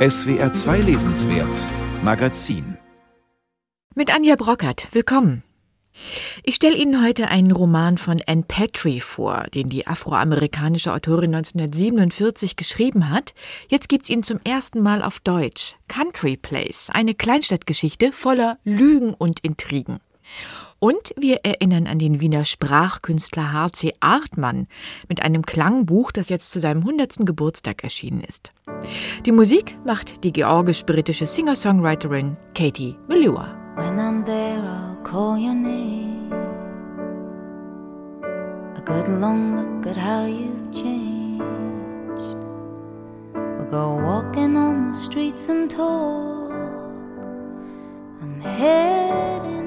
SWR 0.00 0.50
2 0.50 0.78
Lesenswert 0.78 1.54
Magazin 2.02 2.78
Mit 3.94 4.14
Anja 4.14 4.34
Brockert, 4.34 4.88
willkommen. 4.92 5.42
Ich 6.42 6.54
stelle 6.54 6.74
Ihnen 6.74 7.04
heute 7.04 7.28
einen 7.28 7.52
Roman 7.52 7.98
von 7.98 8.22
Anne 8.26 8.44
Petrie 8.48 9.02
vor, 9.02 9.44
den 9.52 9.68
die 9.68 9.86
afroamerikanische 9.86 10.94
Autorin 10.94 11.34
1947 11.34 12.56
geschrieben 12.56 13.10
hat. 13.10 13.34
Jetzt 13.68 13.90
gibt's 13.90 14.08
ihn 14.08 14.22
zum 14.22 14.40
ersten 14.42 14.80
Mal 14.80 15.02
auf 15.02 15.20
Deutsch. 15.20 15.76
Country 15.86 16.38
Place, 16.38 16.88
eine 16.90 17.14
Kleinstadtgeschichte 17.14 18.10
voller 18.10 18.58
Lügen 18.64 19.12
und 19.12 19.40
Intrigen. 19.40 19.98
Und 20.80 21.12
wir 21.14 21.40
erinnern 21.44 21.86
an 21.86 21.98
den 21.98 22.20
Wiener 22.20 22.44
Sprachkünstler 22.44 23.52
H.C. 23.52 23.94
Artmann 24.00 24.66
mit 25.08 25.20
einem 25.20 25.44
Klangbuch, 25.44 26.10
das 26.10 26.30
jetzt 26.30 26.50
zu 26.50 26.58
seinem 26.58 26.80
100. 26.80 27.26
Geburtstag 27.26 27.84
erschienen 27.84 28.22
ist. 28.22 28.52
Die 29.26 29.32
Musik 29.32 29.76
macht 29.84 30.24
die 30.24 30.32
georgisch-britische 30.32 31.26
Singer-Songwriterin 31.26 32.38
Katie 32.54 32.96
Melua. 33.08 33.54
When 33.76 33.98
I'm 33.98 34.24
there, 34.24 34.62
I'll 34.62 35.02
call 35.02 35.38
your 35.38 35.54
name. 35.54 36.32
A 38.76 38.80
good 38.80 39.06
long 39.20 39.56
look 39.56 39.86
at 39.86 39.98
how 39.98 40.26
you've 40.26 40.72
changed. 40.72 42.38
We'll 43.34 43.70
go 43.70 44.00
walking 44.02 44.56
on 44.56 44.92
the 44.92 44.94
streets 44.94 45.50
and 45.50 45.70
talk. 45.70 46.50
I'm 48.22 48.40
heading 48.40 49.59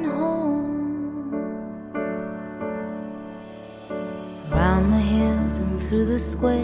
Around 4.53 4.91
the 4.91 4.99
hills 4.99 5.57
and 5.57 5.79
through 5.79 6.05
the 6.05 6.19
squares. 6.19 6.63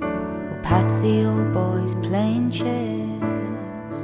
We'll 0.00 0.62
pass 0.62 1.00
the 1.00 1.26
old 1.26 1.52
boys 1.52 1.94
playing 1.96 2.50
chess. 2.50 3.98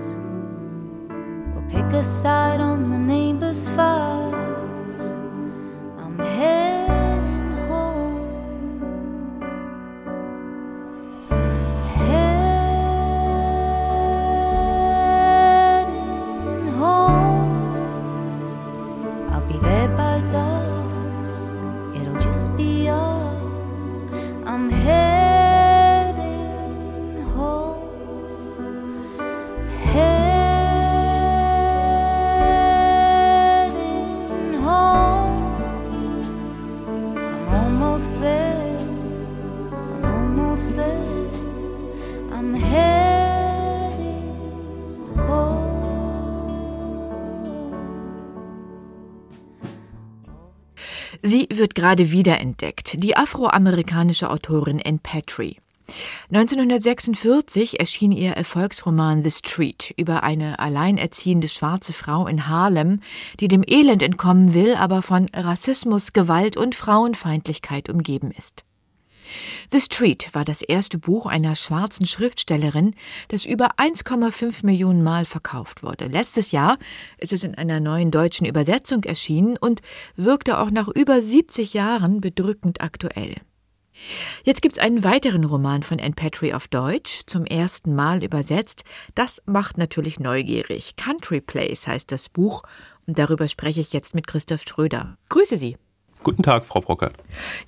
We'll 1.54 1.68
pick 1.70 1.90
a 1.92 2.04
side 2.04 2.60
on 2.60 2.90
the 2.90 2.98
neighbor's 2.98 3.66
fights. 3.68 5.00
I'm 5.98 6.18
heading 6.18 6.75
Sie 51.22 51.46
wird 51.50 51.74
gerade 51.74 52.10
wiederentdeckt, 52.10 53.02
die 53.02 53.18
afroamerikanische 53.18 54.30
Autorin 54.30 54.80
Anne 54.82 55.00
Petrie. 55.02 55.58
1946 56.32 57.78
erschien 57.78 58.12
ihr 58.12 58.32
Erfolgsroman 58.32 59.22
The 59.22 59.30
Street 59.32 59.92
über 59.98 60.22
eine 60.22 60.58
alleinerziehende 60.58 61.48
schwarze 61.48 61.92
Frau 61.92 62.26
in 62.26 62.48
Harlem, 62.48 63.00
die 63.40 63.48
dem 63.48 63.62
Elend 63.66 64.02
entkommen 64.02 64.54
will, 64.54 64.74
aber 64.74 65.02
von 65.02 65.28
Rassismus, 65.34 66.14
Gewalt 66.14 66.56
und 66.56 66.74
Frauenfeindlichkeit 66.74 67.90
umgeben 67.90 68.30
ist. 68.30 68.64
The 69.70 69.80
Street 69.80 70.30
war 70.32 70.44
das 70.44 70.62
erste 70.62 70.98
Buch 70.98 71.26
einer 71.26 71.56
schwarzen 71.56 72.06
Schriftstellerin, 72.06 72.94
das 73.28 73.44
über 73.44 73.76
1,5 73.78 74.64
Millionen 74.64 75.02
Mal 75.02 75.24
verkauft 75.24 75.82
wurde. 75.82 76.06
Letztes 76.06 76.52
Jahr 76.52 76.78
ist 77.18 77.32
es 77.32 77.42
in 77.42 77.54
einer 77.54 77.80
neuen 77.80 78.10
deutschen 78.10 78.46
Übersetzung 78.46 79.04
erschienen 79.04 79.56
und 79.56 79.82
wirkte 80.16 80.58
auch 80.58 80.70
nach 80.70 80.88
über 80.88 81.20
70 81.20 81.74
Jahren 81.74 82.20
bedrückend 82.20 82.80
aktuell. 82.80 83.36
Jetzt 84.44 84.62
gibt's 84.62 84.78
einen 84.78 85.04
weiteren 85.04 85.44
Roman 85.44 85.82
von 85.82 86.00
Anne 86.00 86.14
Petrie 86.14 86.54
auf 86.54 86.68
Deutsch, 86.68 87.22
zum 87.26 87.46
ersten 87.46 87.94
Mal 87.94 88.22
übersetzt. 88.22 88.84
Das 89.14 89.42
macht 89.46 89.78
natürlich 89.78 90.20
neugierig. 90.20 90.96
Country 90.96 91.40
Place 91.40 91.86
heißt 91.86 92.12
das 92.12 92.28
Buch 92.28 92.62
und 93.06 93.18
darüber 93.18 93.48
spreche 93.48 93.80
ich 93.80 93.92
jetzt 93.92 94.14
mit 94.14 94.26
Christoph 94.26 94.62
Schröder. 94.68 95.16
Grüße 95.28 95.56
Sie. 95.56 95.76
Guten 96.26 96.42
Tag, 96.42 96.64
Frau 96.64 96.80
Brockert. 96.80 97.14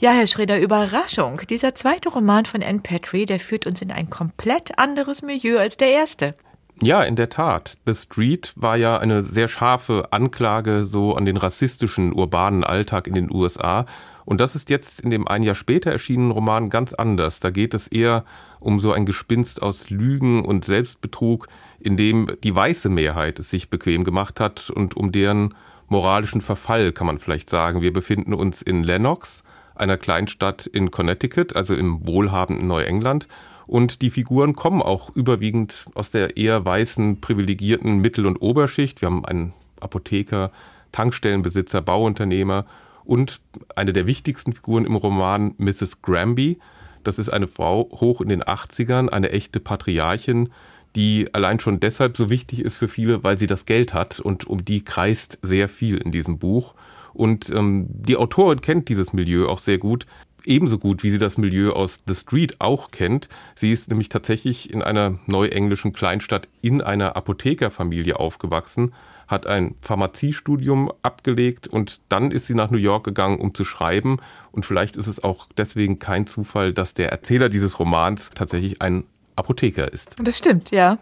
Ja, 0.01 0.11
Herr 0.11 0.27
Schröder, 0.27 0.61
Überraschung. 0.61 1.41
Dieser 1.49 1.77
zweite 1.77 2.09
Roman 2.09 2.45
von 2.45 2.61
Anne 2.61 2.81
Petrie, 2.81 3.25
der 3.25 3.39
führt 3.39 3.69
uns 3.69 3.81
in 3.83 3.93
ein 3.93 4.11
komplett 4.11 4.81
anderes 4.81 5.23
Milieu 5.23 5.61
als 5.61 5.77
der 5.77 5.93
erste. 5.93 6.35
Ja, 6.83 7.05
in 7.05 7.15
der 7.15 7.29
Tat. 7.29 7.79
The 7.87 7.95
Street 7.95 8.53
war 8.57 8.77
ja 8.77 8.99
eine 8.99 9.23
sehr 9.23 9.47
scharfe 9.47 10.09
Anklage 10.11 10.85
so 10.85 11.15
an 11.15 11.25
den 11.25 11.37
rassistischen 11.37 12.13
urbanen 12.13 12.65
Alltag 12.65 13.07
in 13.07 13.15
den 13.15 13.33
USA. 13.33 13.87
Und 14.25 14.41
das 14.41 14.57
ist 14.57 14.71
jetzt 14.71 15.03
in 15.03 15.11
dem 15.11 15.29
ein 15.29 15.45
Jahr 15.45 15.55
später 15.55 15.93
erschienenen 15.93 16.33
Roman 16.33 16.69
ganz 16.69 16.95
anders. 16.95 17.39
Da 17.39 17.51
geht 17.51 17.75
es 17.75 17.87
eher 17.87 18.25
um 18.59 18.81
so 18.81 18.91
ein 18.91 19.07
Gespinst 19.07 19.63
aus 19.63 19.89
Lügen 19.89 20.45
und 20.45 20.65
Selbstbetrug, 20.65 21.47
in 21.79 21.97
dem 21.97 22.27
die 22.43 22.57
weiße 22.57 22.89
Mehrheit 22.89 23.39
es 23.39 23.51
sich 23.51 23.71
bequem 23.71 24.03
gemacht 24.03 24.41
hat 24.41 24.69
und 24.69 24.97
um 24.97 25.13
deren 25.13 25.55
moralischen 25.88 26.41
Verfall, 26.41 26.93
kann 26.93 27.06
man 27.06 27.19
vielleicht 27.19 27.50
sagen. 27.50 27.82
Wir 27.82 27.93
befinden 27.93 28.34
uns 28.34 28.62
in 28.62 28.84
Lennox, 28.84 29.43
einer 29.75 29.97
Kleinstadt 29.97 30.66
in 30.66 30.91
Connecticut, 30.91 31.56
also 31.56 31.75
im 31.75 32.06
wohlhabenden 32.06 32.66
Neuengland. 32.66 33.28
Und 33.66 34.00
die 34.00 34.10
Figuren 34.10 34.56
kommen 34.56 34.81
auch 34.81 35.15
überwiegend 35.15 35.84
aus 35.94 36.10
der 36.10 36.37
eher 36.37 36.65
weißen, 36.65 37.21
privilegierten 37.21 38.00
Mittel- 38.00 38.26
und 38.26 38.38
Oberschicht. 38.38 39.03
Wir 39.03 39.06
haben 39.06 39.25
einen 39.25 39.53
Apotheker, 39.81 40.50
Tankstellenbesitzer, 40.93 41.82
Bauunternehmer 41.82 42.65
und 43.05 43.41
eine 43.76 43.93
der 43.93 44.06
wichtigsten 44.06 44.53
Figuren 44.53 44.87
im 44.87 44.97
Roman, 44.97 45.55
Mrs. 45.59 46.03
Granby. 46.03 46.59
Das 47.05 47.19
ist 47.19 47.28
eine 47.28 47.47
Frau 47.47 47.88
hoch 47.93 48.20
in 48.20 48.28
den 48.28 48.43
80ern, 48.43 49.09
eine 49.09 49.31
echte 49.31 49.60
Patriarchin, 49.60 50.50
die 50.97 51.32
allein 51.34 51.60
schon 51.60 51.81
deshalb 51.81 52.16
so 52.16 52.31
wichtig 52.31 52.60
ist 52.60 52.76
für 52.76 52.88
viele, 52.88 53.22
weil 53.25 53.38
sie 53.38 53.47
das 53.47 53.66
Geld 53.66 53.94
hat 53.94 54.21
und 54.21 54.47
um 54.47 54.65
die 54.65 54.82
kreist 54.82 55.38
sehr 55.43 55.69
viel 55.69 55.99
in 55.99 56.12
diesem 56.12 56.38
Buch. 56.38 56.75
Und 57.15 57.50
ähm, 57.50 57.87
die 57.88 58.16
Autorin 58.16 58.60
kennt 58.60 58.88
dieses 58.88 59.12
Milieu 59.12 59.49
auch 59.49 59.59
sehr 59.59 59.78
gut, 59.78 60.06
ebenso 60.44 60.78
gut 60.78 61.03
wie 61.03 61.10
sie 61.10 61.19
das 61.19 61.37
Milieu 61.37 61.72
aus 61.72 62.03
The 62.06 62.15
Street 62.15 62.60
auch 62.60 62.91
kennt. 62.91 63.28
Sie 63.54 63.71
ist 63.71 63.88
nämlich 63.88 64.09
tatsächlich 64.09 64.72
in 64.72 64.82
einer 64.82 65.19
neuenglischen 65.26 65.93
Kleinstadt 65.93 66.49
in 66.62 66.81
einer 66.81 67.16
Apothekerfamilie 67.16 68.19
aufgewachsen, 68.19 68.94
hat 69.26 69.47
ein 69.47 69.75
Pharmaziestudium 69.82 70.91
abgelegt 71.03 71.69
und 71.69 72.00
dann 72.09 72.31
ist 72.31 72.47
sie 72.47 72.55
nach 72.55 72.70
New 72.70 72.78
York 72.78 73.05
gegangen, 73.05 73.41
um 73.41 73.55
zu 73.55 73.65
schreiben. 73.65 74.19
Und 74.53 74.65
vielleicht 74.65 74.97
ist 74.97 75.06
es 75.06 75.22
auch 75.22 75.49
deswegen 75.56 75.99
kein 75.99 76.26
Zufall, 76.26 76.72
dass 76.72 76.94
der 76.94 77.10
Erzähler 77.12 77.50
dieses 77.50 77.78
Romans 77.78 78.31
tatsächlich 78.34 78.81
ein 78.81 79.05
Apotheker 79.38 79.93
ist. 79.93 80.16
Das 80.22 80.38
stimmt, 80.38 80.71
ja. 80.71 80.99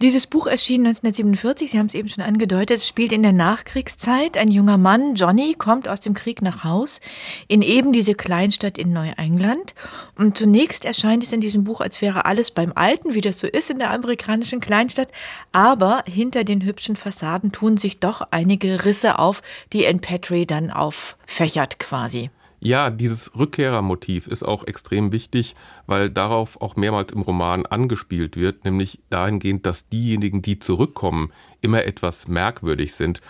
Dieses 0.00 0.26
Buch 0.26 0.46
erschien 0.46 0.86
1947, 0.86 1.70
Sie 1.70 1.78
haben 1.78 1.86
es 1.86 1.94
eben 1.94 2.08
schon 2.08 2.24
angedeutet, 2.24 2.78
es 2.78 2.88
spielt 2.88 3.12
in 3.12 3.22
der 3.22 3.32
Nachkriegszeit. 3.32 4.36
Ein 4.36 4.50
junger 4.50 4.78
Mann, 4.78 5.14
Johnny, 5.14 5.54
kommt 5.54 5.88
aus 5.88 6.00
dem 6.00 6.14
Krieg 6.14 6.42
nach 6.42 6.64
Haus 6.64 7.00
in 7.48 7.62
eben 7.62 7.92
diese 7.92 8.14
Kleinstadt 8.14 8.78
in 8.78 8.92
Neuengland. 8.92 9.74
Und 10.16 10.36
zunächst 10.36 10.84
erscheint 10.84 11.22
es 11.22 11.32
in 11.32 11.40
diesem 11.40 11.64
Buch, 11.64 11.80
als 11.80 12.02
wäre 12.02 12.24
alles 12.24 12.50
beim 12.50 12.72
Alten, 12.74 13.14
wie 13.14 13.20
das 13.20 13.38
so 13.38 13.46
ist 13.46 13.70
in 13.70 13.78
der 13.78 13.90
amerikanischen 13.90 14.60
Kleinstadt. 14.60 15.08
Aber 15.52 16.02
hinter 16.06 16.44
den 16.44 16.64
hübschen 16.64 16.96
Fassaden 16.96 17.52
tun 17.52 17.76
sich 17.76 18.00
doch 18.00 18.20
einige 18.30 18.84
Risse 18.84 19.18
auf, 19.18 19.42
die 19.72 19.86
Anne 19.86 19.98
Petrie 19.98 20.46
dann 20.46 20.70
auffächert 20.70 21.78
quasi. 21.78 22.30
Ja, 22.66 22.90
dieses 22.90 23.30
Rückkehrermotiv 23.38 24.26
ist 24.26 24.42
auch 24.42 24.66
extrem 24.66 25.12
wichtig, 25.12 25.54
weil 25.86 26.10
darauf 26.10 26.60
auch 26.60 26.74
mehrmals 26.74 27.12
im 27.12 27.20
Roman 27.20 27.64
angespielt 27.64 28.36
wird, 28.36 28.64
nämlich 28.64 28.98
dahingehend, 29.08 29.64
dass 29.66 29.88
diejenigen, 29.88 30.42
die 30.42 30.58
zurückkommen, 30.58 31.30
immer 31.60 31.84
etwas 31.84 32.26
merkwürdig 32.26 32.96
sind, 32.96 33.20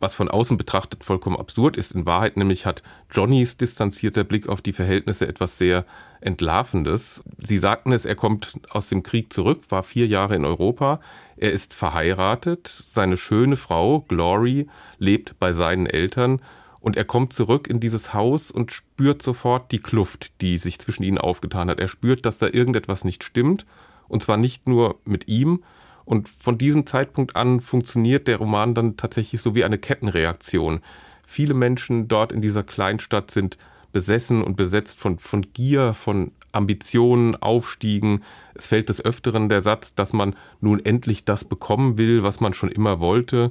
was 0.00 0.14
von 0.14 0.30
außen 0.30 0.56
betrachtet 0.56 1.04
vollkommen 1.04 1.36
absurd 1.36 1.76
ist. 1.76 1.94
In 1.94 2.06
Wahrheit 2.06 2.38
nämlich 2.38 2.64
hat 2.64 2.82
Johnnys 3.10 3.58
distanzierter 3.58 4.24
Blick 4.24 4.48
auf 4.48 4.62
die 4.62 4.72
Verhältnisse 4.72 5.28
etwas 5.28 5.58
sehr 5.58 5.84
Entlarvendes. 6.22 7.22
Sie 7.36 7.58
sagten 7.58 7.92
es, 7.92 8.06
er 8.06 8.14
kommt 8.14 8.58
aus 8.70 8.88
dem 8.88 9.02
Krieg 9.02 9.30
zurück, 9.30 9.64
war 9.68 9.82
vier 9.82 10.06
Jahre 10.06 10.36
in 10.36 10.46
Europa, 10.46 11.00
er 11.36 11.52
ist 11.52 11.74
verheiratet, 11.74 12.66
seine 12.66 13.18
schöne 13.18 13.56
Frau, 13.56 14.00
Glory, 14.08 14.68
lebt 14.96 15.38
bei 15.38 15.52
seinen 15.52 15.84
Eltern 15.84 16.40
und 16.86 16.96
er 16.96 17.04
kommt 17.04 17.32
zurück 17.32 17.66
in 17.66 17.80
dieses 17.80 18.14
Haus 18.14 18.52
und 18.52 18.70
spürt 18.70 19.20
sofort 19.20 19.72
die 19.72 19.80
Kluft, 19.80 20.40
die 20.40 20.56
sich 20.56 20.78
zwischen 20.78 21.02
ihnen 21.02 21.18
aufgetan 21.18 21.68
hat. 21.68 21.80
Er 21.80 21.88
spürt, 21.88 22.24
dass 22.24 22.38
da 22.38 22.46
irgendetwas 22.46 23.02
nicht 23.02 23.24
stimmt 23.24 23.66
Und 24.06 24.22
zwar 24.22 24.36
nicht 24.36 24.68
nur 24.68 25.00
mit 25.04 25.26
ihm. 25.26 25.64
Und 26.04 26.28
von 26.28 26.58
diesem 26.58 26.86
Zeitpunkt 26.86 27.34
an 27.34 27.60
funktioniert 27.60 28.28
der 28.28 28.36
Roman 28.36 28.76
dann 28.76 28.96
tatsächlich 28.96 29.40
so 29.40 29.56
wie 29.56 29.64
eine 29.64 29.78
Kettenreaktion. 29.78 30.80
Viele 31.26 31.54
Menschen 31.54 32.06
dort 32.06 32.30
in 32.30 32.40
dieser 32.40 32.62
Kleinstadt 32.62 33.32
sind 33.32 33.58
besessen 33.90 34.44
und 34.44 34.56
besetzt 34.56 35.00
von, 35.00 35.18
von 35.18 35.44
Gier, 35.54 35.92
von 35.92 36.30
Ambitionen, 36.52 37.34
Aufstiegen. 37.34 38.22
Es 38.54 38.68
fällt 38.68 38.90
des 38.90 39.04
Öfteren 39.04 39.48
der 39.48 39.60
Satz, 39.60 39.96
dass 39.96 40.12
man 40.12 40.36
nun 40.60 40.84
endlich 40.84 41.24
das 41.24 41.42
bekommen 41.42 41.98
will, 41.98 42.22
was 42.22 42.38
man 42.38 42.54
schon 42.54 42.70
immer 42.70 43.00
wollte. 43.00 43.50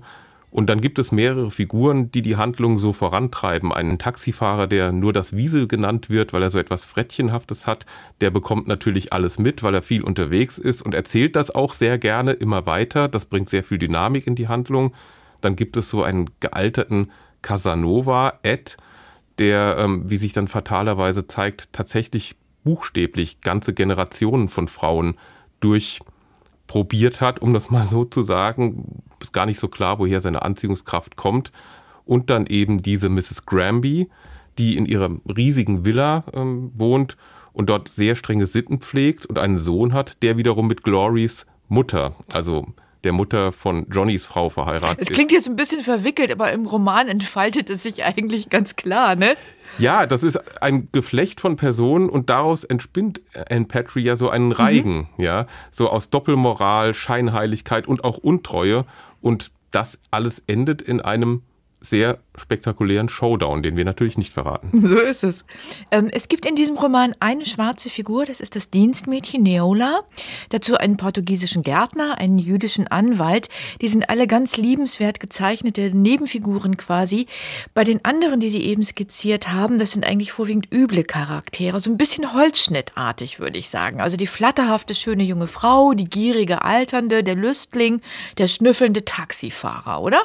Und 0.55 0.69
dann 0.69 0.79
gibt 0.79 0.99
es 0.99 1.11
mehrere 1.11 1.51
Figuren, 1.51 2.11
die 2.11 2.21
die 2.21 2.37
Handlung 2.37 2.79
so 2.79 2.93
vorantreiben. 2.93 3.73
Einen 3.73 3.97
Taxifahrer, 3.99 4.67
der 4.67 4.93
nur 4.93 5.11
das 5.11 5.35
Wiesel 5.35 5.67
genannt 5.67 6.09
wird, 6.09 6.31
weil 6.31 6.43
er 6.43 6.49
so 6.49 6.59
etwas 6.59 6.85
Frettchenhaftes 6.85 7.67
hat, 7.67 7.85
der 8.21 8.31
bekommt 8.31 8.65
natürlich 8.65 9.11
alles 9.11 9.37
mit, 9.37 9.63
weil 9.63 9.75
er 9.75 9.81
viel 9.81 10.01
unterwegs 10.01 10.57
ist 10.57 10.81
und 10.81 10.93
erzählt 10.95 11.35
das 11.35 11.53
auch 11.53 11.73
sehr 11.73 11.97
gerne 11.97 12.31
immer 12.31 12.65
weiter. 12.65 13.09
Das 13.09 13.25
bringt 13.25 13.49
sehr 13.49 13.65
viel 13.65 13.79
Dynamik 13.79 14.27
in 14.27 14.35
die 14.35 14.47
Handlung. 14.47 14.93
Dann 15.41 15.57
gibt 15.57 15.75
es 15.75 15.89
so 15.89 16.03
einen 16.03 16.29
gealterten 16.39 17.11
Casanova, 17.41 18.39
Ed, 18.43 18.77
der, 19.39 19.75
ähm, 19.77 20.09
wie 20.09 20.15
sich 20.15 20.31
dann 20.31 20.47
fatalerweise 20.47 21.27
zeigt, 21.27 21.73
tatsächlich 21.73 22.37
buchstäblich 22.63 23.41
ganze 23.41 23.73
Generationen 23.73 24.47
von 24.47 24.69
Frauen 24.69 25.17
durchprobiert 26.65 27.21
hat, 27.21 27.41
um 27.41 27.53
das 27.53 27.69
mal 27.69 27.85
so 27.85 28.03
zu 28.03 28.21
sagen. 28.21 29.03
Ist 29.21 29.33
gar 29.33 29.45
nicht 29.45 29.59
so 29.59 29.67
klar, 29.67 29.99
woher 29.99 30.21
seine 30.21 30.41
Anziehungskraft 30.41 31.15
kommt. 31.15 31.51
Und 32.05 32.29
dann 32.29 32.45
eben 32.45 32.81
diese 32.81 33.09
Mrs. 33.09 33.45
Granby, 33.45 34.09
die 34.57 34.77
in 34.77 34.85
ihrer 34.85 35.09
riesigen 35.35 35.85
Villa 35.85 36.23
ähm, 36.33 36.71
wohnt 36.75 37.17
und 37.53 37.69
dort 37.69 37.89
sehr 37.89 38.15
strenge 38.15 38.45
Sitten 38.45 38.79
pflegt 38.79 39.25
und 39.25 39.39
einen 39.39 39.57
Sohn 39.57 39.93
hat, 39.93 40.21
der 40.21 40.37
wiederum 40.37 40.67
mit 40.67 40.83
Glorys 40.83 41.45
Mutter, 41.67 42.15
also 42.31 42.67
der 43.05 43.13
Mutter 43.13 43.51
von 43.51 43.87
Johnnys 43.89 44.25
Frau 44.25 44.49
verheiratet 44.49 44.99
ist. 44.99 45.09
Es 45.09 45.15
klingt 45.15 45.31
jetzt 45.31 45.47
ein 45.47 45.55
bisschen 45.55 45.81
verwickelt, 45.81 46.31
aber 46.31 46.51
im 46.51 46.65
Roman 46.65 47.07
entfaltet 47.07 47.69
es 47.69 47.83
sich 47.83 48.03
eigentlich 48.03 48.49
ganz 48.49 48.75
klar, 48.75 49.15
ne? 49.15 49.35
Ja, 49.77 50.05
das 50.05 50.23
ist 50.23 50.61
ein 50.61 50.87
Geflecht 50.91 51.41
von 51.41 51.57
Personen 51.57 52.09
und 52.09 52.29
daraus 52.29 52.63
entspinnt 52.63 53.21
Anne 53.49 53.65
Patry 53.65 54.01
ja 54.01 54.15
so 54.15 54.29
einen 54.29 54.51
Reigen, 54.51 55.09
mhm. 55.17 55.23
ja, 55.23 55.47
so 55.71 55.89
aus 55.89 56.09
Doppelmoral, 56.09 56.93
Scheinheiligkeit 56.93 57.87
und 57.87 58.03
auch 58.03 58.17
Untreue 58.17 58.85
und 59.21 59.51
das 59.71 59.99
alles 60.11 60.41
endet 60.47 60.81
in 60.81 61.01
einem 61.01 61.41
sehr 61.89 62.19
spektakulären 62.35 63.09
Showdown, 63.09 63.63
den 63.63 63.77
wir 63.77 63.85
natürlich 63.85 64.17
nicht 64.17 64.33
verraten. 64.33 64.83
So 64.95 64.99
ist 64.99 65.23
es. 65.23 65.45
Ähm, 65.89 66.09
es 66.11 66.27
gibt 66.27 66.45
in 66.45 66.55
diesem 66.55 66.77
Roman 66.77 67.15
eine 67.19 67.45
schwarze 67.45 67.89
Figur, 67.89 68.25
das 68.25 68.39
ist 68.39 68.55
das 68.55 68.69
Dienstmädchen 68.69 69.41
Neola. 69.41 70.03
Dazu 70.49 70.77
einen 70.77 70.97
portugiesischen 70.97 71.63
Gärtner, 71.63 72.19
einen 72.19 72.37
jüdischen 72.37 72.87
Anwalt. 72.87 73.49
Die 73.81 73.87
sind 73.87 74.09
alle 74.09 74.27
ganz 74.27 74.57
liebenswert 74.57 75.19
gezeichnete 75.19 75.95
Nebenfiguren 75.95 76.77
quasi. 76.77 77.25
Bei 77.73 77.83
den 77.83 78.05
anderen, 78.05 78.39
die 78.39 78.49
Sie 78.49 78.61
eben 78.61 78.83
skizziert 78.83 79.51
haben, 79.51 79.79
das 79.79 79.91
sind 79.91 80.05
eigentlich 80.05 80.31
vorwiegend 80.31 80.71
üble 80.71 81.03
Charaktere, 81.03 81.79
so 81.79 81.89
ein 81.89 81.97
bisschen 81.97 82.33
holzschnittartig, 82.33 83.39
würde 83.39 83.57
ich 83.57 83.69
sagen. 83.69 84.01
Also 84.01 84.17
die 84.17 84.27
flatterhafte, 84.27 84.93
schöne 84.93 85.23
junge 85.23 85.47
Frau, 85.47 85.93
die 85.93 86.05
gierige 86.05 86.63
Alternde, 86.63 87.23
der 87.23 87.35
Lüstling, 87.35 88.01
der 88.37 88.47
schnüffelnde 88.47 89.03
Taxifahrer, 89.03 90.01
oder? 90.01 90.21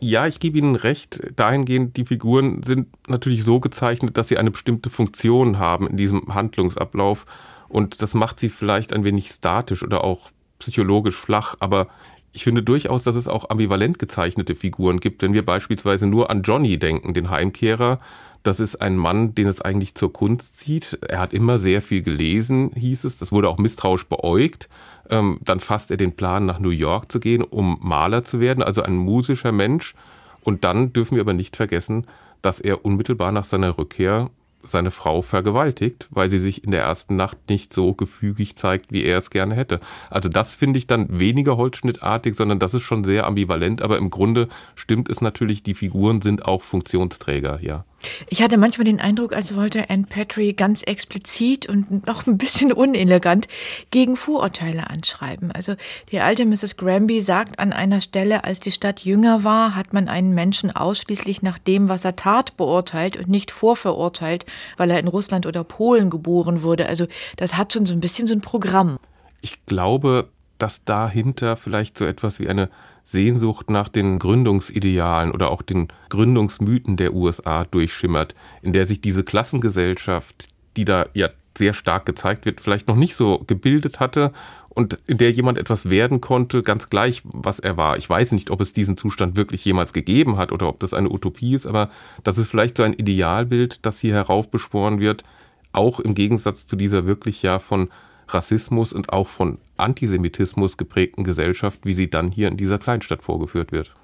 Ja, 0.00 0.26
ich 0.26 0.38
gebe 0.38 0.58
Ihnen 0.58 0.76
recht. 0.76 1.20
Dahingehend, 1.36 1.96
die 1.96 2.04
Figuren 2.04 2.62
sind 2.62 2.88
natürlich 3.08 3.44
so 3.44 3.60
gezeichnet, 3.60 4.16
dass 4.16 4.28
sie 4.28 4.38
eine 4.38 4.50
bestimmte 4.50 4.90
Funktion 4.90 5.58
haben 5.58 5.88
in 5.88 5.96
diesem 5.96 6.34
Handlungsablauf. 6.34 7.26
Und 7.68 8.00
das 8.00 8.14
macht 8.14 8.40
sie 8.40 8.48
vielleicht 8.48 8.92
ein 8.92 9.04
wenig 9.04 9.28
statisch 9.30 9.82
oder 9.82 10.04
auch 10.04 10.30
psychologisch 10.58 11.16
flach. 11.16 11.56
Aber 11.60 11.88
ich 12.32 12.44
finde 12.44 12.62
durchaus, 12.62 13.02
dass 13.02 13.16
es 13.16 13.28
auch 13.28 13.50
ambivalent 13.50 13.98
gezeichnete 13.98 14.54
Figuren 14.54 15.00
gibt. 15.00 15.22
Wenn 15.22 15.32
wir 15.32 15.44
beispielsweise 15.44 16.06
nur 16.06 16.30
an 16.30 16.42
Johnny 16.42 16.78
denken, 16.78 17.14
den 17.14 17.30
Heimkehrer, 17.30 17.98
das 18.42 18.60
ist 18.60 18.76
ein 18.76 18.96
Mann, 18.96 19.34
den 19.34 19.48
es 19.48 19.60
eigentlich 19.60 19.94
zur 19.94 20.12
Kunst 20.12 20.58
zieht. 20.58 20.98
Er 21.06 21.18
hat 21.18 21.32
immer 21.32 21.58
sehr 21.58 21.82
viel 21.82 22.02
gelesen, 22.02 22.70
hieß 22.74 23.04
es. 23.04 23.18
Das 23.18 23.32
wurde 23.32 23.48
auch 23.48 23.58
misstrauisch 23.58 24.06
beäugt. 24.06 24.68
Ähm, 25.10 25.40
dann 25.44 25.60
fasst 25.60 25.90
er 25.90 25.96
den 25.96 26.12
Plan, 26.12 26.46
nach 26.46 26.58
New 26.58 26.70
York 26.70 27.10
zu 27.10 27.20
gehen, 27.20 27.42
um 27.42 27.78
Maler 27.80 28.24
zu 28.24 28.40
werden, 28.40 28.62
also 28.62 28.82
ein 28.82 28.96
musischer 28.96 29.52
Mensch. 29.52 29.94
Und 30.42 30.64
dann 30.64 30.92
dürfen 30.92 31.16
wir 31.16 31.22
aber 31.22 31.34
nicht 31.34 31.56
vergessen, 31.56 32.06
dass 32.40 32.60
er 32.60 32.84
unmittelbar 32.84 33.32
nach 33.32 33.44
seiner 33.44 33.76
Rückkehr 33.76 34.30
seine 34.70 34.90
Frau 34.90 35.22
vergewaltigt, 35.22 36.08
weil 36.10 36.30
sie 36.30 36.38
sich 36.38 36.64
in 36.64 36.70
der 36.70 36.82
ersten 36.82 37.16
Nacht 37.16 37.36
nicht 37.48 37.72
so 37.72 37.94
gefügig 37.94 38.56
zeigt, 38.56 38.92
wie 38.92 39.04
er 39.04 39.18
es 39.18 39.30
gerne 39.30 39.54
hätte. 39.54 39.80
Also 40.10 40.28
das 40.28 40.54
finde 40.54 40.78
ich 40.78 40.86
dann 40.86 41.18
weniger 41.18 41.56
holzschnittartig, 41.56 42.34
sondern 42.34 42.58
das 42.58 42.74
ist 42.74 42.82
schon 42.82 43.04
sehr 43.04 43.26
ambivalent, 43.26 43.82
aber 43.82 43.98
im 43.98 44.10
Grunde 44.10 44.48
stimmt 44.74 45.08
es 45.08 45.20
natürlich, 45.20 45.62
die 45.62 45.74
Figuren 45.74 46.22
sind 46.22 46.44
auch 46.44 46.62
Funktionsträger, 46.62 47.60
ja. 47.62 47.84
Ich 48.28 48.42
hatte 48.42 48.58
manchmal 48.58 48.84
den 48.84 49.00
Eindruck, 49.00 49.32
als 49.32 49.56
wollte 49.56 49.90
Anne 49.90 50.06
Patry 50.08 50.52
ganz 50.52 50.82
explizit 50.82 51.68
und 51.68 52.06
noch 52.06 52.26
ein 52.26 52.38
bisschen 52.38 52.72
unelegant 52.78 53.48
gegen 53.90 54.16
Vorurteile 54.16 54.88
anschreiben. 54.88 55.50
Also 55.50 55.74
die 56.12 56.20
alte 56.20 56.46
Mrs. 56.46 56.76
Granby 56.76 57.20
sagt 57.20 57.58
an 57.58 57.72
einer 57.72 58.00
Stelle, 58.00 58.44
als 58.44 58.60
die 58.60 58.70
Stadt 58.70 59.00
jünger 59.00 59.44
war, 59.44 59.74
hat 59.74 59.92
man 59.92 60.08
einen 60.08 60.34
Menschen 60.34 60.74
ausschließlich 60.74 61.42
nach 61.42 61.58
dem, 61.58 61.88
was 61.88 62.04
er 62.04 62.16
tat, 62.16 62.56
beurteilt 62.56 63.16
und 63.16 63.28
nicht 63.28 63.50
vorverurteilt, 63.50 64.46
weil 64.76 64.90
er 64.90 65.00
in 65.00 65.08
Russland 65.08 65.46
oder 65.46 65.64
Polen 65.64 66.10
geboren 66.10 66.62
wurde. 66.62 66.86
Also 66.86 67.06
das 67.36 67.56
hat 67.56 67.72
schon 67.72 67.86
so 67.86 67.94
ein 67.94 68.00
bisschen 68.00 68.26
so 68.26 68.34
ein 68.34 68.40
Programm. 68.40 68.98
Ich 69.40 69.64
glaube, 69.66 70.28
dass 70.58 70.84
dahinter 70.84 71.56
vielleicht 71.56 71.96
so 71.96 72.04
etwas 72.04 72.40
wie 72.40 72.48
eine 72.48 72.68
Sehnsucht 73.04 73.70
nach 73.70 73.88
den 73.88 74.18
Gründungsidealen 74.18 75.32
oder 75.32 75.50
auch 75.50 75.62
den 75.62 75.88
Gründungsmythen 76.10 76.96
der 76.96 77.14
USA 77.14 77.64
durchschimmert, 77.64 78.34
in 78.60 78.72
der 78.72 78.86
sich 78.86 79.00
diese 79.00 79.24
Klassengesellschaft, 79.24 80.48
die 80.76 80.84
da 80.84 81.06
ja 81.14 81.30
sehr 81.56 81.74
stark 81.74 82.06
gezeigt 82.06 82.44
wird, 82.44 82.60
vielleicht 82.60 82.88
noch 82.88 82.96
nicht 82.96 83.16
so 83.16 83.38
gebildet 83.46 84.00
hatte 84.00 84.32
und 84.68 84.98
in 85.06 85.18
der 85.18 85.32
jemand 85.32 85.58
etwas 85.58 85.90
werden 85.90 86.20
konnte, 86.20 86.62
ganz 86.62 86.88
gleich, 86.88 87.22
was 87.24 87.58
er 87.58 87.76
war. 87.76 87.96
Ich 87.96 88.08
weiß 88.08 88.32
nicht, 88.32 88.50
ob 88.50 88.60
es 88.60 88.72
diesen 88.72 88.96
Zustand 88.96 89.34
wirklich 89.34 89.64
jemals 89.64 89.92
gegeben 89.92 90.36
hat 90.36 90.52
oder 90.52 90.68
ob 90.68 90.78
das 90.78 90.94
eine 90.94 91.10
Utopie 91.10 91.54
ist, 91.54 91.66
aber 91.66 91.90
das 92.22 92.38
ist 92.38 92.48
vielleicht 92.48 92.76
so 92.76 92.84
ein 92.84 92.92
Idealbild, 92.92 93.84
das 93.84 93.98
hier 93.98 94.14
heraufbeschworen 94.14 95.00
wird, 95.00 95.24
auch 95.72 95.98
im 95.98 96.14
Gegensatz 96.14 96.66
zu 96.66 96.76
dieser 96.76 97.06
wirklich 97.06 97.42
ja 97.42 97.58
von 97.58 97.88
Rassismus 98.28 98.92
und 98.92 99.12
auch 99.12 99.26
von 99.26 99.58
Antisemitismus 99.76 100.76
geprägten 100.76 101.24
Gesellschaft, 101.24 101.80
wie 101.84 101.94
sie 101.94 102.10
dann 102.10 102.30
hier 102.30 102.48
in 102.48 102.56
dieser 102.56 102.78
Kleinstadt 102.78 103.22
vorgeführt 103.22 103.72
wird. 103.72 103.94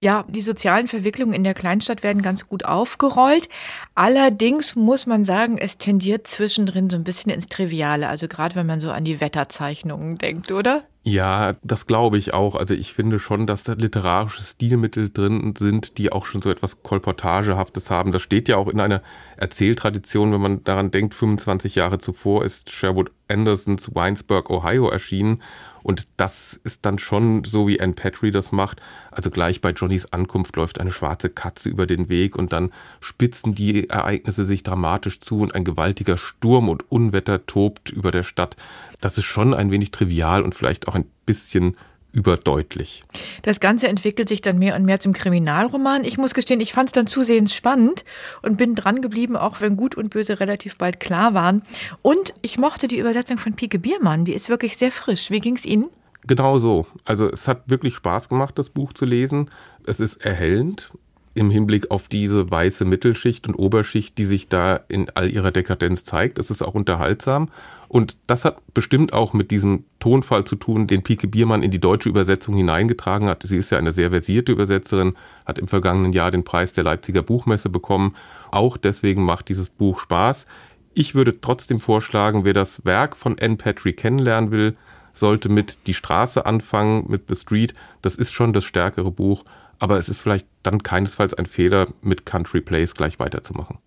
Ja, 0.00 0.24
die 0.28 0.40
sozialen 0.40 0.88
Verwicklungen 0.88 1.32
in 1.32 1.44
der 1.44 1.54
Kleinstadt 1.54 2.02
werden 2.02 2.22
ganz 2.22 2.48
gut 2.48 2.64
aufgerollt. 2.64 3.48
Allerdings 3.94 4.76
muss 4.76 5.06
man 5.06 5.24
sagen, 5.24 5.58
es 5.58 5.78
tendiert 5.78 6.26
zwischendrin 6.26 6.90
so 6.90 6.96
ein 6.96 7.04
bisschen 7.04 7.32
ins 7.32 7.46
Triviale. 7.46 8.08
Also 8.08 8.28
gerade 8.28 8.54
wenn 8.54 8.66
man 8.66 8.80
so 8.80 8.90
an 8.90 9.04
die 9.04 9.20
Wetterzeichnungen 9.20 10.18
denkt, 10.18 10.50
oder? 10.52 10.84
Ja, 11.04 11.52
das 11.64 11.86
glaube 11.86 12.16
ich 12.16 12.32
auch. 12.32 12.54
Also 12.54 12.74
ich 12.74 12.92
finde 12.92 13.18
schon, 13.18 13.48
dass 13.48 13.64
da 13.64 13.72
literarische 13.72 14.40
Stilmittel 14.40 15.10
drin 15.10 15.54
sind, 15.58 15.98
die 15.98 16.12
auch 16.12 16.26
schon 16.26 16.42
so 16.42 16.50
etwas 16.50 16.84
Kolportagehaftes 16.84 17.90
haben. 17.90 18.12
Das 18.12 18.22
steht 18.22 18.48
ja 18.48 18.56
auch 18.56 18.68
in 18.68 18.78
einer 18.78 19.02
Erzähltradition, 19.36 20.32
wenn 20.32 20.40
man 20.40 20.62
daran 20.62 20.92
denkt, 20.92 21.14
25 21.14 21.74
Jahre 21.74 21.98
zuvor 21.98 22.44
ist 22.44 22.70
Sherwood 22.70 23.10
Andersons 23.26 23.92
Winesburg, 23.94 24.48
Ohio 24.48 24.88
erschienen. 24.88 25.42
Und 25.82 26.06
das 26.16 26.60
ist 26.64 26.86
dann 26.86 26.98
schon 26.98 27.44
so, 27.44 27.66
wie 27.68 27.80
Anne 27.80 27.92
Petrie 27.92 28.30
das 28.30 28.52
macht. 28.52 28.80
Also 29.10 29.30
gleich 29.30 29.60
bei 29.60 29.70
Johnnys 29.70 30.06
Ankunft 30.06 30.56
läuft 30.56 30.80
eine 30.80 30.92
schwarze 30.92 31.30
Katze 31.30 31.68
über 31.68 31.86
den 31.86 32.08
Weg 32.08 32.36
und 32.36 32.52
dann 32.52 32.72
spitzen 33.00 33.54
die 33.54 33.88
Ereignisse 33.88 34.44
sich 34.44 34.62
dramatisch 34.62 35.20
zu 35.20 35.40
und 35.40 35.54
ein 35.54 35.64
gewaltiger 35.64 36.16
Sturm 36.16 36.68
und 36.68 36.90
Unwetter 36.90 37.46
tobt 37.46 37.90
über 37.90 38.12
der 38.12 38.22
Stadt. 38.22 38.56
Das 39.00 39.18
ist 39.18 39.24
schon 39.24 39.54
ein 39.54 39.70
wenig 39.70 39.90
trivial 39.90 40.42
und 40.42 40.54
vielleicht 40.54 40.88
auch 40.88 40.94
ein 40.94 41.06
bisschen 41.26 41.76
überdeutlich. 42.12 43.04
Das 43.42 43.60
Ganze 43.60 43.88
entwickelt 43.88 44.28
sich 44.28 44.40
dann 44.40 44.58
mehr 44.58 44.76
und 44.76 44.84
mehr 44.84 45.00
zum 45.00 45.12
Kriminalroman. 45.12 46.04
Ich 46.04 46.18
muss 46.18 46.34
gestehen, 46.34 46.60
ich 46.60 46.72
fand 46.72 46.88
es 46.88 46.92
dann 46.92 47.06
zusehends 47.06 47.54
spannend 47.54 48.04
und 48.42 48.56
bin 48.56 48.74
dran 48.74 49.02
geblieben, 49.02 49.36
auch 49.36 49.60
wenn 49.60 49.76
Gut 49.76 49.94
und 49.94 50.10
Böse 50.10 50.38
relativ 50.40 50.76
bald 50.76 51.00
klar 51.00 51.34
waren. 51.34 51.62
Und 52.02 52.34
ich 52.42 52.58
mochte 52.58 52.88
die 52.88 52.98
Übersetzung 52.98 53.38
von 53.38 53.54
Pike 53.54 53.78
Biermann, 53.78 54.24
die 54.24 54.34
ist 54.34 54.48
wirklich 54.48 54.76
sehr 54.76 54.92
frisch. 54.92 55.30
Wie 55.30 55.40
ging 55.40 55.56
es 55.56 55.64
Ihnen? 55.64 55.88
Genau 56.26 56.58
so. 56.58 56.86
Also 57.04 57.30
es 57.30 57.48
hat 57.48 57.68
wirklich 57.68 57.94
Spaß 57.94 58.28
gemacht, 58.28 58.58
das 58.58 58.70
Buch 58.70 58.92
zu 58.92 59.04
lesen. 59.04 59.50
Es 59.86 59.98
ist 59.98 60.24
erhellend 60.24 60.90
im 61.34 61.50
Hinblick 61.50 61.90
auf 61.90 62.08
diese 62.08 62.50
weiße 62.50 62.84
Mittelschicht 62.84 63.48
und 63.48 63.54
Oberschicht, 63.54 64.18
die 64.18 64.24
sich 64.24 64.48
da 64.48 64.80
in 64.88 65.08
all 65.10 65.30
ihrer 65.30 65.50
Dekadenz 65.50 66.04
zeigt. 66.04 66.38
Es 66.38 66.50
ist 66.50 66.62
auch 66.62 66.74
unterhaltsam. 66.74 67.48
Und 67.88 68.16
das 68.26 68.44
hat 68.44 68.62
bestimmt 68.74 69.12
auch 69.12 69.32
mit 69.32 69.50
diesem 69.50 69.84
Tonfall 69.98 70.44
zu 70.44 70.56
tun, 70.56 70.86
den 70.86 71.02
Pike 71.02 71.28
Biermann 71.28 71.62
in 71.62 71.70
die 71.70 71.80
deutsche 71.80 72.08
Übersetzung 72.08 72.54
hineingetragen 72.54 73.28
hat. 73.28 73.42
Sie 73.42 73.56
ist 73.56 73.70
ja 73.70 73.78
eine 73.78 73.92
sehr 73.92 74.10
versierte 74.10 74.52
Übersetzerin, 74.52 75.14
hat 75.46 75.58
im 75.58 75.68
vergangenen 75.68 76.12
Jahr 76.12 76.30
den 76.30 76.44
Preis 76.44 76.72
der 76.72 76.84
Leipziger 76.84 77.22
Buchmesse 77.22 77.68
bekommen. 77.68 78.14
Auch 78.50 78.76
deswegen 78.76 79.24
macht 79.24 79.48
dieses 79.48 79.68
Buch 79.68 80.00
Spaß. 80.00 80.46
Ich 80.94 81.14
würde 81.14 81.40
trotzdem 81.40 81.80
vorschlagen, 81.80 82.44
wer 82.44 82.52
das 82.52 82.84
Werk 82.84 83.16
von 83.16 83.38
Anne 83.38 83.56
Patry 83.56 83.94
kennenlernen 83.94 84.50
will, 84.50 84.76
sollte 85.14 85.48
mit 85.48 85.86
Die 85.86 85.94
Straße 85.94 86.44
anfangen, 86.44 87.06
mit 87.08 87.24
The 87.28 87.34
Street. 87.34 87.74
Das 88.02 88.16
ist 88.16 88.32
schon 88.32 88.52
das 88.52 88.64
stärkere 88.64 89.10
Buch, 89.10 89.44
aber 89.82 89.98
es 89.98 90.08
ist 90.08 90.20
vielleicht 90.20 90.46
dann 90.62 90.84
keinesfalls 90.84 91.34
ein 91.34 91.46
Fehler, 91.46 91.88
mit 92.02 92.24
Country 92.24 92.60
Place 92.60 92.94
gleich 92.94 93.18
weiterzumachen. 93.18 93.78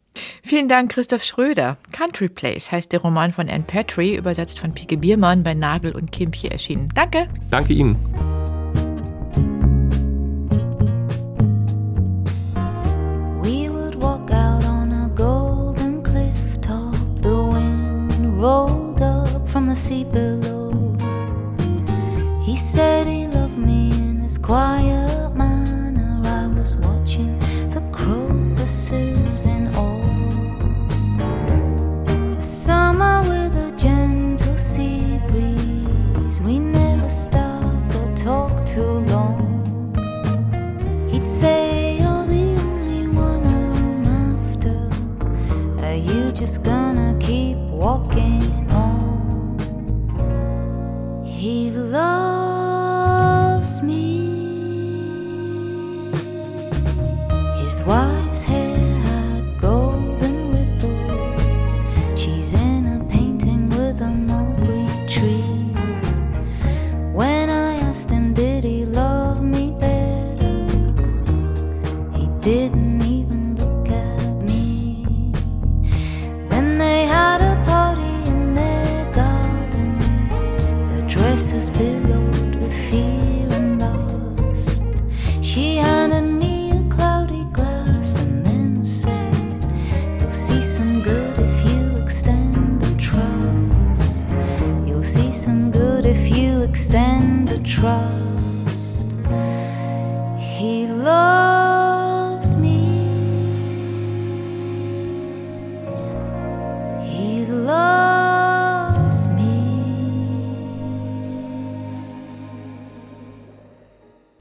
Vielen 0.44 0.68
Dank, 0.68 0.92
Christoph 0.92 1.24
Schröder. 1.24 1.78
Country 1.94 2.28
Place 2.28 2.70
heißt 2.70 2.92
der 2.92 3.00
Roman 3.00 3.32
von 3.32 3.50
Anne 3.50 3.64
Patry, 3.64 4.16
übersetzt 4.16 4.60
von 4.60 4.74
Pike 4.74 4.98
Biermann 4.98 5.44
bei 5.44 5.54
Nagel 5.54 5.94
und 5.94 6.12
Kimpje 6.12 6.52
erschienen. 6.52 6.90
Danke. 6.94 7.28
Danke 7.50 7.72
Ihnen. 7.72 7.96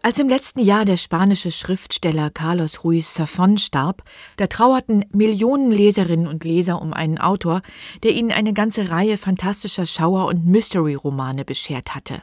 Als 0.04 0.18
im 0.18 0.28
letzten 0.28 0.60
Jahr 0.60 0.84
der 0.84 0.98
spanische 0.98 1.50
Schriftsteller 1.50 2.28
Carlos 2.28 2.84
Ruiz 2.84 3.18
Zafón 3.18 3.56
starb, 3.56 4.02
da 4.36 4.46
trauerten 4.48 5.06
Millionen 5.12 5.70
Leserinnen 5.70 6.26
und 6.26 6.44
Leser 6.44 6.82
um 6.82 6.92
einen 6.92 7.16
Autor, 7.16 7.62
der 8.02 8.10
ihnen 8.10 8.30
eine 8.30 8.52
ganze 8.52 8.90
Reihe 8.90 9.16
fantastischer 9.16 9.86
Schauer- 9.86 10.26
und 10.26 10.44
Mystery-Romane 10.44 11.46
beschert 11.46 11.94
hatte. 11.94 12.22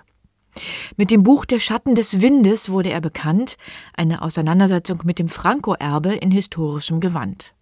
Mit 0.95 1.09
dem 1.09 1.23
Buch 1.23 1.43
Der 1.45 1.57
Schatten 1.57 1.95
des 1.95 2.21
Windes 2.21 2.69
wurde 2.69 2.91
er 2.91 3.01
bekannt, 3.01 3.57
eine 3.95 4.21
Auseinandersetzung 4.21 4.99
mit 5.03 5.17
dem 5.17 5.27
Franco-Erbe 5.27 6.13
in 6.13 6.29
historischem 6.29 6.99
Gewand. 6.99 7.55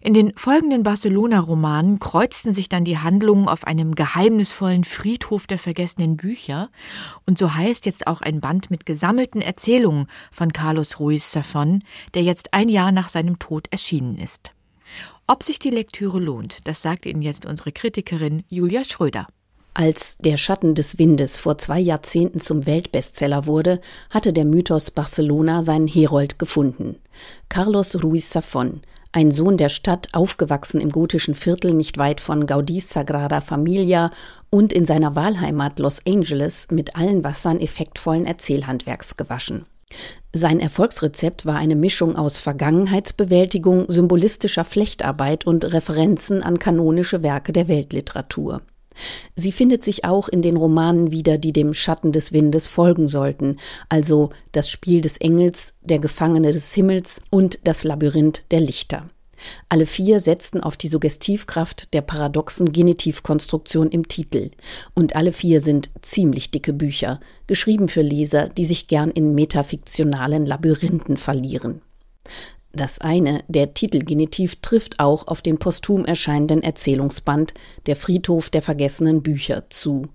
In 0.00 0.14
den 0.14 0.32
folgenden 0.36 0.82
Barcelona-Romanen 0.82 1.98
kreuzten 1.98 2.52
sich 2.52 2.68
dann 2.68 2.84
die 2.84 2.98
Handlungen 2.98 3.48
auf 3.48 3.64
einem 3.64 3.94
geheimnisvollen 3.94 4.84
Friedhof 4.84 5.46
der 5.46 5.58
vergessenen 5.58 6.16
Bücher, 6.16 6.70
und 7.26 7.38
so 7.38 7.54
heißt 7.54 7.86
jetzt 7.86 8.06
auch 8.06 8.20
ein 8.20 8.40
Band 8.40 8.70
mit 8.70 8.86
gesammelten 8.86 9.40
Erzählungen 9.40 10.08
von 10.32 10.52
Carlos 10.52 11.00
Ruiz 11.00 11.34
Zafón, 11.34 11.80
der 12.14 12.22
jetzt 12.22 12.52
ein 12.52 12.68
Jahr 12.68 12.92
nach 12.92 13.08
seinem 13.08 13.38
Tod 13.38 13.68
erschienen 13.70 14.18
ist. 14.18 14.52
Ob 15.26 15.42
sich 15.42 15.58
die 15.58 15.70
Lektüre 15.70 16.20
lohnt, 16.20 16.58
das 16.64 16.82
sagt 16.82 17.06
Ihnen 17.06 17.22
jetzt 17.22 17.46
unsere 17.46 17.72
Kritikerin 17.72 18.44
Julia 18.48 18.84
Schröder. 18.84 19.26
Als 19.76 20.16
Der 20.18 20.36
Schatten 20.36 20.76
des 20.76 20.98
Windes 21.00 21.40
vor 21.40 21.58
zwei 21.58 21.80
Jahrzehnten 21.80 22.38
zum 22.38 22.64
Weltbestseller 22.64 23.46
wurde, 23.46 23.80
hatte 24.10 24.32
der 24.32 24.44
Mythos 24.44 24.92
Barcelona 24.92 25.62
seinen 25.62 25.88
Herold 25.88 26.38
gefunden. 26.38 26.96
Carlos 27.48 28.00
Ruiz 28.04 28.36
Zafón, 28.36 28.82
ein 29.14 29.30
Sohn 29.30 29.56
der 29.56 29.68
Stadt, 29.68 30.08
aufgewachsen 30.12 30.80
im 30.80 30.90
gotischen 30.90 31.36
Viertel 31.36 31.72
nicht 31.72 31.98
weit 31.98 32.20
von 32.20 32.46
Gaudís 32.46 32.92
Sagrada 32.92 33.40
Familia 33.40 34.10
und 34.50 34.72
in 34.72 34.86
seiner 34.86 35.14
Wahlheimat 35.14 35.78
Los 35.78 36.00
Angeles 36.04 36.66
mit 36.72 36.96
allen 36.96 37.22
Wassern 37.22 37.60
effektvollen 37.60 38.26
Erzählhandwerks 38.26 39.16
gewaschen. 39.16 39.66
Sein 40.32 40.58
Erfolgsrezept 40.58 41.46
war 41.46 41.54
eine 41.54 41.76
Mischung 41.76 42.16
aus 42.16 42.40
Vergangenheitsbewältigung, 42.40 43.84
symbolistischer 43.86 44.64
Flechtarbeit 44.64 45.46
und 45.46 45.72
Referenzen 45.72 46.42
an 46.42 46.58
kanonische 46.58 47.22
Werke 47.22 47.52
der 47.52 47.68
Weltliteratur. 47.68 48.62
Sie 49.36 49.52
findet 49.52 49.84
sich 49.84 50.04
auch 50.04 50.28
in 50.28 50.42
den 50.42 50.56
Romanen 50.56 51.10
wieder, 51.10 51.38
die 51.38 51.52
dem 51.52 51.74
Schatten 51.74 52.12
des 52.12 52.32
Windes 52.32 52.66
folgen 52.66 53.08
sollten, 53.08 53.56
also 53.88 54.30
das 54.52 54.70
Spiel 54.70 55.00
des 55.00 55.18
Engels, 55.18 55.74
der 55.82 55.98
Gefangene 55.98 56.52
des 56.52 56.72
Himmels 56.74 57.22
und 57.30 57.60
das 57.64 57.84
Labyrinth 57.84 58.44
der 58.50 58.60
Lichter. 58.60 59.08
Alle 59.68 59.86
vier 59.86 60.20
setzten 60.20 60.60
auf 60.60 60.76
die 60.76 60.88
Suggestivkraft 60.88 61.92
der 61.92 62.02
paradoxen 62.02 62.72
Genitivkonstruktion 62.72 63.90
im 63.90 64.08
Titel. 64.08 64.50
Und 64.94 65.16
alle 65.16 65.32
vier 65.32 65.60
sind 65.60 65.90
ziemlich 66.02 66.50
dicke 66.50 66.72
Bücher, 66.72 67.20
geschrieben 67.46 67.88
für 67.88 68.02
Leser, 68.02 68.48
die 68.48 68.64
sich 68.64 68.86
gern 68.86 69.10
in 69.10 69.34
metafiktionalen 69.34 70.46
Labyrinthen 70.46 71.16
verlieren. 71.16 71.82
Das 72.74 73.00
eine, 73.00 73.44
der 73.46 73.72
Titelgenitiv, 73.72 74.56
trifft 74.56 74.98
auch 74.98 75.28
auf 75.28 75.42
den 75.42 75.58
posthum 75.58 76.04
erscheinenden 76.04 76.62
Erzählungsband 76.62 77.54
Der 77.86 77.94
Friedhof 77.94 78.50
der 78.50 78.62
vergessenen 78.62 79.22
Bücher 79.22 79.70
zu. 79.70 80.08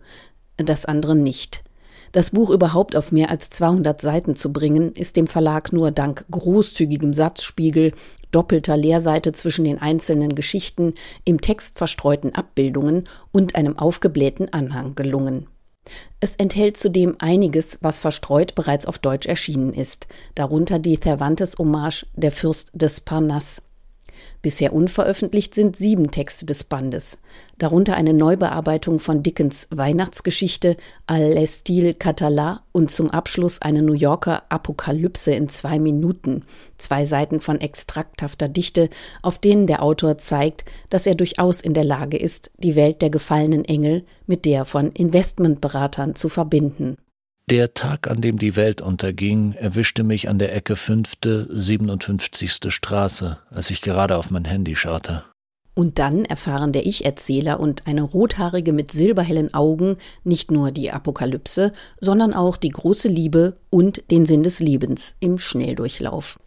Das 0.57 0.85
andere 0.85 1.15
nicht. 1.15 1.63
Das 2.11 2.31
Buch 2.31 2.49
überhaupt 2.49 2.95
auf 2.95 3.11
mehr 3.11 3.29
als 3.29 3.49
200 3.51 4.01
Seiten 4.01 4.35
zu 4.35 4.51
bringen, 4.51 4.91
ist 4.93 5.15
dem 5.15 5.27
Verlag 5.27 5.71
nur 5.71 5.91
dank 5.91 6.25
großzügigem 6.31 7.13
Satzspiegel, 7.13 7.93
doppelter 8.31 8.75
Leerseite 8.75 9.31
zwischen 9.31 9.63
den 9.63 9.79
einzelnen 9.79 10.35
Geschichten, 10.35 10.95
im 11.23 11.39
Text 11.39 11.77
verstreuten 11.77 12.33
Abbildungen 12.35 13.07
und 13.31 13.55
einem 13.55 13.77
aufgeblähten 13.77 14.51
Anhang 14.51 14.95
gelungen. 14.95 15.47
Es 16.19 16.35
enthält 16.35 16.77
zudem 16.77 17.15
einiges, 17.19 17.79
was 17.81 17.99
verstreut 17.99 18.55
bereits 18.55 18.85
auf 18.85 18.99
Deutsch 18.99 19.27
erschienen 19.27 19.73
ist, 19.73 20.07
darunter 20.35 20.79
die 20.79 20.99
Cervantes-Hommage 20.99 22.05
Der 22.15 22.31
Fürst 22.31 22.71
des 22.73 23.01
Parnasse. 23.01 23.61
Bisher 24.41 24.71
unveröffentlicht 24.71 25.53
sind 25.53 25.75
sieben 25.75 26.11
Texte 26.11 26.45
des 26.45 26.63
Bandes, 26.63 27.17
darunter 27.57 27.95
eine 27.95 28.13
Neubearbeitung 28.13 28.97
von 28.97 29.21
Dickens 29.21 29.67
Weihnachtsgeschichte 29.69 30.77
Al 31.07 31.35
Estil 31.35 31.89
Català 31.89 32.59
und 32.71 32.89
zum 32.89 33.09
Abschluss 33.09 33.61
eine 33.61 33.81
New 33.81 33.93
Yorker 33.93 34.43
Apokalypse 34.47 35.33
in 35.33 35.49
zwei 35.49 35.77
Minuten, 35.77 36.45
zwei 36.77 37.03
Seiten 37.03 37.41
von 37.41 37.59
extrakthafter 37.59 38.47
Dichte, 38.47 38.89
auf 39.21 39.39
denen 39.39 39.67
der 39.67 39.83
Autor 39.83 40.17
zeigt, 40.17 40.63
dass 40.89 41.05
er 41.05 41.15
durchaus 41.15 41.59
in 41.59 41.73
der 41.73 41.83
Lage 41.83 42.15
ist, 42.15 42.49
die 42.59 42.77
Welt 42.77 43.01
der 43.01 43.09
gefallenen 43.09 43.65
Engel 43.65 44.05
mit 44.25 44.45
der 44.45 44.63
von 44.63 44.91
Investmentberatern 44.93 46.15
zu 46.15 46.29
verbinden. 46.29 46.95
Der 47.49 47.73
Tag, 47.73 48.07
an 48.07 48.21
dem 48.21 48.37
die 48.37 48.55
Welt 48.55 48.79
unterging, 48.79 49.53
erwischte 49.53 50.03
mich 50.03 50.29
an 50.29 50.37
der 50.37 50.55
Ecke 50.55 50.75
fünfte, 50.75 51.47
57. 51.49 52.71
Straße, 52.71 53.39
als 53.49 53.71
ich 53.71 53.81
gerade 53.81 54.17
auf 54.17 54.29
mein 54.29 54.45
Handy 54.45 54.75
schaute. 54.75 55.23
Und 55.73 55.97
dann 55.97 56.25
erfahren 56.25 56.73
der 56.73 56.85
Ich-Erzähler 56.85 57.59
und 57.59 57.87
eine 57.87 58.03
Rothaarige 58.03 58.71
mit 58.71 58.91
silberhellen 58.91 59.51
Augen 59.55 59.97
nicht 60.23 60.51
nur 60.51 60.69
die 60.71 60.91
Apokalypse, 60.91 61.71
sondern 61.99 62.35
auch 62.35 62.55
die 62.55 62.69
große 62.69 63.07
Liebe 63.07 63.57
und 63.71 64.11
den 64.11 64.27
Sinn 64.27 64.43
des 64.43 64.59
Lebens 64.59 65.15
im 65.19 65.39
Schnelldurchlauf. 65.39 66.37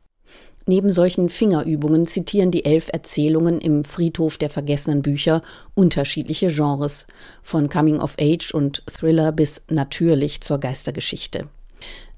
Neben 0.67 0.91
solchen 0.91 1.29
Fingerübungen 1.29 2.07
zitieren 2.07 2.51
die 2.51 2.65
elf 2.65 2.89
Erzählungen 2.93 3.61
im 3.61 3.85
Friedhof 3.85 4.39
der 4.39 4.51
vergessenen 4.51 5.03
Bücher 5.03 5.43
unterschiedliche 5.75 6.49
Genres, 6.49 7.07
von 7.43 7.69
Coming 7.69 7.99
of 7.99 8.17
Age 8.21 8.53
und 8.53 8.83
Thriller 8.87 9.33
bis 9.33 9.63
natürlich 9.69 10.41
zur 10.41 10.59
Geistergeschichte. 10.59 11.49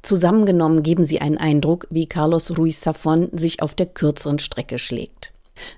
Zusammengenommen 0.02 0.82
geben 0.82 1.04
sie 1.04 1.22
einen 1.22 1.38
Eindruck, 1.38 1.86
wie 1.88 2.06
Carlos 2.06 2.58
Ruiz 2.58 2.86
Zafón 2.86 3.36
sich 3.38 3.62
auf 3.62 3.74
der 3.74 3.86
kürzeren 3.86 4.38
Strecke 4.38 4.78
schlägt. 4.78 5.32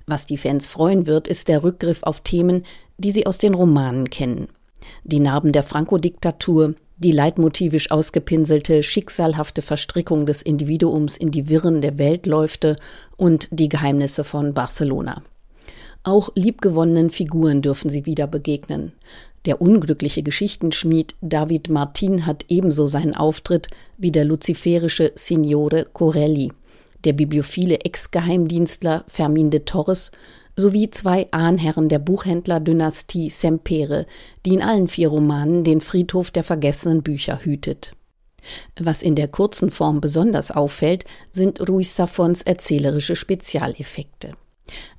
Was 0.06 0.26
die 0.26 0.38
Fans 0.38 0.66
freuen 0.66 1.06
wird, 1.06 1.28
ist 1.28 1.46
der 1.49 1.62
Rückgriff 1.62 2.02
auf 2.02 2.20
Themen, 2.20 2.64
die 2.99 3.12
sie 3.12 3.26
aus 3.26 3.38
den 3.38 3.54
Romanen 3.54 4.11
kennen. 4.11 4.49
Die 5.04 5.20
Narben 5.20 5.52
der 5.52 5.62
Franco-Diktatur, 5.62 6.75
die 6.99 7.12
leitmotivisch 7.12 7.91
ausgepinselte, 7.91 8.83
schicksalhafte 8.83 9.62
Verstrickung 9.62 10.26
des 10.26 10.43
Individuums 10.43 11.17
in 11.17 11.31
die 11.31 11.49
Wirren 11.49 11.81
der 11.81 11.99
Weltläufte 11.99 12.76
und 13.17 13.49
die 13.50 13.69
Geheimnisse 13.69 14.25
von 14.25 14.55
Barcelona. 14.55 15.23
Auch 16.03 16.31
liebgewonnenen 16.35 17.11
Figuren 17.11 17.62
dürfen 17.62 17.91
sie 17.91 18.07
wieder 18.07 18.26
begegnen. 18.26 18.93
Der 19.45 19.61
unglückliche 19.61 20.23
Geschichtenschmied 20.23 21.15
David 21.21 21.69
Martin 21.69 22.26
hat 22.26 22.47
ebenso 22.49 22.87
seinen 22.87 23.15
Auftritt 23.15 23.69
wie 23.99 24.11
der 24.11 24.25
luziferische 24.25 25.12
Signore 25.15 25.87
Corelli, 25.93 26.53
der 27.05 27.12
bibliophile 27.12 27.81
Ex-Geheimdienstler 27.81 29.05
Fermin 29.07 29.50
de 29.50 29.61
Torres 29.61 30.11
sowie 30.57 30.91
zwei 30.91 31.31
Ahnherren 31.31 31.89
der 31.89 31.99
Buchhändler-Dynastie 31.99 33.31
Sempere, 33.31 34.07
die 34.45 34.55
in 34.55 34.63
allen 34.63 34.89
vier 34.89 35.09
Romanen 35.09 35.65
den 35.65 35.81
Friedhof 35.81 36.31
der 36.31 36.45
vergessenen 36.45 37.03
Bücher 37.03 37.41
hütet. 37.43 37.93
Was 38.79 39.03
in 39.03 39.15
der 39.15 39.29
kurzen 39.29 39.71
Form 39.71 40.01
besonders 40.01 40.51
auffällt, 40.51 41.05
sind 41.31 41.69
Ruiz 41.69 41.95
Safons 41.95 42.43
erzählerische 42.43 43.17
Spezialeffekte. 43.17 44.33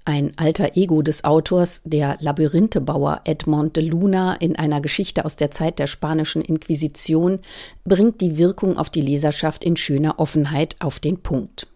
Ein 0.05 0.31
alter 0.37 0.77
Ego 0.77 1.01
des 1.01 1.25
Autors, 1.25 1.81
der 1.83 2.17
Labyrinthebauer 2.21 3.21
Edmond 3.25 3.75
de 3.75 3.83
Luna 3.83 4.35
in 4.35 4.55
einer 4.55 4.79
Geschichte 4.79 5.25
aus 5.25 5.35
der 5.35 5.51
Zeit 5.51 5.79
der 5.79 5.87
spanischen 5.87 6.41
Inquisition, 6.41 7.39
bringt 7.83 8.21
die 8.21 8.37
Wirkung 8.37 8.77
auf 8.77 8.89
die 8.89 9.01
Leserschaft 9.01 9.65
in 9.65 9.75
schöner 9.75 10.19
Offenheit 10.19 10.77
auf 10.79 10.99
den 10.99 11.21
Punkt. 11.21 11.67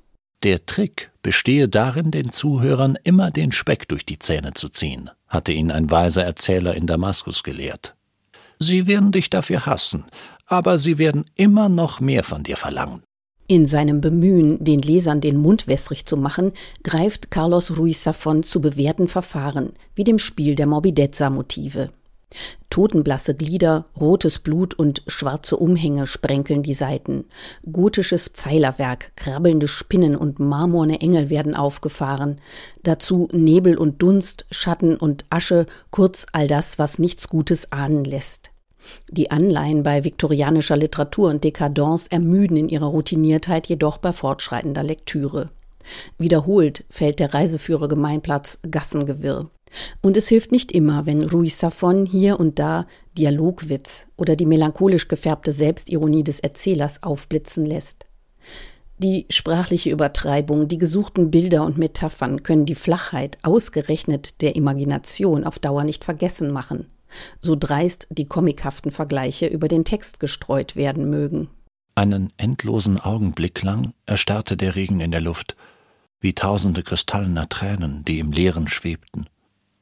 Der 0.43 0.65
Trick 0.65 1.11
bestehe 1.21 1.69
darin, 1.69 2.09
den 2.09 2.31
Zuhörern 2.31 2.97
immer 3.03 3.29
den 3.29 3.51
Speck 3.51 3.87
durch 3.87 4.05
die 4.05 4.17
Zähne 4.17 4.53
zu 4.55 4.69
ziehen, 4.69 5.11
hatte 5.27 5.51
ihn 5.51 5.69
ein 5.69 5.91
weiser 5.91 6.23
Erzähler 6.23 6.73
in 6.73 6.87
Damaskus 6.87 7.43
gelehrt. 7.43 7.95
Sie 8.57 8.87
werden 8.87 9.11
dich 9.11 9.29
dafür 9.29 9.67
hassen, 9.67 10.07
aber 10.47 10.79
sie 10.79 10.97
werden 10.97 11.25
immer 11.35 11.69
noch 11.69 11.99
mehr 11.99 12.23
von 12.23 12.41
dir 12.41 12.57
verlangen. 12.57 13.03
In 13.45 13.67
seinem 13.67 14.01
Bemühen, 14.01 14.63
den 14.63 14.79
Lesern 14.79 15.21
den 15.21 15.37
Mund 15.37 15.67
wässrig 15.67 16.05
zu 16.07 16.17
machen, 16.17 16.53
greift 16.83 17.29
Carlos 17.29 17.77
Ruiz 17.77 18.07
Zafón 18.07 18.41
zu 18.41 18.61
bewährten 18.61 19.07
Verfahren, 19.07 19.73
wie 19.93 20.03
dem 20.03 20.17
Spiel 20.17 20.55
der 20.55 20.67
Morbidezza-Motive. 20.67 21.89
Totenblasse 22.69 23.35
Glieder, 23.35 23.85
rotes 23.99 24.39
Blut 24.39 24.73
und 24.73 25.03
schwarze 25.07 25.57
Umhänge 25.57 26.07
sprenkeln 26.07 26.63
die 26.63 26.73
Seiten. 26.73 27.25
Gotisches 27.69 28.29
Pfeilerwerk, 28.29 29.11
krabbelnde 29.15 29.67
Spinnen 29.67 30.15
und 30.15 30.39
marmorne 30.39 31.01
Engel 31.01 31.29
werden 31.29 31.55
aufgefahren. 31.55 32.39
Dazu 32.83 33.27
Nebel 33.33 33.77
und 33.77 34.01
Dunst, 34.01 34.45
Schatten 34.51 34.95
und 34.95 35.25
Asche, 35.29 35.65
kurz 35.89 36.25
all 36.31 36.47
das, 36.47 36.79
was 36.79 36.99
nichts 36.99 37.27
Gutes 37.27 37.71
ahnen 37.71 38.05
lässt. 38.05 38.51
Die 39.11 39.29
Anleihen 39.29 39.83
bei 39.83 40.03
viktorianischer 40.03 40.75
Literatur 40.75 41.29
und 41.29 41.43
Dekadence 41.43 42.07
ermüden 42.07 42.57
in 42.57 42.69
ihrer 42.69 42.87
Routiniertheit 42.87 43.67
jedoch 43.67 43.97
bei 43.97 44.11
fortschreitender 44.11 44.83
Lektüre. 44.83 45.49
Wiederholt 46.17 46.85
fällt 46.89 47.19
der 47.19 47.33
Reiseführer 47.33 47.87
Gemeinplatz 47.87 48.59
Gassengewirr. 48.69 49.49
Und 50.01 50.17
es 50.17 50.27
hilft 50.27 50.51
nicht 50.51 50.71
immer, 50.71 51.05
wenn 51.05 51.23
Ruiz 51.23 51.59
Safon 51.59 52.05
hier 52.05 52.39
und 52.39 52.59
da 52.59 52.85
Dialogwitz 53.17 54.07
oder 54.17 54.35
die 54.35 54.45
melancholisch 54.45 55.07
gefärbte 55.07 55.51
Selbstironie 55.51 56.23
des 56.23 56.39
Erzählers 56.39 57.03
aufblitzen 57.03 57.65
lässt. 57.65 58.05
Die 58.97 59.25
sprachliche 59.31 59.89
Übertreibung, 59.89 60.67
die 60.67 60.77
gesuchten 60.77 61.31
Bilder 61.31 61.65
und 61.65 61.77
Metaphern 61.77 62.43
können 62.43 62.67
die 62.67 62.75
Flachheit 62.75 63.39
ausgerechnet 63.41 64.41
der 64.41 64.55
Imagination 64.55 65.43
auf 65.43 65.57
Dauer 65.57 65.83
nicht 65.85 66.03
vergessen 66.03 66.51
machen, 66.51 66.85
so 67.39 67.55
dreist 67.55 68.07
die 68.11 68.27
komikhaften 68.27 68.91
Vergleiche 68.91 69.47
über 69.47 69.67
den 69.67 69.85
Text 69.85 70.19
gestreut 70.19 70.75
werden 70.75 71.09
mögen. 71.09 71.49
Einen 71.95 72.31
endlosen 72.37 72.99
Augenblick 72.99 73.63
lang 73.63 73.93
erstarrte 74.05 74.55
der 74.55 74.75
Regen 74.75 74.99
in 74.99 75.09
der 75.09 75.21
Luft, 75.21 75.55
wie 76.19 76.33
tausende 76.33 76.83
kristallener 76.83 77.49
Tränen, 77.49 78.05
die 78.05 78.19
im 78.19 78.31
Leeren 78.31 78.67
schwebten. 78.67 79.27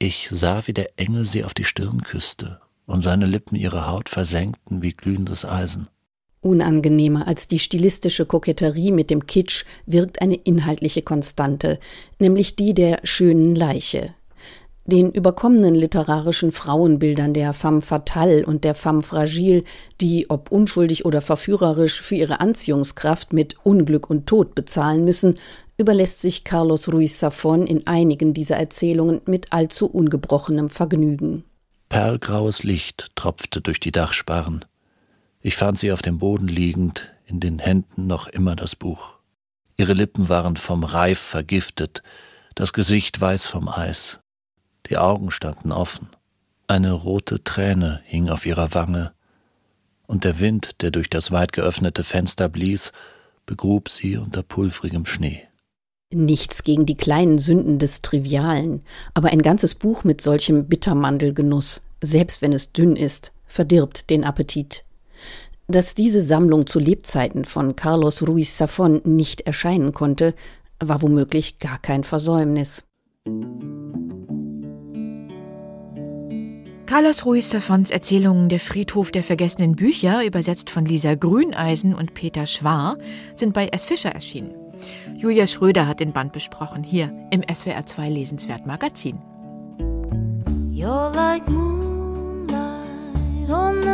Ich 0.02 0.30
sah, 0.32 0.66
wie 0.66 0.74
der 0.74 0.92
Engel 0.98 1.26
sie 1.26 1.44
auf 1.44 1.54
die 1.54 1.66
Stirn 1.66 2.04
küsste 2.04 2.62
und 2.86 3.02
seine 3.02 3.26
Lippen 3.26 3.58
ihre 3.58 3.86
Haut 3.86 4.08
versenkten 4.08 4.82
wie 4.82 4.94
glühendes 4.94 5.44
Eisen. 5.44 5.90
Unangenehmer 6.40 7.28
als 7.28 7.50
die 7.50 7.60
stilistische 7.60 8.26
Koketterie 8.26 8.94
mit 8.94 9.10
dem 9.10 9.28
Kitsch 9.28 9.66
wirkt 9.86 10.22
eine 10.22 10.36
inhaltliche 10.36 11.02
Konstante, 11.02 11.80
nämlich 12.18 12.56
die 12.56 12.74
der 12.74 13.02
schönen 13.04 13.56
Leiche. 13.56 14.16
Den 14.90 15.12
überkommenen 15.12 15.76
literarischen 15.76 16.52
Frauenbildern 16.52 17.36
der 17.36 17.54
femme 17.54 17.82
fatale 17.82 18.44
und 18.44 18.64
der 18.64 18.74
femme 18.74 19.04
fragile, 19.04 19.64
die, 20.02 20.32
ob 20.32 20.52
unschuldig 20.52 21.06
oder 21.06 21.22
verführerisch, 21.22 22.02
für 22.02 22.16
ihre 22.16 22.40
Anziehungskraft 22.40 23.32
mit 23.32 23.56
Unglück 23.64 24.10
und 24.10 24.26
Tod 24.26 24.56
bezahlen 24.56 25.04
müssen, 25.04 25.36
überlässt 25.78 26.22
sich 26.22 26.44
Carlos 26.44 26.92
Ruiz 26.92 27.24
Zafón 27.24 27.66
in 27.66 27.86
einigen 27.86 28.34
dieser 28.34 28.58
Erzählungen 28.58 29.22
mit 29.28 29.54
allzu 29.54 29.86
ungebrochenem 29.86 30.70
Vergnügen. 30.70 31.44
Perlgraues 31.90 32.64
Licht 32.64 33.12
tropfte 33.14 33.62
durch 33.62 33.80
die 33.80 33.92
Dachsparren. 33.92 34.66
Ich 35.40 35.56
fand 35.56 35.78
sie 35.78 35.92
auf 35.92 36.02
dem 36.02 36.18
Boden 36.18 36.48
liegend, 36.48 37.12
in 37.28 37.40
den 37.40 37.60
Händen 37.60 38.08
noch 38.08 38.28
immer 38.28 38.56
das 38.56 38.76
Buch. 38.76 39.12
Ihre 39.78 39.94
Lippen 39.94 40.30
waren 40.30 40.58
vom 40.58 40.84
Reif 40.84 41.20
vergiftet, 41.20 42.02
das 42.56 42.74
Gesicht 42.74 43.22
weiß 43.22 43.46
vom 43.46 43.70
Eis. 43.70 44.20
Die 44.90 44.98
Augen 44.98 45.32
standen 45.32 45.72
offen. 45.72 46.10
Eine 46.68 46.92
rote 46.94 47.44
Träne 47.44 48.02
hing 48.06 48.30
auf 48.30 48.46
ihrer 48.46 48.74
Wange, 48.74 49.12
und 50.08 50.24
der 50.24 50.40
Wind, 50.40 50.82
der 50.82 50.90
durch 50.90 51.10
das 51.10 51.32
weit 51.32 51.54
geöffnete 51.54 52.04
Fenster 52.04 52.50
blies, 52.50 52.92
begrub 53.46 53.90
sie 53.90 54.18
unter 54.18 54.42
pulvrigem 54.42 55.06
Schnee. 55.06 55.44
Nichts 56.12 56.64
gegen 56.64 56.88
die 56.88 56.96
kleinen 56.96 57.38
Sünden 57.38 57.78
des 57.78 58.02
Trivialen, 58.02 58.82
aber 59.14 59.30
ein 59.30 59.44
ganzes 59.44 59.76
Buch 59.76 60.04
mit 60.04 60.22
solchem 60.22 60.66
Bittermandelgenuss, 60.66 61.84
selbst 62.02 62.42
wenn 62.42 62.54
es 62.54 62.72
dünn 62.72 62.96
ist, 62.96 63.32
verdirbt 63.46 64.10
den 64.10 64.24
Appetit. 64.24 64.84
Dass 65.68 65.94
diese 65.94 66.24
Sammlung 66.24 66.66
zu 66.66 66.80
Lebzeiten 66.80 67.46
von 67.46 67.76
Carlos 67.76 68.28
Ruiz 68.28 68.60
Zafón 68.60 69.08
nicht 69.08 69.42
erscheinen 69.42 69.94
konnte, 69.94 70.34
war 70.80 71.04
womöglich 71.04 71.60
gar 71.60 71.78
kein 71.78 72.04
Versäumnis. 72.04 72.84
Carlos 76.90 77.24
Ruiz 77.24 77.52
Zafons 77.52 77.92
Erzählungen 77.92 78.50
Der 78.50 78.60
Friedhof 78.60 79.12
der 79.12 79.22
vergessenen 79.22 79.76
Bücher, 79.76 80.26
übersetzt 80.26 80.72
von 80.72 80.86
Lisa 80.86 81.14
Grüneisen 81.14 81.94
und 81.94 82.16
Peter 82.16 82.48
Schwar, 82.48 82.98
sind 83.36 83.54
bei 83.54 83.68
S. 83.68 83.86
Fischer 83.86 84.10
erschienen. 84.10 84.56
Julia 85.16 85.46
Schröder 85.46 85.86
hat 85.86 86.00
den 86.00 86.14
Band 86.14 86.34
besprochen, 86.34 86.84
hier 86.84 87.14
im 87.30 87.44
SWR 87.44 87.86
2 87.86 88.10
Lesenswert 88.10 88.66
Magazin. 88.66 89.20
You're 90.72 91.14
like 91.14 91.48
moonlight 91.48 92.58
on 93.52 93.84
the 93.84 93.89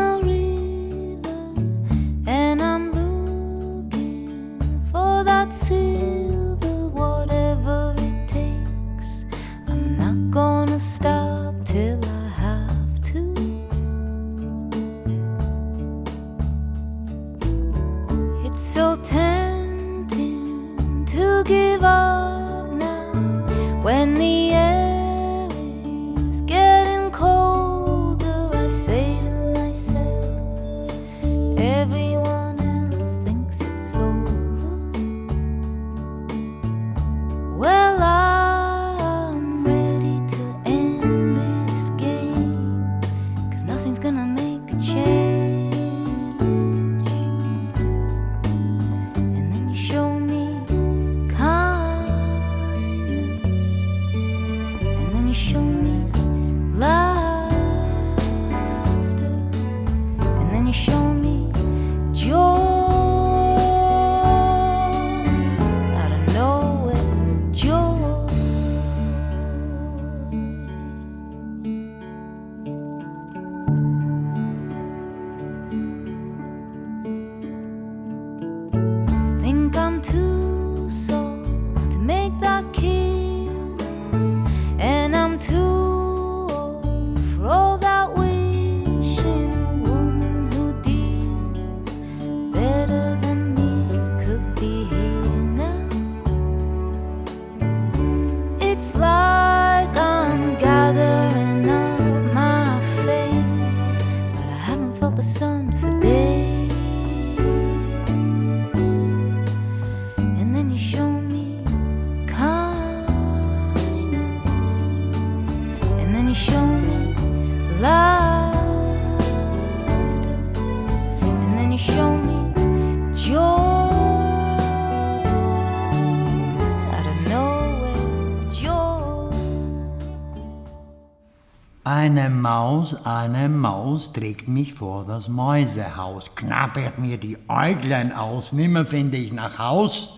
Eine 132.06 132.30
Maus, 132.30 132.96
eine 133.04 133.50
Maus 133.50 134.14
trägt 134.14 134.48
mich 134.48 134.76
vor 134.76 135.06
das 135.06 135.28
Mäusehaus, 135.28 136.36
knabbert 136.36 137.00
mir 137.00 137.18
die 137.18 137.36
Äuglein 137.48 138.12
aus, 138.12 138.54
nimmer 138.54 138.86
finde 138.86 139.18
ich 139.18 139.34
nach 139.34 139.58
Haus. 139.58 140.10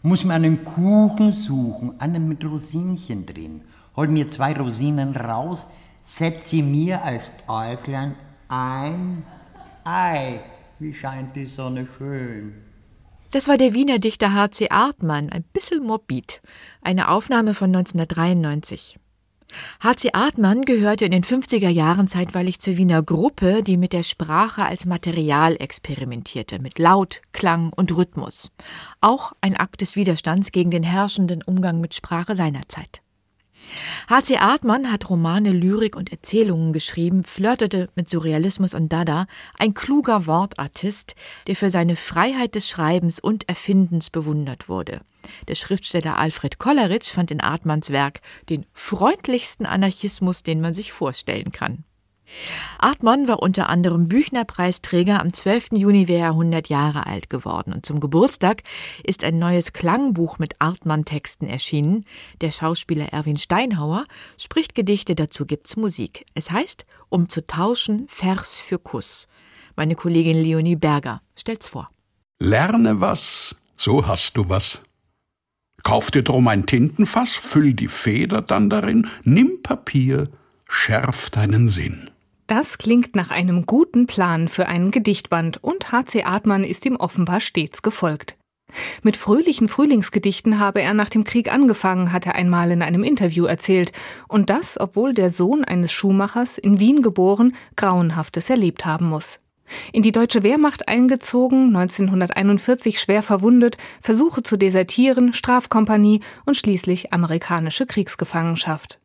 Muss 0.00 0.24
mir 0.24 0.32
einen 0.32 0.64
Kuchen 0.64 1.32
suchen, 1.32 2.00
einen 2.00 2.26
mit 2.26 2.42
Rosinchen 2.42 3.26
drin. 3.26 3.64
Hol 3.96 4.08
mir 4.08 4.30
zwei 4.30 4.54
Rosinen 4.54 5.14
raus, 5.14 5.66
setz 6.00 6.48
sie 6.48 6.62
mir 6.62 7.04
als 7.04 7.30
Äuglein 7.46 8.14
ein. 8.48 9.22
Ei, 9.84 10.40
wie 10.78 10.94
scheint 10.94 11.36
die 11.36 11.44
Sonne 11.44 11.86
schön. 11.98 12.54
Das 13.30 13.46
war 13.46 13.58
der 13.58 13.74
Wiener 13.74 13.98
Dichter 13.98 14.32
H.C. 14.32 14.70
Artmann, 14.70 15.28
ein 15.28 15.44
bisschen 15.52 15.84
morbid. 15.84 16.40
Eine 16.80 17.10
Aufnahme 17.10 17.52
von 17.52 17.66
1993. 17.66 18.99
H.C. 19.80 20.10
Artmann 20.12 20.62
gehörte 20.62 21.04
in 21.04 21.10
den 21.10 21.24
50er 21.24 21.68
Jahren 21.68 22.08
zeitweilig 22.08 22.60
zur 22.60 22.76
Wiener 22.76 23.02
Gruppe, 23.02 23.62
die 23.62 23.76
mit 23.76 23.92
der 23.92 24.02
Sprache 24.02 24.64
als 24.64 24.86
Material 24.86 25.56
experimentierte, 25.58 26.58
mit 26.58 26.78
Laut, 26.78 27.22
Klang 27.32 27.72
und 27.74 27.96
Rhythmus. 27.96 28.50
Auch 29.00 29.32
ein 29.40 29.56
Akt 29.56 29.80
des 29.80 29.96
Widerstands 29.96 30.52
gegen 30.52 30.70
den 30.70 30.82
herrschenden 30.82 31.42
Umgang 31.42 31.80
mit 31.80 31.94
Sprache 31.94 32.36
seiner 32.36 32.68
Zeit. 32.68 33.02
H.C. 34.08 34.36
Artmann 34.38 34.90
hat 34.90 35.08
Romane, 35.08 35.52
Lyrik 35.52 35.96
und 35.96 36.12
Erzählungen 36.12 36.72
geschrieben, 36.72 37.24
flirtete 37.24 37.88
mit 37.94 38.08
Surrealismus 38.08 38.74
und 38.74 38.92
Dada, 38.92 39.26
ein 39.58 39.74
kluger 39.74 40.26
Wortartist, 40.26 41.14
der 41.46 41.56
für 41.56 41.70
seine 41.70 41.96
Freiheit 41.96 42.54
des 42.54 42.68
Schreibens 42.68 43.18
und 43.18 43.48
Erfindens 43.48 44.10
bewundert 44.10 44.68
wurde. 44.68 45.00
Der 45.48 45.54
Schriftsteller 45.54 46.16
Alfred 46.16 46.58
Kolleritsch 46.58 47.10
fand 47.10 47.30
in 47.30 47.40
Artmanns 47.40 47.90
Werk 47.90 48.20
den 48.48 48.66
freundlichsten 48.72 49.66
Anarchismus, 49.66 50.42
den 50.42 50.60
man 50.60 50.74
sich 50.74 50.92
vorstellen 50.92 51.52
kann. 51.52 51.84
Artmann 52.78 53.28
war 53.28 53.42
unter 53.42 53.68
anderem 53.68 54.08
Büchnerpreisträger. 54.08 55.20
Am 55.20 55.32
12. 55.32 55.72
Juni 55.72 56.08
wäre 56.08 56.22
er 56.22 56.30
100 56.30 56.68
Jahre 56.68 57.06
alt 57.06 57.30
geworden. 57.30 57.72
Und 57.72 57.84
zum 57.86 58.00
Geburtstag 58.00 58.62
ist 59.04 59.24
ein 59.24 59.38
neues 59.38 59.72
Klangbuch 59.72 60.38
mit 60.38 60.56
Artmann-Texten 60.60 61.46
erschienen. 61.46 62.04
Der 62.40 62.50
Schauspieler 62.50 63.06
Erwin 63.12 63.36
Steinhauer 63.36 64.04
spricht 64.38 64.74
Gedichte, 64.74 65.14
dazu 65.14 65.46
gibt's 65.46 65.76
Musik. 65.76 66.24
Es 66.34 66.50
heißt, 66.50 66.86
um 67.08 67.28
zu 67.28 67.46
tauschen, 67.46 68.06
Vers 68.08 68.56
für 68.56 68.78
Kuss. 68.78 69.28
Meine 69.76 69.94
Kollegin 69.94 70.42
Leonie 70.42 70.76
Berger 70.76 71.22
stellt's 71.36 71.68
vor. 71.68 71.90
Lerne 72.38 73.00
was, 73.00 73.54
so 73.76 74.06
hast 74.06 74.36
du 74.36 74.48
was. 74.48 74.82
Kauf 75.82 76.10
dir 76.10 76.22
drum 76.22 76.48
ein 76.48 76.66
Tintenfass, 76.66 77.36
füll 77.36 77.74
die 77.74 77.88
Feder 77.88 78.42
dann 78.42 78.68
darin, 78.68 79.08
nimm 79.24 79.62
Papier, 79.62 80.28
schärf 80.68 81.30
deinen 81.30 81.68
Sinn. 81.68 82.09
Das 82.50 82.78
klingt 82.78 83.14
nach 83.14 83.30
einem 83.30 83.64
guten 83.64 84.08
Plan 84.08 84.48
für 84.48 84.66
einen 84.66 84.90
Gedichtband 84.90 85.62
und 85.62 85.92
H.C. 85.92 86.24
Artmann 86.24 86.64
ist 86.64 86.84
ihm 86.84 86.96
offenbar 86.96 87.38
stets 87.38 87.80
gefolgt. 87.80 88.36
Mit 89.04 89.16
fröhlichen 89.16 89.68
Frühlingsgedichten 89.68 90.58
habe 90.58 90.82
er 90.82 90.92
nach 90.92 91.08
dem 91.08 91.22
Krieg 91.22 91.52
angefangen, 91.52 92.12
hat 92.12 92.26
er 92.26 92.34
einmal 92.34 92.72
in 92.72 92.82
einem 92.82 93.04
Interview 93.04 93.44
erzählt. 93.44 93.92
Und 94.26 94.50
das, 94.50 94.80
obwohl 94.80 95.14
der 95.14 95.30
Sohn 95.30 95.64
eines 95.64 95.92
Schuhmachers, 95.92 96.58
in 96.58 96.80
Wien 96.80 97.02
geboren, 97.02 97.54
Grauenhaftes 97.76 98.50
erlebt 98.50 98.84
haben 98.84 99.08
muss. 99.08 99.38
In 99.92 100.02
die 100.02 100.10
deutsche 100.10 100.42
Wehrmacht 100.42 100.88
eingezogen, 100.88 101.68
1941 101.68 102.98
schwer 102.98 103.22
verwundet, 103.22 103.76
Versuche 104.00 104.42
zu 104.42 104.56
desertieren, 104.56 105.34
Strafkompanie 105.34 106.18
und 106.46 106.56
schließlich 106.56 107.12
amerikanische 107.12 107.86
Kriegsgefangenschaft. 107.86 108.99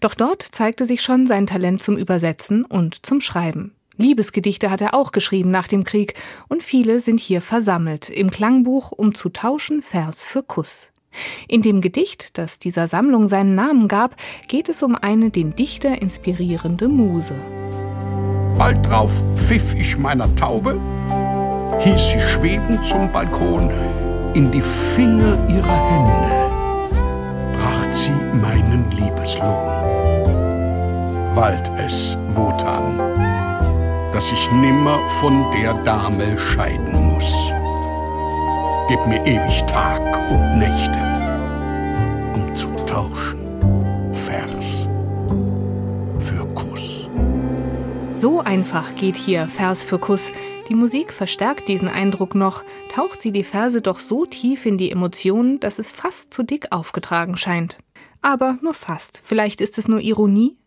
Doch 0.00 0.14
dort 0.14 0.42
zeigte 0.42 0.86
sich 0.86 1.02
schon 1.02 1.26
sein 1.26 1.46
Talent 1.46 1.82
zum 1.82 1.96
Übersetzen 1.96 2.64
und 2.64 3.04
zum 3.04 3.20
Schreiben. 3.20 3.72
Liebesgedichte 3.98 4.70
hat 4.70 4.82
er 4.82 4.94
auch 4.94 5.10
geschrieben 5.10 5.50
nach 5.50 5.68
dem 5.68 5.84
Krieg 5.84 6.14
und 6.48 6.62
viele 6.62 7.00
sind 7.00 7.18
hier 7.18 7.40
versammelt 7.40 8.10
im 8.10 8.30
Klangbuch 8.30 8.92
um 8.92 9.14
zu 9.14 9.30
tauschen 9.30 9.80
Vers 9.82 10.24
für 10.24 10.42
Kuss. 10.42 10.88
In 11.48 11.62
dem 11.62 11.80
Gedicht, 11.80 12.36
das 12.36 12.58
dieser 12.58 12.88
Sammlung 12.88 13.28
seinen 13.28 13.54
Namen 13.54 13.88
gab, 13.88 14.16
geht 14.48 14.68
es 14.68 14.82
um 14.82 14.94
eine 14.94 15.30
den 15.30 15.54
Dichter 15.54 16.02
inspirierende 16.02 16.88
Muse. 16.88 17.34
Bald 18.58 18.84
drauf 18.86 19.24
pfiff 19.36 19.74
ich 19.74 19.96
meiner 19.96 20.34
Taube, 20.34 20.78
hieß 21.80 22.10
sie 22.10 22.20
schweben 22.20 22.82
zum 22.84 23.10
Balkon, 23.12 23.70
in 24.34 24.50
die 24.50 24.60
Finger 24.60 25.38
ihrer 25.48 25.90
Hände 25.90 26.46
bracht 27.56 27.94
sie 27.94 28.25
Liebeslohn. 29.26 29.72
Wald 31.34 31.70
es, 31.78 32.16
Wotan, 32.34 32.98
dass 34.12 34.30
ich 34.30 34.50
nimmer 34.52 35.00
von 35.20 35.50
der 35.50 35.74
Dame 35.82 36.38
scheiden 36.38 37.12
muss. 37.12 37.34
Gib 38.88 39.04
mir 39.06 39.20
ewig 39.26 39.62
Tag 39.64 40.00
und 40.30 40.58
Nächte, 40.58 41.02
um 42.34 42.54
zu 42.54 42.68
tauschen, 42.86 43.40
Vers 44.12 44.88
für 46.20 46.46
Kuss. 46.54 47.08
So 48.12 48.40
einfach 48.40 48.94
geht 48.94 49.16
hier 49.16 49.48
Vers 49.48 49.82
für 49.82 49.98
Kuss. 49.98 50.30
Die 50.68 50.74
Musik 50.74 51.12
verstärkt 51.12 51.66
diesen 51.66 51.88
Eindruck 51.88 52.36
noch, 52.36 52.62
taucht 52.94 53.20
sie 53.22 53.32
die 53.32 53.44
Verse 53.44 53.82
doch 53.82 53.98
so 53.98 54.24
tief 54.24 54.66
in 54.66 54.78
die 54.78 54.92
Emotionen, 54.92 55.58
dass 55.58 55.80
es 55.80 55.90
fast 55.90 56.32
zu 56.32 56.44
dick 56.44 56.70
aufgetragen 56.70 57.36
scheint. 57.36 57.78
Aber 58.26 58.58
nur 58.60 58.74
fast. 58.74 59.20
Vielleicht 59.22 59.60
ist 59.60 59.78
es 59.78 59.86
nur 59.86 60.00
Ironie? 60.00 60.58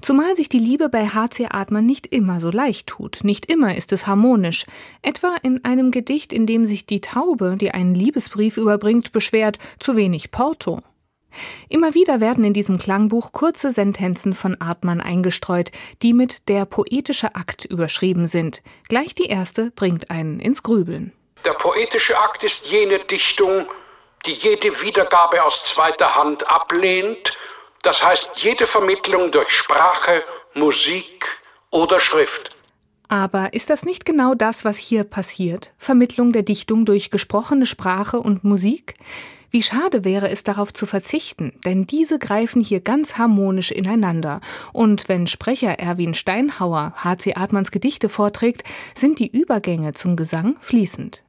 Zumal 0.00 0.36
sich 0.36 0.48
die 0.48 0.60
Liebe 0.60 0.88
bei 0.88 1.08
H.C. 1.08 1.48
Artmann 1.50 1.84
nicht 1.84 2.06
immer 2.06 2.40
so 2.40 2.48
leicht 2.52 2.86
tut. 2.86 3.24
Nicht 3.24 3.50
immer 3.50 3.76
ist 3.76 3.92
es 3.92 4.06
harmonisch. 4.06 4.66
Etwa 5.02 5.34
in 5.42 5.64
einem 5.64 5.90
Gedicht, 5.90 6.32
in 6.32 6.46
dem 6.46 6.64
sich 6.64 6.86
die 6.86 7.00
Taube, 7.00 7.56
die 7.58 7.72
einen 7.72 7.96
Liebesbrief 7.96 8.56
überbringt, 8.56 9.10
beschwert, 9.10 9.58
zu 9.80 9.96
wenig 9.96 10.30
Porto. 10.30 10.78
Immer 11.68 11.92
wieder 11.94 12.20
werden 12.20 12.44
in 12.44 12.52
diesem 12.52 12.78
Klangbuch 12.78 13.32
kurze 13.32 13.72
Sentenzen 13.72 14.32
von 14.32 14.54
Artmann 14.60 15.00
eingestreut, 15.00 15.72
die 16.04 16.12
mit 16.12 16.48
der 16.48 16.66
poetische 16.66 17.34
Akt 17.34 17.64
überschrieben 17.64 18.28
sind. 18.28 18.62
Gleich 18.88 19.16
die 19.16 19.26
erste 19.26 19.72
bringt 19.72 20.12
einen 20.12 20.38
ins 20.38 20.62
Grübeln. 20.62 21.12
Der 21.44 21.54
poetische 21.54 22.16
Akt 22.16 22.44
ist 22.44 22.66
jene 22.66 23.00
Dichtung, 23.00 23.66
die 24.26 24.32
jede 24.32 24.80
Wiedergabe 24.80 25.42
aus 25.42 25.64
zweiter 25.64 26.14
Hand 26.14 26.48
ablehnt, 26.48 27.36
das 27.82 28.04
heißt 28.04 28.32
jede 28.36 28.66
Vermittlung 28.66 29.30
durch 29.30 29.50
Sprache, 29.50 30.24
Musik 30.54 31.26
oder 31.70 32.00
Schrift. 32.00 32.50
Aber 33.08 33.54
ist 33.54 33.70
das 33.70 33.84
nicht 33.84 34.04
genau 34.04 34.34
das, 34.34 34.64
was 34.64 34.76
hier 34.76 35.04
passiert? 35.04 35.72
Vermittlung 35.78 36.32
der 36.32 36.42
Dichtung 36.42 36.84
durch 36.84 37.10
gesprochene 37.10 37.64
Sprache 37.64 38.20
und 38.20 38.44
Musik? 38.44 38.96
Wie 39.50 39.62
schade 39.62 40.04
wäre 40.04 40.28
es 40.28 40.44
darauf 40.44 40.74
zu 40.74 40.84
verzichten, 40.84 41.58
denn 41.64 41.86
diese 41.86 42.18
greifen 42.18 42.60
hier 42.60 42.80
ganz 42.80 43.16
harmonisch 43.16 43.70
ineinander. 43.70 44.42
Und 44.74 45.08
wenn 45.08 45.26
Sprecher 45.26 45.78
Erwin 45.78 46.12
Steinhauer 46.12 46.92
H.C. 46.96 47.34
Artmanns 47.34 47.70
Gedichte 47.70 48.10
vorträgt, 48.10 48.64
sind 48.94 49.18
die 49.18 49.30
Übergänge 49.30 49.94
zum 49.94 50.16
Gesang 50.16 50.56
fließend. 50.60 51.22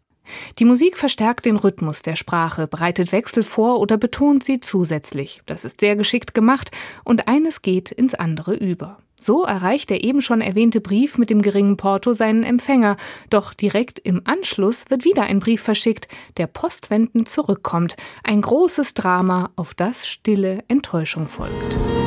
Die 0.60 0.66
Musik 0.66 0.98
verstärkt 0.98 1.46
den 1.46 1.56
Rhythmus 1.56 2.02
der 2.02 2.16
Sprache, 2.16 2.68
bereitet 2.68 3.12
Wechsel 3.12 3.44
vor 3.44 3.80
oder 3.80 3.98
betont 3.98 4.44
sie 4.44 4.60
zusätzlich. 4.60 5.42
Das 5.46 5.66
ist 5.66 5.80
sehr 5.80 5.96
geschickt 5.96 6.34
gemacht 6.34 6.72
und 7.04 7.28
eines 7.28 7.62
geht 7.62 7.92
ins 7.92 8.14
andere 8.14 8.56
über. 8.56 8.98
So 9.22 9.44
erreicht 9.44 9.90
der 9.90 10.04
eben 10.04 10.22
schon 10.22 10.40
erwähnte 10.40 10.80
Brief 10.80 11.18
mit 11.18 11.30
dem 11.30 11.42
geringen 11.42 11.76
Porto 11.78 12.14
seinen 12.14 12.44
Empfänger, 12.44 12.96
doch 13.30 13.54
direkt 13.54 14.00
im 14.00 14.22
Anschluss 14.24 14.86
wird 14.90 15.04
wieder 15.04 15.24
ein 15.24 15.40
Brief 15.40 15.62
verschickt, 15.62 16.08
der 16.38 16.48
postwendend 16.48 17.28
zurückkommt. 17.28 17.98
Ein 18.24 18.42
großes 18.42 18.94
Drama, 18.94 19.52
auf 19.58 19.74
das 19.74 20.08
stille 20.08 20.64
Enttäuschung 20.70 21.28
folgt. 21.28 21.54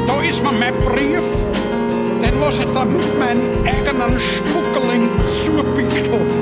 Da 0.07 0.23
ist 0.23 0.43
mir 0.43 0.53
mein 0.53 0.75
Brief, 0.75 1.23
den 2.23 2.41
was 2.41 2.59
ich 2.59 2.71
dann 2.73 2.97
mit 2.97 3.19
meinem 3.19 3.65
eigenen 3.67 4.19
Spuckerling 4.19 5.09
zubickt 5.29 6.11
hat. 6.11 6.42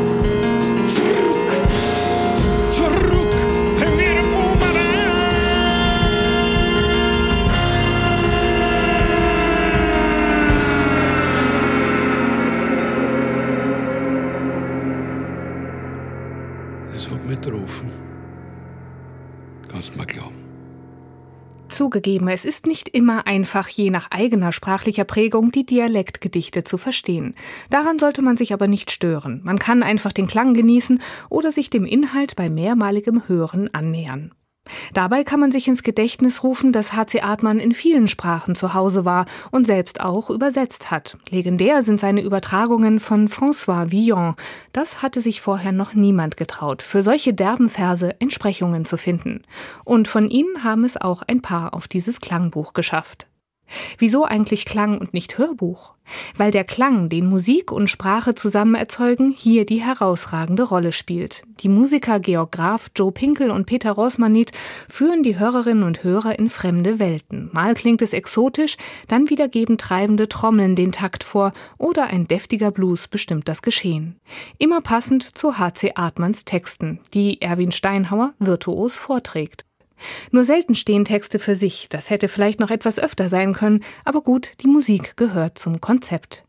Zugegeben, 21.81 22.29
es 22.29 22.45
ist 22.45 22.66
nicht 22.66 22.90
immer 22.90 23.27
einfach, 23.27 23.66
je 23.66 23.88
nach 23.88 24.11
eigener 24.11 24.53
sprachlicher 24.53 25.05
Prägung 25.05 25.51
die 25.51 25.64
Dialektgedichte 25.64 26.62
zu 26.62 26.77
verstehen. 26.77 27.35
Daran 27.71 27.99
sollte 27.99 28.21
man 28.21 28.37
sich 28.37 28.53
aber 28.53 28.69
nicht 28.69 28.90
stören. 28.90 29.40
Man 29.45 29.59
kann 29.59 29.83
einfach 29.83 30.12
den 30.12 30.27
Klang 30.27 30.53
genießen 30.53 31.01
oder 31.31 31.53
sich 31.53 31.71
dem 31.71 31.87
Inhalt 31.87 32.37
bei 32.37 32.51
mehrmaligem 32.51 33.27
Hören 33.29 33.73
annähern. 33.73 34.35
Dabei 34.92 35.25
kann 35.25 35.40
man 35.40 35.53
sich 35.53 35.68
ins 35.68 35.83
Gedächtnis 35.83 36.42
rufen, 36.42 36.73
dass 36.73 36.92
H.C. 36.92 37.20
Artmann 37.20 37.59
in 37.59 37.73
vielen 37.73 38.09
Sprachen 38.09 38.55
zu 38.55 38.75
Hause 38.75 39.05
war 39.05 39.25
und 39.51 39.66
selbst 39.66 40.01
auch 40.01 40.31
übersetzt 40.31 40.90
hat. 40.90 41.16
Legendär 41.29 41.83
sind 41.83 42.01
seine 42.01 42.23
Übertragungen 42.23 43.01
von 43.01 43.29
François 43.29 43.90
Villon. 43.90 44.35
Das 44.73 45.03
hatte 45.03 45.20
sich 45.20 45.40
vorher 45.40 45.73
noch 45.73 45.94
niemand 45.94 46.37
getraut, 46.37 46.83
für 46.83 47.03
solche 47.03 47.35
derben 47.35 47.68
Verse 47.68 48.20
Entsprechungen 48.20 48.85
zu 48.85 48.96
finden. 48.96 49.42
Und 49.85 50.09
von 50.09 50.29
ihnen 50.29 50.64
haben 50.64 50.85
es 50.85 50.96
auch 50.96 51.23
ein 51.23 51.42
paar 51.42 51.75
auf 51.75 51.88
dieses 51.88 52.20
Klangbuch 52.20 52.73
geschafft. 52.73 53.30
Wieso 53.98 54.24
eigentlich 54.24 54.64
Klang 54.64 54.98
und 54.98 55.14
nicht 55.14 55.38
Hörbuch? 55.38 55.94
Weil 56.37 56.50
der 56.50 56.64
Klang, 56.64 57.09
den 57.09 57.26
Musik 57.26 57.70
und 57.70 57.88
Sprache 57.88 58.35
zusammen 58.35 58.74
erzeugen, 58.74 59.33
hier 59.37 59.64
die 59.64 59.83
herausragende 59.83 60.64
Rolle 60.64 60.92
spielt. 60.92 61.42
Die 61.61 61.68
Musiker 61.68 62.20
Georg 62.20 62.52
Graf, 62.52 62.90
Joe 62.96 63.12
Pinkel 63.12 63.50
und 63.50 63.66
Peter 63.66 63.92
Rosmanit 63.92 64.52
führen 64.88 65.22
die 65.22 65.38
Hörerinnen 65.38 65.85
und 65.85 66.02
Hörer 66.02 66.38
in 66.38 66.50
fremde 66.50 66.98
Welten. 66.98 67.50
Mal 67.52 67.74
klingt 67.74 68.02
es 68.02 68.12
exotisch, 68.12 68.76
dann 69.09 69.30
wieder 69.30 69.48
geben 69.48 69.78
treibende 69.78 70.28
Trommeln 70.28 70.74
den 70.74 70.92
Takt 70.92 71.22
vor 71.22 71.52
oder 71.78 72.09
ein 72.09 72.26
deftiger 72.26 72.70
Blues 72.70 73.09
bestimmt 73.09 73.48
das 73.48 73.62
Geschehen. 73.62 74.16
Immer 74.59 74.80
passend 74.80 75.22
zu 75.22 75.59
H.C. 75.59 75.92
Artmanns 75.94 76.44
Texten, 76.44 77.00
die 77.14 77.40
Erwin 77.40 77.72
Steinhauer 77.72 78.35
virtuos 78.38 78.96
vorträgt. 78.96 79.64
Nur 80.30 80.44
selten 80.44 80.74
stehen 80.74 81.04
Texte 81.04 81.38
für 81.38 81.56
sich, 81.56 81.88
das 81.88 82.10
hätte 82.10 82.28
vielleicht 82.28 82.60
noch 82.60 82.70
etwas 82.70 82.98
öfter 82.98 83.28
sein 83.28 83.52
können, 83.52 83.84
aber 84.04 84.22
gut, 84.22 84.52
die 84.60 84.68
Musik 84.68 85.16
gehört 85.16 85.58
zum 85.58 85.80
Konzept. 85.80 86.44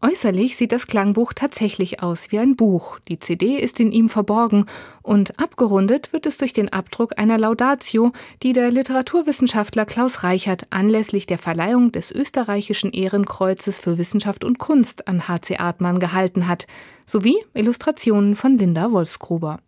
Äußerlich 0.00 0.56
sieht 0.56 0.72
das 0.72 0.86
Klangbuch 0.86 1.32
tatsächlich 1.32 2.02
aus 2.02 2.32
wie 2.32 2.38
ein 2.38 2.56
Buch. 2.56 2.98
Die 3.08 3.18
CD 3.18 3.58
ist 3.58 3.78
in 3.80 3.92
ihm 3.92 4.08
verborgen 4.08 4.66
und 5.02 5.38
abgerundet 5.38 6.12
wird 6.12 6.26
es 6.26 6.36
durch 6.36 6.52
den 6.52 6.72
Abdruck 6.72 7.18
einer 7.18 7.38
Laudatio, 7.38 8.12
die 8.42 8.52
der 8.52 8.70
Literaturwissenschaftler 8.70 9.84
Klaus 9.84 10.24
Reichert 10.24 10.66
anlässlich 10.70 11.26
der 11.26 11.38
Verleihung 11.38 11.92
des 11.92 12.10
österreichischen 12.10 12.90
Ehrenkreuzes 12.90 13.78
für 13.78 13.98
Wissenschaft 13.98 14.44
und 14.44 14.58
Kunst 14.58 15.06
an 15.08 15.28
HC 15.28 15.58
Artmann 15.58 16.00
gehalten 16.00 16.48
hat, 16.48 16.66
sowie 17.06 17.36
Illustrationen 17.54 18.34
von 18.34 18.58
Linda 18.58 18.90
Wolfsgruber. 18.90 19.60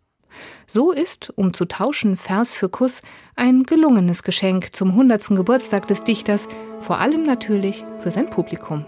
So 0.67 0.93
ist, 0.93 1.33
um 1.37 1.53
zu 1.53 1.67
tauschen 1.67 2.17
Vers 2.17 2.55
für 2.55 2.69
Kuss, 2.69 3.03
ein 3.37 3.65
gelungenes 3.65 4.23
Geschenk 4.23 4.75
zum 4.75 4.91
100. 4.91 5.29
Geburtstag 5.31 5.89
des 5.89 6.05
Dichters, 6.05 6.49
vor 6.81 6.99
allem 6.99 7.23
natürlich 7.23 7.85
für 7.99 8.11
sein 8.11 8.31
Publikum. 8.31 8.85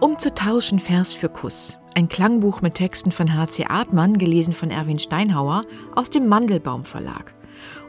Um 0.00 0.18
zu 0.18 0.34
tauschen 0.34 0.78
Vers 0.78 1.12
für 1.12 1.28
Kuss. 1.28 1.78
Ein 1.94 2.08
Klangbuch 2.08 2.62
mit 2.62 2.74
Texten 2.74 3.12
von 3.12 3.36
H.C. 3.36 3.66
Artmann, 3.66 4.16
gelesen 4.16 4.52
von 4.54 4.70
Erwin 4.70 4.98
Steinhauer, 4.98 5.60
aus 5.94 6.08
dem 6.08 6.26
Mandelbaum 6.26 6.84
Verlag. 6.84 7.34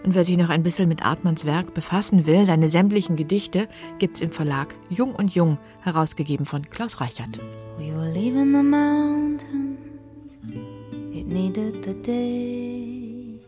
Und 0.04 0.16
wer 0.16 0.24
sich 0.24 0.38
noch 0.38 0.50
ein 0.50 0.64
bisschen 0.64 0.90
mit 0.90 1.06
Artmanns 1.06 1.46
Werk 1.46 1.74
befassen 1.74 2.26
will, 2.26 2.46
seine 2.46 2.70
sämtlichen 2.70 3.16
Gedichte 3.16 3.68
gibt's 4.00 4.22
im 4.22 4.32
Verlag 4.32 4.76
Jung 4.90 5.14
und 5.14 5.36
Jung, 5.36 5.58
herausgegeben 5.82 6.46
von 6.46 6.70
Klaus 6.70 7.00
Reichert. 7.02 7.38
We 7.78 7.94
were 7.96 8.12
leaving 8.12 8.54
the 8.54 8.64
mountain. 8.64 9.78
It 11.14 11.28
needed 11.28 11.84
the 11.84 11.94
day. 11.94 13.40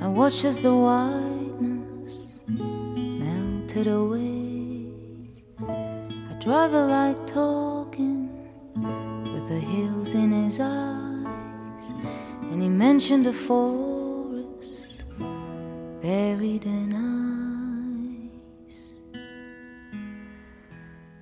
I 0.00 0.06
watched 0.06 0.44
as 0.44 0.62
the 0.62 0.70
whiteness 0.70 2.40
melted 2.48 3.86
away. 3.86 4.86
A 5.68 6.42
driver 6.42 6.86
like 6.86 7.26
talking 7.26 8.28
with 9.24 9.48
the 9.48 9.60
hills 9.60 10.14
in 10.14 10.32
his 10.32 10.58
eyes. 10.58 11.94
And 12.50 12.62
he 12.62 12.68
mentioned 12.68 13.26
a 13.26 13.32
fall 13.32 13.99
buried 16.02 16.64
in 16.64 16.94
ice. 18.64 18.96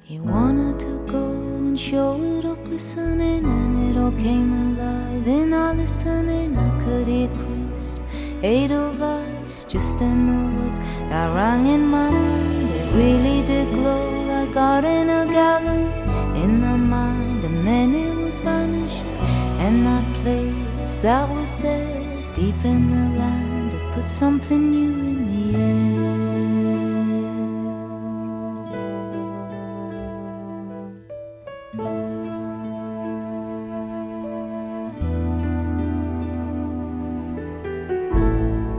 He 0.02 0.20
wanted 0.20 0.78
to 0.80 1.04
go 1.10 1.26
and 1.66 1.78
show 1.78 2.22
it 2.22 2.44
off 2.44 2.62
glistening, 2.62 3.44
and 3.44 3.90
it 3.90 4.00
all 4.00 4.12
came 4.12 4.52
alive. 4.52 5.26
In 5.26 5.52
our 5.52 5.74
listening, 5.74 6.56
I 6.56 6.70
could 6.82 7.08
hear 7.08 7.28
crisp 7.28 8.00
Edelweiss 8.42 9.64
just 9.64 10.00
in 10.00 10.18
the 10.30 10.40
woods 10.56 10.78
that 11.10 11.34
rang 11.34 11.66
in 11.66 11.84
my 11.86 12.10
mind. 12.10 12.70
It 12.70 12.92
really 12.94 13.42
did 13.46 13.74
glow 13.74 14.22
like 14.28 14.56
art 14.56 14.84
in 14.84 15.10
a 15.10 15.26
gallery 15.26 15.90
in 16.40 16.60
the 16.60 16.76
mind, 16.76 17.42
and 17.42 17.66
then 17.66 17.94
it 17.96 18.14
was 18.14 18.38
vanishing, 18.38 19.18
and 19.58 19.84
that 19.84 20.06
place 20.22 20.98
that 20.98 21.28
was 21.28 21.56
there 21.56 21.98
deep 22.32 22.64
in 22.64 22.90
the 22.90 23.18
land 23.18 23.37
something 24.08 24.70
new 24.70 24.92
in 25.10 25.18
the 25.28 25.58
air. 25.58 25.98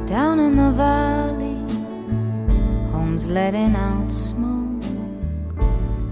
Down 0.08 0.40
in 0.40 0.56
the 0.56 0.72
valley, 0.72 1.60
homes 2.92 3.28
letting 3.28 3.76
out 3.76 4.12
smoke 4.12 4.84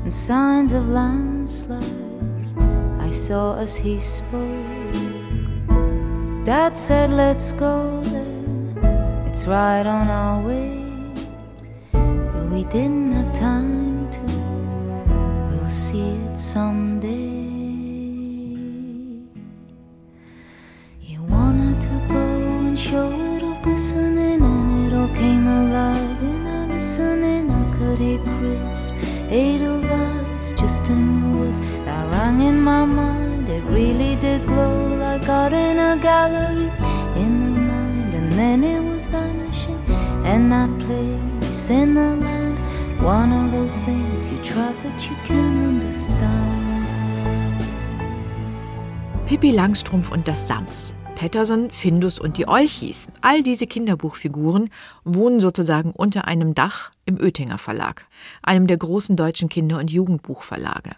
and 0.03 0.13
signs 0.13 0.73
of 0.73 0.89
landslides. 0.89 2.53
I 2.99 3.09
saw 3.09 3.57
as 3.57 3.75
he 3.75 3.99
spoke. 3.99 4.65
Dad 6.45 6.77
said, 6.77 7.09
Let's 7.09 7.51
go 7.53 8.01
there 8.03 8.26
it's 9.37 9.45
right 9.45 9.85
on 9.85 10.07
our 10.09 10.41
way, 10.41 10.81
but 11.91 12.45
we 12.49 12.63
didn't 12.63 13.11
have 13.11 13.31
time 13.31 14.09
to. 14.09 14.19
We'll 15.51 15.69
see 15.69 16.09
it 16.25 16.39
someday. 16.39 17.13
You 21.03 21.21
wanted 21.21 21.79
to 21.81 21.95
go 22.09 22.25
and 22.65 22.79
show 22.79 23.11
it 23.11 23.43
off, 23.43 23.61
glistening, 23.61 24.41
and 24.41 24.87
it 24.87 24.97
all 24.97 25.07
came 25.09 25.45
alive. 25.45 26.23
And 26.23 26.47
I 26.47 26.73
listening, 26.73 27.51
I 27.51 27.63
could 27.77 27.99
hear 27.99 28.17
crisp 28.17 28.95
Edelweiss 29.29 30.53
just 30.53 30.89
in 30.89 31.03
the 31.21 31.37
woods 31.37 31.59
that 31.85 32.11
rang 32.11 32.41
in 32.41 32.59
my 32.59 32.85
mind. 32.85 33.47
It 33.47 33.61
really 33.65 34.15
did 34.15 34.47
glow 34.47 34.95
like 34.97 35.29
art 35.29 35.53
in 35.53 35.77
a 35.77 35.95
gallery 36.01 36.71
in 37.21 37.31
the 37.43 37.61
mind, 37.61 38.15
and 38.15 38.31
then 38.31 38.63
it 38.63 38.86
vanishing, 39.09 39.79
and 40.25 40.51
that 40.51 40.69
place 40.79 41.69
in 41.69 41.95
the 41.95 42.15
land, 42.23 42.57
one 43.01 43.31
of 43.31 43.51
those 43.51 43.83
things 43.83 44.31
you 44.31 44.37
try 44.43 44.73
but 44.83 45.01
you 45.03 45.15
can't 45.25 45.67
understand. 45.67 46.67
Pippi 49.27 49.51
Langstrumpf 49.51 50.11
und 50.11 50.27
das 50.27 50.47
Sams. 50.47 50.93
Patterson, 51.15 51.71
Findus 51.71 52.19
und 52.19 52.37
die 52.37 52.47
Olchis. 52.47 53.11
All 53.21 53.41
diese 53.41 53.65
Kinderbuchfiguren 53.65 54.69
wohnen 55.03 55.39
sozusagen 55.39 55.91
unter 55.91 56.27
einem 56.27 56.53
Dach 56.53 56.91
im 57.05 57.19
Oettinger 57.19 57.57
Verlag, 57.57 58.05
einem 58.43 58.67
der 58.67 58.77
großen 58.77 59.15
deutschen 59.15 59.49
Kinder- 59.49 59.79
und 59.79 59.89
Jugendbuchverlage. 59.89 60.91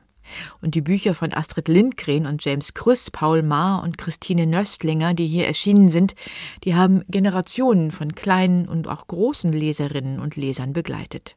Und 0.62 0.76
die 0.76 0.82
Bücher 0.82 1.14
von 1.14 1.34
Astrid 1.34 1.68
Lindgren 1.68 2.26
und 2.26 2.44
James 2.44 2.74
Krüss, 2.74 3.12
Paul 3.12 3.44
Maar 3.44 3.84
und 3.84 3.98
Christine 3.98 4.46
Nöstlinger, 4.46 5.14
die 5.14 5.28
hier 5.28 5.48
erschienen 5.48 5.90
sind, 5.90 6.16
die 6.64 6.76
haben 6.76 7.04
Generationen 7.10 7.92
von 7.92 8.16
kleinen 8.16 8.68
und 8.68 8.88
auch 8.88 9.08
großen 9.08 9.52
Leserinnen 9.52 10.20
und 10.20 10.36
Lesern 10.36 10.74
begleitet. 10.74 11.36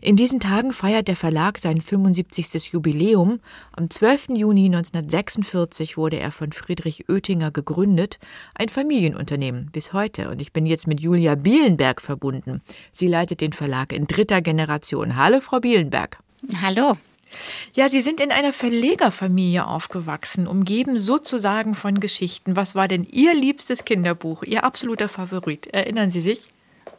In 0.00 0.16
diesen 0.16 0.40
Tagen 0.40 0.72
feiert 0.72 1.08
der 1.08 1.16
Verlag 1.16 1.58
sein 1.58 1.80
75. 1.80 2.72
Jubiläum. 2.72 3.40
Am 3.72 3.90
12. 3.90 4.30
Juni 4.30 4.66
1946 4.66 5.96
wurde 5.96 6.18
er 6.18 6.30
von 6.30 6.52
Friedrich 6.52 7.08
Oettinger 7.08 7.50
gegründet, 7.50 8.18
ein 8.54 8.68
Familienunternehmen 8.68 9.70
bis 9.72 9.92
heute. 9.92 10.30
Und 10.30 10.40
ich 10.40 10.52
bin 10.52 10.66
jetzt 10.66 10.86
mit 10.86 11.00
Julia 11.00 11.34
Bielenberg 11.34 12.00
verbunden. 12.00 12.60
Sie 12.92 13.08
leitet 13.08 13.40
den 13.40 13.52
Verlag 13.52 13.92
in 13.92 14.06
dritter 14.06 14.40
Generation. 14.40 15.16
Hallo, 15.16 15.40
Frau 15.40 15.60
Bielenberg. 15.60 16.18
Hallo. 16.62 16.96
Ja, 17.74 17.88
Sie 17.88 18.02
sind 18.02 18.20
in 18.20 18.32
einer 18.32 18.52
Verlegerfamilie 18.52 19.66
aufgewachsen, 19.66 20.46
umgeben 20.46 20.98
sozusagen 20.98 21.74
von 21.74 22.00
Geschichten. 22.00 22.56
Was 22.56 22.74
war 22.74 22.88
denn 22.88 23.06
Ihr 23.10 23.34
liebstes 23.34 23.84
Kinderbuch, 23.84 24.42
Ihr 24.42 24.64
absoluter 24.64 25.08
Favorit? 25.08 25.66
Erinnern 25.68 26.10
Sie 26.10 26.20
sich? 26.20 26.48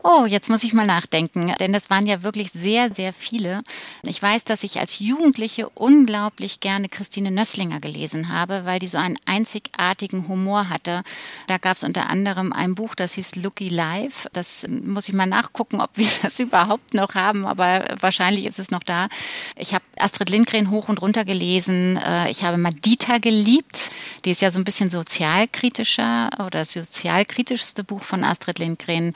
Oh, 0.04 0.26
jetzt 0.26 0.50
muss 0.50 0.64
ich 0.64 0.74
mal 0.74 0.88
nachdenken, 0.88 1.54
denn 1.60 1.74
das 1.74 1.92
waren 1.92 2.08
ja 2.08 2.24
wirklich 2.24 2.52
sehr, 2.52 2.94
sehr 2.94 3.14
viele. 3.14 3.62
Ich 4.02 4.20
weiß, 4.20 4.46
dass 4.46 4.64
ich 4.64 4.80
als 4.80 4.98
Jugendliche 4.98 5.70
unglaublich 5.70 6.60
gerne 6.60 6.90
Christine 6.90 7.30
Nösslinger 7.30 7.80
gelesen 7.80 8.30
habe, 8.30 8.66
weil 8.66 8.80
die 8.80 8.88
so 8.88 8.98
einen 8.98 9.20
einzigartigen 9.26 10.28
Humor 10.28 10.70
hatte. 10.70 11.04
Da 11.46 11.60
gab 11.60 11.78
es 11.78 11.84
unter 11.84 12.10
anderem 12.10 12.52
ein 12.52 12.74
Buch, 12.74 12.96
das 12.96 13.14
hieß 13.14 13.36
Looky 13.36 13.70
Live. 13.70 14.28
Das 14.34 14.68
muss 14.68 15.08
ich 15.08 15.14
mal 15.14 15.28
nachgucken, 15.28 15.80
ob 15.80 15.92
wir 15.96 16.08
das 16.24 16.40
überhaupt 16.40 16.96
noch 16.96 17.14
haben, 17.14 17.46
aber 17.46 17.86
wahrscheinlich 18.00 18.46
ist 18.46 18.58
es 18.58 18.72
noch 18.72 18.84
da. 18.84 19.08
Ich 19.56 19.76
habe 19.76 19.84
Astrid 19.98 20.32
Lindgren 20.32 20.72
hoch 20.72 20.90
und 20.90 21.00
runter 21.02 21.26
gelesen. 21.26 21.98
Äh, 21.98 22.32
ich 22.32 22.44
habe 22.44 22.58
Madita 22.58 23.20
geliebt. 23.20 23.92
Die 24.26 24.32
ist 24.32 24.42
ja 24.42 24.50
so 24.50 24.58
ein 24.58 24.66
bisschen 24.66 24.90
sozialkritischer 24.90 26.32
oder 26.40 26.50
das 26.50 26.74
sozialkritischste 26.74 27.84
Buch 27.84 28.02
von 28.02 28.24
Astrid 28.24 28.58
Lindgren. 28.58 29.14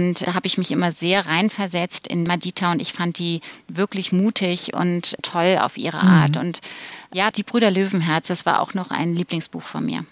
Da 0.00 0.34
habe 0.34 0.46
ich 0.46 0.58
mich 0.58 0.70
immer 0.70 0.92
sehr 0.92 1.26
reinversetzt 1.26 2.06
in 2.06 2.24
Madita 2.24 2.72
und 2.72 2.82
ich 2.82 2.92
fand 2.92 3.18
die 3.18 3.40
wirklich 3.68 4.12
mutig 4.12 4.74
und 4.74 5.16
toll 5.22 5.58
auf 5.60 5.76
ihre 5.76 6.02
mhm. 6.02 6.08
Art. 6.08 6.34
Mhm. 6.36 6.40
Und 6.40 6.60
ja, 7.12 7.30
die 7.30 7.42
Brüder 7.42 7.70
Löwenherz, 7.70 8.28
das 8.28 8.46
war 8.46 8.60
auch 8.60 8.74
noch 8.74 8.90
ein 8.90 9.14
Lieblingsbuch 9.14 9.62
von 9.62 9.84
mir. 9.84 10.04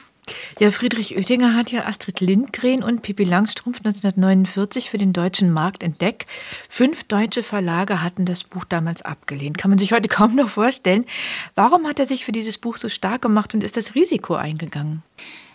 Ja, 0.58 0.70
Friedrich 0.70 1.16
Oettinger 1.16 1.54
hat 1.54 1.70
ja 1.70 1.84
Astrid 1.84 2.20
Lindgren 2.20 2.82
und 2.82 3.02
Pippi 3.02 3.24
Langstrumpf 3.24 3.78
1949 3.78 4.88
für 4.88 4.98
den 4.98 5.12
deutschen 5.12 5.52
Markt 5.52 5.82
entdeckt. 5.82 6.26
Fünf 6.68 7.04
deutsche 7.04 7.42
Verlage 7.42 8.02
hatten 8.02 8.24
das 8.24 8.44
Buch 8.44 8.64
damals 8.64 9.02
abgelehnt. 9.02 9.58
Kann 9.58 9.70
man 9.70 9.78
sich 9.78 9.92
heute 9.92 10.08
kaum 10.08 10.34
noch 10.34 10.48
vorstellen. 10.48 11.04
Warum 11.54 11.86
hat 11.86 11.98
er 11.98 12.06
sich 12.06 12.24
für 12.24 12.32
dieses 12.32 12.58
Buch 12.58 12.76
so 12.76 12.88
stark 12.88 13.22
gemacht 13.22 13.54
und 13.54 13.62
ist 13.62 13.76
das 13.76 13.94
Risiko 13.94 14.34
eingegangen? 14.34 15.02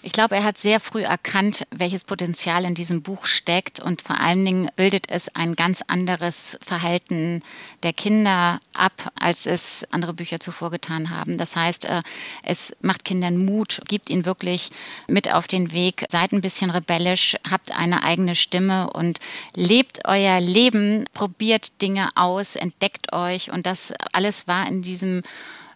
Ich 0.02 0.14
glaube, 0.14 0.36
er 0.36 0.46
hat 0.46 0.58
sehr 0.58 0.80
früh 0.80 1.04
erkannt, 1.04 1.68
welches 1.72 2.06
Potenzial 2.06 2.64
in 2.64 2.74
diesem 2.74 3.02
Buch 3.02 3.26
steckt. 3.26 3.82
Und 3.82 4.02
vor 4.02 4.18
allen 4.18 4.46
Dingen 4.46 4.70
bildet 4.78 5.12
es 5.12 5.36
ein 5.36 5.58
ganz 5.58 5.84
anderes 5.88 6.58
Verhalten 6.62 7.44
der 7.84 7.92
Kinder 7.92 8.62
ab, 8.74 9.12
als 9.20 9.46
es 9.46 9.86
andere 9.92 10.14
Bücher 10.14 10.40
zuvor 10.40 10.72
getan 10.72 11.10
haben. 11.10 11.38
Das 11.38 11.58
heißt, 11.58 11.84
äh, 11.84 12.02
es 12.44 12.74
macht 12.82 13.04
Kindern 13.04 13.44
Mut, 13.44 13.82
gibt 13.90 14.10
ihnen 14.10 14.24
wirklich 14.24 14.72
mit 15.08 15.34
auf 15.34 15.50
den 15.50 15.74
Weg, 15.74 16.06
seid 16.10 16.32
ein 16.32 16.40
bisschen 16.40 16.70
rebellisch, 16.70 17.36
habt 17.50 17.76
eine 17.76 18.02
eigene 18.04 18.36
Stimme 18.36 18.90
und 18.92 19.20
lebt 19.54 20.08
euer 20.08 20.40
Leben, 20.40 21.04
probiert 21.14 21.82
Dinge 21.82 22.10
aus, 22.16 22.56
entdeckt 22.56 23.12
euch. 23.12 23.52
Und 23.52 23.66
das 23.66 23.94
alles 24.14 24.48
war 24.48 24.66
in 24.66 24.82
diesem 24.82 25.24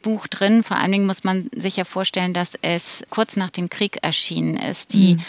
Buch 0.04 0.28
drin. 0.28 0.62
Vor 0.62 0.78
allen 0.78 0.92
Dingen 0.92 1.08
muss 1.08 1.24
man 1.24 1.50
sich 1.56 1.78
ja 1.78 1.86
vorstellen, 1.86 2.36
dass 2.36 2.54
es 2.62 3.04
kurz 3.10 3.36
nach 3.36 3.50
dem 3.50 3.70
Krieg 3.70 3.98
erschienen 4.04 4.58
ist. 4.58 4.94
Die 4.94 5.16
mhm. 5.16 5.22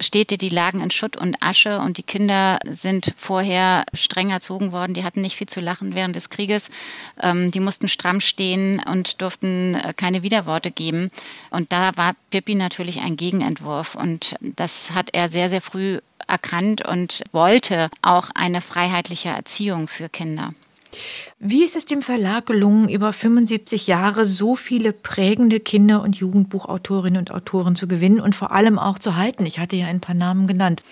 Städte, 0.00 0.36
die 0.36 0.50
lagen 0.50 0.82
in 0.82 0.90
Schutt 0.90 1.16
und 1.16 1.42
Asche 1.42 1.78
und 1.80 1.96
die 1.96 2.02
Kinder 2.02 2.58
sind 2.66 3.14
vorher 3.16 3.84
streng 3.94 4.30
erzogen 4.30 4.72
worden. 4.72 4.92
Die 4.92 5.04
hatten 5.04 5.22
nicht 5.22 5.36
viel 5.36 5.46
zu 5.46 5.60
lachen 5.60 5.94
während 5.94 6.16
des 6.16 6.28
Krieges. 6.28 6.70
Ähm, 7.22 7.50
die 7.50 7.60
mussten 7.60 7.88
stramm 7.88 8.20
stehen 8.20 8.82
und 8.90 9.22
durften 9.22 9.74
äh, 9.74 9.94
keine 9.96 10.22
Widerworte 10.22 10.70
geben. 10.70 11.10
Und 11.50 11.72
da 11.72 11.96
war 11.96 12.14
Pippi 12.30 12.54
natürlich 12.54 13.00
ein 13.00 13.16
Gegenentwurf. 13.16 13.94
Und 13.94 14.36
das 14.40 14.92
hat 14.92 15.10
er 15.12 15.30
sehr, 15.30 15.48
sehr 15.48 15.62
früh 15.62 16.00
erkannt 16.28 16.86
und 16.86 17.22
wollte 17.32 17.88
auch 18.02 18.30
eine 18.34 18.60
freiheitliche 18.60 19.28
Erziehung 19.30 19.88
für 19.88 20.08
Kinder. 20.08 20.52
Wie 21.38 21.64
ist 21.64 21.76
es 21.76 21.84
dem 21.84 22.02
Verlag 22.02 22.46
gelungen, 22.46 22.88
über 22.88 23.12
75 23.12 23.86
Jahre 23.86 24.24
so 24.24 24.56
viele 24.56 24.92
prägende 24.92 25.60
Kinder- 25.60 26.02
und 26.02 26.16
Jugendbuchautorinnen 26.16 27.18
und 27.18 27.30
Autoren 27.30 27.76
zu 27.76 27.86
gewinnen 27.86 28.20
und 28.20 28.34
vor 28.34 28.52
allem 28.52 28.78
auch 28.78 28.98
zu 28.98 29.16
halten? 29.16 29.46
Ich 29.46 29.58
hatte 29.58 29.76
ja 29.76 29.86
ein 29.86 30.00
paar 30.00 30.14
Namen 30.14 30.46
genannt. 30.46 30.82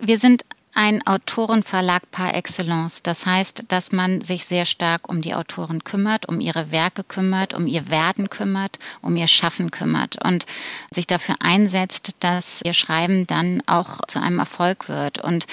Wir 0.00 0.18
sind 0.18 0.44
ein 0.74 1.06
Autorenverlag 1.06 2.10
par 2.10 2.34
excellence. 2.34 3.02
Das 3.02 3.26
heißt, 3.26 3.64
dass 3.68 3.92
man 3.92 4.22
sich 4.22 4.44
sehr 4.44 4.64
stark 4.64 5.08
um 5.08 5.20
die 5.20 5.34
Autoren 5.34 5.84
kümmert, 5.84 6.26
um 6.28 6.40
ihre 6.40 6.70
Werke 6.70 7.04
kümmert, 7.04 7.54
um 7.54 7.66
ihr 7.66 7.90
Werden 7.90 8.30
kümmert, 8.30 8.78
um 9.02 9.16
ihr 9.16 9.28
Schaffen 9.28 9.70
kümmert 9.70 10.24
und 10.24 10.46
sich 10.90 11.06
dafür 11.06 11.36
einsetzt, 11.40 12.16
dass 12.20 12.62
ihr 12.64 12.74
Schreiben 12.74 13.26
dann 13.26 13.62
auch 13.66 14.00
zu 14.06 14.20
einem 14.20 14.38
Erfolg 14.38 14.88
wird. 14.88 15.18
Und 15.18 15.46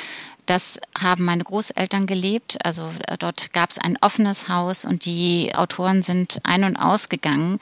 das 0.49 0.79
haben 0.99 1.25
meine 1.25 1.43
Großeltern 1.43 2.07
gelebt. 2.07 2.57
Also 2.65 2.89
äh, 3.07 3.17
dort 3.17 3.53
gab 3.53 3.69
es 3.69 3.77
ein 3.77 3.97
offenes 4.01 4.49
Haus 4.49 4.83
und 4.83 5.05
die 5.05 5.53
Autoren 5.53 6.01
sind 6.01 6.39
ein- 6.43 6.63
und 6.63 6.75
ausgegangen. 6.75 7.59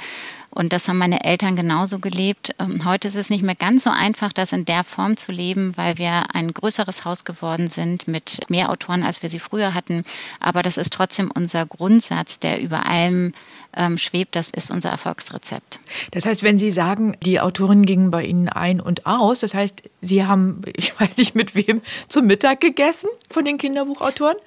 Und 0.50 0.74
das 0.74 0.88
haben 0.88 0.98
meine 0.98 1.24
Eltern 1.24 1.56
genauso 1.56 2.00
gelebt. 2.00 2.56
Ähm, 2.60 2.86
heute 2.86 3.10
ist 3.10 3.16
es 3.16 3.30
nicht 3.30 3.44
mehr 3.44 3.56
ganz 3.56 3.84
so 3.84 3.90
einfach, 3.90 4.32
das 4.32 4.54
in 4.54 4.66
der 4.66 4.84
Form 4.84 5.18
zu 5.18 5.32
leben, 5.32 5.76
weil 5.76 5.98
wir 5.98 6.34
ein 6.34 6.54
größeres 6.54 7.04
Haus 7.06 7.26
geworden 7.26 7.68
sind 7.68 8.08
mit 8.08 8.50
mehr 8.50 8.70
Autoren, 8.72 9.04
als 9.04 9.22
wir 9.22 9.30
sie 9.30 9.40
früher 9.40 9.74
hatten. 9.74 10.04
Aber 10.40 10.64
das 10.64 10.78
ist 10.78 10.94
trotzdem 10.94 11.30
unser 11.30 11.66
Grundsatz, 11.66 12.40
der 12.40 12.62
über 12.62 12.86
allem 12.86 13.34
ähm, 13.78 13.98
schwebt. 13.98 14.36
Das 14.36 14.50
ist 14.50 14.72
unser 14.72 14.90
Erfolgsrezept. 14.90 15.80
Das 16.12 16.26
heißt, 16.26 16.44
wenn 16.44 16.60
Sie 16.60 16.72
sagen, 16.72 17.16
die 17.24 17.40
Autorinnen 17.40 17.86
gingen 17.86 18.12
bei 18.12 18.24
Ihnen 18.24 18.50
ein 18.50 18.82
und 18.82 19.06
aus, 19.06 19.40
das 19.40 19.54
heißt, 19.54 19.84
Sie 20.02 20.26
haben, 20.26 20.62
ich 20.76 21.00
weiß 21.00 21.18
nicht 21.18 21.36
mit 21.36 21.56
wem, 21.56 21.82
zum 22.10 22.28
Mittag 22.28 22.62
gegessen 22.62 23.10
von 23.30 23.46
den 23.46 23.58
Kinderbuchautoren? 23.58 24.38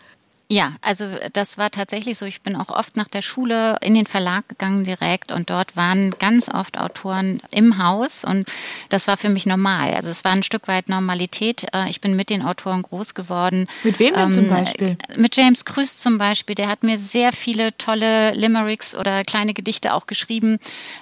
Ja, 0.53 0.73
also 0.83 1.07
das 1.33 1.59
war 1.59 1.71
tatsächlich 1.71 2.19
so. 2.19 2.27
Ich 2.27 2.43
bin 2.43 2.57
auch 2.57 2.71
oft 2.71 2.97
nach 2.97 3.07
der 3.07 3.23
Schule 3.23 3.77
in 3.83 3.95
den 3.95 4.07
Verlag 4.07 4.49
gegangen 4.49 4.83
direkt 4.83 5.31
und 5.31 5.49
dort 5.49 5.77
waren 5.77 6.11
ganz 6.19 6.49
oft 6.49 6.77
Autoren 6.77 7.41
im 7.53 7.81
Haus 7.81 8.25
und 8.25 8.49
das 8.89 9.07
war 9.07 9.17
für 9.17 9.29
mich 9.29 9.47
normal. 9.47 9.95
Also 9.95 10.11
es 10.11 10.25
war 10.25 10.33
ein 10.33 10.43
Stück 10.43 10.67
weit 10.67 10.89
Normalität. 10.89 11.69
Äh, 11.73 11.89
ich 11.89 12.01
bin 12.01 12.17
mit 12.17 12.31
den 12.31 12.43
Autoren 12.43 12.83
groß 12.83 13.15
geworden. 13.15 13.69
Mit 13.85 14.01
wem 14.01 14.15
denn 14.15 14.25
ähm, 14.25 14.33
zum 14.33 14.49
Beispiel? 14.49 14.99
Mit 15.17 15.37
James 15.37 15.65
Krüß 15.65 16.01
zum 16.01 16.19
Beispiel. 16.19 16.57
Der 16.57 16.67
hat 16.67 16.83
mir 16.83 16.99
sehr 16.99 17.33
viele 17.33 17.77
tolle 17.79 18.33
Limericks 18.33 18.97
oder 18.97 19.23
kleine 19.23 19.55
Gedichte 19.55 19.95
auch 19.95 20.09
geschrieben 20.09 20.59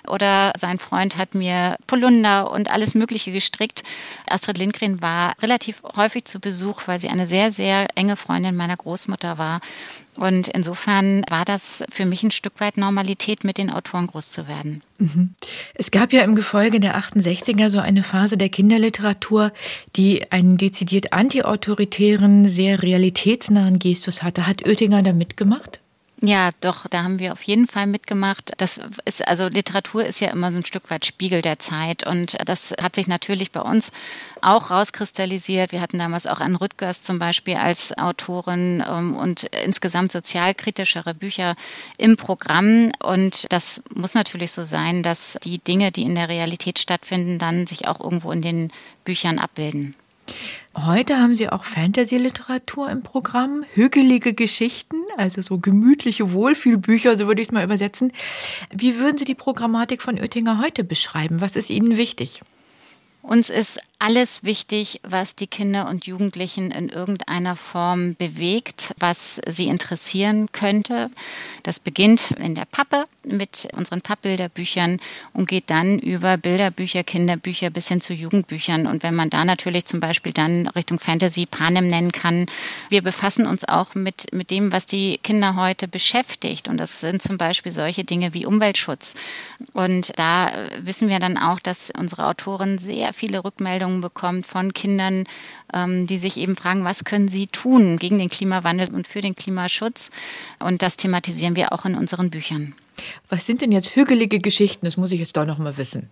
oder 0.07 0.53
sein 0.59 0.79
Freund 0.79 1.17
hat 1.17 1.35
mir 1.35 1.79
Polunder 1.87 2.51
und 2.51 2.71
alles 2.71 2.95
Mögliche 2.95 3.33
gestrickt. 3.33 3.83
Astrid 4.29 4.59
Lindgren 4.59 5.01
war 5.01 5.33
relativ 5.41 5.83
häufig 5.97 6.27
zu 6.27 6.39
Besuch, 6.39 6.83
weil 6.85 6.99
sie 6.99 7.09
eine 7.09 7.27
sehr, 7.27 7.51
sehr 7.51 7.87
enge 7.95 8.17
Freundin 8.17 8.55
meiner 8.55 8.77
Großmutter 8.77 9.38
war. 9.39 9.61
Und 10.17 10.49
insofern 10.49 11.23
war 11.31 11.45
das 11.45 11.85
für 11.91 12.05
mich 12.05 12.25
ein 12.25 12.33
Stück 12.33 12.61
weit 12.61 12.77
Normalität, 12.77 13.45
mit 13.45 13.57
den 13.57 13.71
Autoren 13.71 14.09
groß 14.09 14.33
zu 14.33 14.49
werden. 14.49 14.83
Mhm. 14.99 15.35
Es 15.75 15.93
gab 15.93 16.13
ja 16.13 16.23
im 16.23 16.35
Gefolge 16.35 16.81
der 16.81 16.99
68er 16.99 17.71
so 17.71 17.79
eine 17.79 18.03
Phase 18.03 18.37
der 18.37 18.49
Kinderliteratur, 18.49 19.53
die 19.95 20.31
einen 20.33 20.59
dezidiert 20.59 21.13
antiautoritären, 21.13 22.49
sehr 22.49 22.83
realitätsnahen 22.83 23.79
Gestus 23.79 24.25
hatte. 24.25 24.47
Hat 24.49 24.67
Oettinger 24.67 25.03
da 25.03 25.13
mitgemacht? 25.13 25.81
Ja, 26.21 26.51
doch, 26.61 26.89
da 26.89 27.05
haben 27.05 27.21
wir 27.21 27.33
auf 27.33 27.43
jeden 27.45 27.69
Fall 27.69 27.87
mitgemacht. 27.87 28.51
Das 28.57 28.81
ist, 29.05 29.27
also 29.29 29.47
Literatur 29.47 30.05
ist 30.05 30.19
ja 30.21 30.31
immer 30.31 30.51
so 30.51 30.59
ein 30.59 30.65
Stück 30.65 30.91
weit 30.91 31.07
Spiegel 31.07 31.43
der 31.43 31.61
Zeit 31.61 32.05
und 32.05 32.37
das 32.45 32.75
hat 32.83 32.97
sich 32.97 33.07
natürlich 33.07 33.53
bei 33.53 33.61
uns 33.61 33.93
auch 34.43 34.73
rauskristallisiert. 34.73 35.71
Wir 35.71 35.81
hatten 35.81 35.99
damals 35.99 36.27
auch 36.27 36.41
Anne 36.41 36.61
Rüttgers 36.61 37.05
zum 37.05 37.21
Beispiel 37.21 37.55
als 37.55 37.97
Autorin 37.97 38.83
ähm, 38.89 39.15
und 39.15 39.45
insgesamt 39.65 40.11
sozialkritischere 40.11 41.15
Bücher 41.15 41.55
im 41.99 42.17
Programm 42.17 42.91
und 43.01 43.47
das 43.53 43.81
muss 43.95 44.15
natürlich 44.15 44.51
so 44.51 44.65
sein, 44.65 45.05
dass 45.05 45.39
die 45.45 45.61
Dinge, 45.61 45.93
die 45.93 46.03
in 46.03 46.17
der 46.17 46.29
Realität 46.29 46.81
stattfinden, 46.81 47.39
dann 47.39 47.69
sich 47.69 47.87
auch 47.87 48.01
irgendwo 48.01 48.33
in 48.33 48.43
den 48.43 48.73
Büchern 49.05 49.39
abbilden. 49.39 49.95
Heute 50.77 51.19
haben 51.19 51.35
Sie 51.35 51.49
auch 51.49 51.65
Fantasy-Literatur 51.65 52.89
im 52.91 53.03
Programm, 53.03 53.65
hügelige 53.73 54.33
Geschichten, 54.33 54.97
also 55.17 55.43
so 55.43 55.59
gemütliche 55.59 56.33
Wohlfühlbücher, 56.33 57.17
so 57.17 57.27
würde 57.27 57.43
ich 57.43 57.49
es 57.49 57.53
mal 57.53 57.65
übersetzen. 57.65 58.13
Wie 58.73 58.99
würden 58.99 59.19
Sie 59.19 59.25
die 59.25 59.35
Programmatik 59.35 60.03
von 60.03 60.19
Oettinger 60.19 60.61
heute 60.61 60.85
beschreiben? 60.85 61.41
Was 61.41 61.57
ist 61.57 61.71
Ihnen 61.71 61.97
wichtig? 61.97 62.43
Uns 63.29 63.51
ist 63.51 63.79
alles 63.99 64.45
wichtig, 64.45 65.01
was 65.03 65.35
die 65.35 65.49
Kinder 65.49 65.89
und 65.89 66.07
Jugendlichen 66.07 66.71
in 66.71 66.89
irgendeiner 66.89 67.57
Form 67.57 68.15
bewegt, 68.15 68.95
was 68.99 69.41
sie 69.47 69.69
interessieren 69.69 70.51
könnte. 70.53 71.11
Das 71.63 71.79
beginnt 71.81 72.31
in 72.31 72.55
der 72.55 72.65
Pappe 72.65 73.05
mit 73.25 73.69
unseren 73.77 74.01
Pappbilderbüchern 74.01 74.99
und 75.35 75.49
geht 75.49 75.69
dann 75.69 75.99
über 75.99 76.39
Bilderbücher, 76.39 77.03
Kinderbücher 77.03 77.71
bis 77.71 77.89
hin 77.89 78.01
zu 78.01 78.15
Jugendbüchern. 78.15 78.87
Und 78.87 79.03
wenn 79.03 79.15
man 79.15 79.31
da 79.31 79.45
natürlich 79.45 79.85
zum 79.85 80.01
Beispiel 80.01 80.33
dann 80.33 80.69
Richtung 80.69 80.99
Fantasy 81.01 81.45
Panem 81.45 81.89
nennen 81.89 82.13
kann, 82.13 82.47
wir 82.89 83.03
befassen 83.03 83.47
uns 83.47 83.67
auch 83.67 83.95
mit, 83.95 84.33
mit 84.33 84.51
dem, 84.51 84.73
was 84.73 84.87
die 84.87 85.19
Kinder 85.19 85.57
heute 85.57 85.89
beschäftigt. 85.89 86.69
Und 86.69 86.79
das 86.79 87.01
sind 87.01 87.21
zum 87.21 87.37
Beispiel 87.37 87.73
solche 87.73 88.05
Dinge 88.05 88.33
wie 88.33 88.47
Umweltschutz. 88.47 89.15
Und 89.75 90.17
da 90.17 90.53
wissen 90.79 91.09
wir 91.09 91.19
dann 91.19 91.37
auch, 91.37 91.59
dass 91.59 91.93
unsere 91.99 92.27
Autoren 92.27 92.79
sehr 92.79 93.13
viele 93.19 93.45
Rückmeldungen 93.45 94.01
bekommt 94.01 94.47
von 94.47 94.73
Kindern, 94.73 95.25
ähm, 95.75 96.07
die 96.07 96.19
sich 96.19 96.39
eben 96.39 96.57
fragen, 96.57 96.85
was 96.85 97.05
können 97.05 97.29
sie 97.29 97.47
tun 97.49 97.99
gegen 97.99 98.19
den 98.19 98.31
Klimawandel 98.31 98.95
und 98.95 99.07
für 99.07 99.21
den 99.21 99.35
Klimaschutz. 99.35 100.11
Und 100.61 100.83
das 100.83 100.97
thematisieren 100.97 101.57
wir 101.57 101.73
auch 101.73 101.85
in 101.85 101.95
unseren 101.95 102.31
Büchern. 102.31 102.75
Was 103.29 103.47
sind 103.47 103.61
denn 103.61 103.73
jetzt 103.73 103.95
hügelige 103.95 104.39
Geschichten? 104.41 104.87
Das 104.87 104.97
muss 104.97 105.13
ich 105.13 105.21
jetzt 105.21 105.37
doch 105.37 105.47
noch 105.47 105.59
mal 105.59 105.77
wissen. 105.77 106.09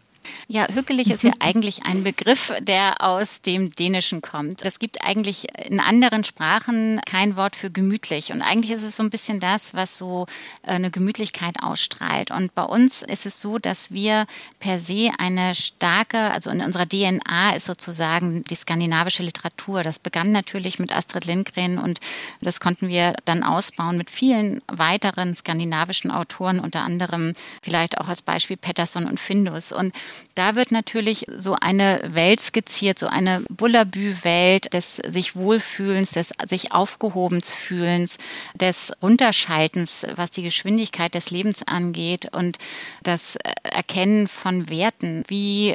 Ja, 0.49 0.69
hügelig 0.73 1.11
ist 1.11 1.25
ja 1.25 1.33
eigentlich 1.41 1.85
ein 1.85 2.05
Begriff, 2.05 2.53
der 2.61 3.03
aus 3.03 3.43
dem 3.43 3.73
Dänischen 3.73 4.23
kommt. 4.23 4.63
Es 4.65 4.79
gibt 4.79 5.05
eigentlich 5.05 5.47
in 5.65 5.81
anderen 5.81 6.23
Sprachen 6.25 7.01
kein 7.05 7.37
Wort 7.37 7.57
für 7.57 7.71
gemütlich. 7.71 8.33
Und 8.33 8.43
eigentlich 8.43 8.71
ist 8.71 8.85
es 8.85 8.97
so 8.97 9.03
ein 9.03 9.11
bisschen 9.11 9.41
das, 9.41 9.75
was 9.75 9.99
so 9.99 10.27
äh, 10.63 10.73
eine 10.73 10.91
Gemütlichkeit 10.91 11.57
ausstrahlt. 11.63 12.31
Und 12.31 12.55
bei 12.55 12.63
uns 12.63 13.03
ist 13.03 13.27
es 13.27 13.41
so, 13.41 13.59
dass 13.59 13.91
wir 13.91 14.27
per 14.61 14.79
se 14.79 15.11
eine 15.19 15.55
starke, 15.55 16.31
also 16.31 16.51
in 16.51 16.61
unserer 16.61 16.87
DNA 16.87 17.57
ist 17.57 17.65
sozusagen 17.65 18.45
die 18.45 18.55
skandinavische 18.55 19.23
Literatur. 19.23 19.83
Das 19.83 19.99
begann 19.99 20.33
natürlich 20.33 20.79
mit 20.79 20.95
Astrid 20.95 21.25
Lindgren 21.25 21.79
und 21.79 22.01
das 22.41 22.61
konnten 22.61 22.89
wir 22.89 23.15
dann 23.25 23.43
ausbauen 23.43 23.97
mit 23.97 24.11
vielen 24.11 24.63
weiteren 24.69 25.35
skandinavischen 25.35 26.11
Autoren, 26.11 26.61
unter 26.61 26.83
anderem 26.83 27.33
vielleicht 27.63 27.99
auch 27.99 28.09
als 28.09 28.23
Beispiel 28.23 28.57
Pettersson 28.57 29.07
und 29.07 29.21
Findus. 29.21 29.73
Und 29.73 29.95
da 30.35 30.55
wird 30.55 30.71
natürlich 30.71 31.27
so 31.37 31.57
eine 31.61 32.01
Welt 32.05 32.41
skizziert, 32.41 32.99
so 32.99 33.07
eine 33.07 33.43
Bullabü-Welt 33.49 34.73
des 34.73 34.97
sich 34.97 35.35
Wohlfühlens, 35.35 36.13
des 36.13 36.35
sich 36.47 36.73
aufgehobens 36.73 37.55
fühlens, 37.55 38.19
des 38.55 38.93
Runterschaltens, 39.03 40.07
was 40.17 40.31
die 40.31 40.43
Geschwindigkeit 40.43 41.15
des 41.15 41.31
Lebens 41.31 41.67
angeht 41.67 42.35
und 42.35 42.59
das 43.03 43.37
Erkennen 43.63 44.29
von 44.29 44.69
Werten 44.69 45.25
wie 45.29 45.75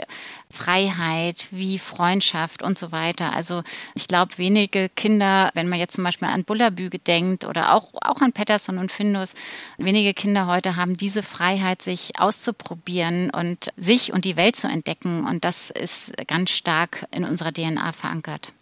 Freiheit, 0.51 1.47
wie 1.51 1.79
Freundschaft 1.79 2.63
und 2.63 2.77
so 2.77 2.91
weiter. 2.91 3.35
Also 3.35 3.63
ich 3.95 4.07
glaube, 4.07 4.37
wenige 4.37 4.89
Kinder, 4.89 5.49
wenn 5.53 5.69
man 5.69 5.79
jetzt 5.79 5.95
zum 5.95 6.03
Beispiel 6.03 6.27
an 6.27 6.43
Bullabü 6.43 6.89
denkt 6.89 7.45
oder 7.45 7.73
auch, 7.73 7.89
auch 8.01 8.21
an 8.21 8.33
Patterson 8.33 8.77
und 8.77 8.91
Findus, 8.91 9.33
wenige 9.77 10.13
Kinder 10.13 10.47
heute 10.47 10.75
haben 10.75 10.97
diese 10.97 11.23
Freiheit, 11.23 11.81
sich 11.81 12.19
auszuprobieren 12.19 13.29
und 13.29 13.71
sich 13.77 14.13
und 14.13 14.25
die 14.25 14.35
Welt 14.35 14.55
zu 14.55 14.67
entdecken. 14.67 15.25
Und 15.25 15.45
das 15.45 15.71
ist 15.71 16.13
ganz 16.27 16.51
stark 16.51 17.05
in 17.15 17.25
unserer 17.25 17.51
DNA 17.51 17.91
verankert. 17.91 18.53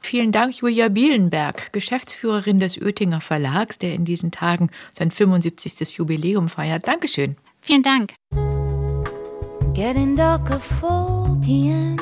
Vielen 0.00 0.32
Dank, 0.32 0.56
Julia 0.56 0.88
Bielenberg, 0.88 1.72
Geschäftsführerin 1.72 2.58
des 2.58 2.80
Oettinger 2.80 3.20
Verlags, 3.20 3.78
der 3.78 3.94
in 3.94 4.04
diesen 4.04 4.30
Tagen 4.30 4.70
sein 4.92 5.10
75. 5.10 5.96
Jubiläum 5.98 6.48
feiert. 6.48 6.88
Dankeschön. 6.88 7.36
Vielen 7.60 7.82
Dank. 7.82 8.14
Getting 9.74 10.16
darker 10.16 10.58
4 10.58 11.38
p.m. 11.42 11.96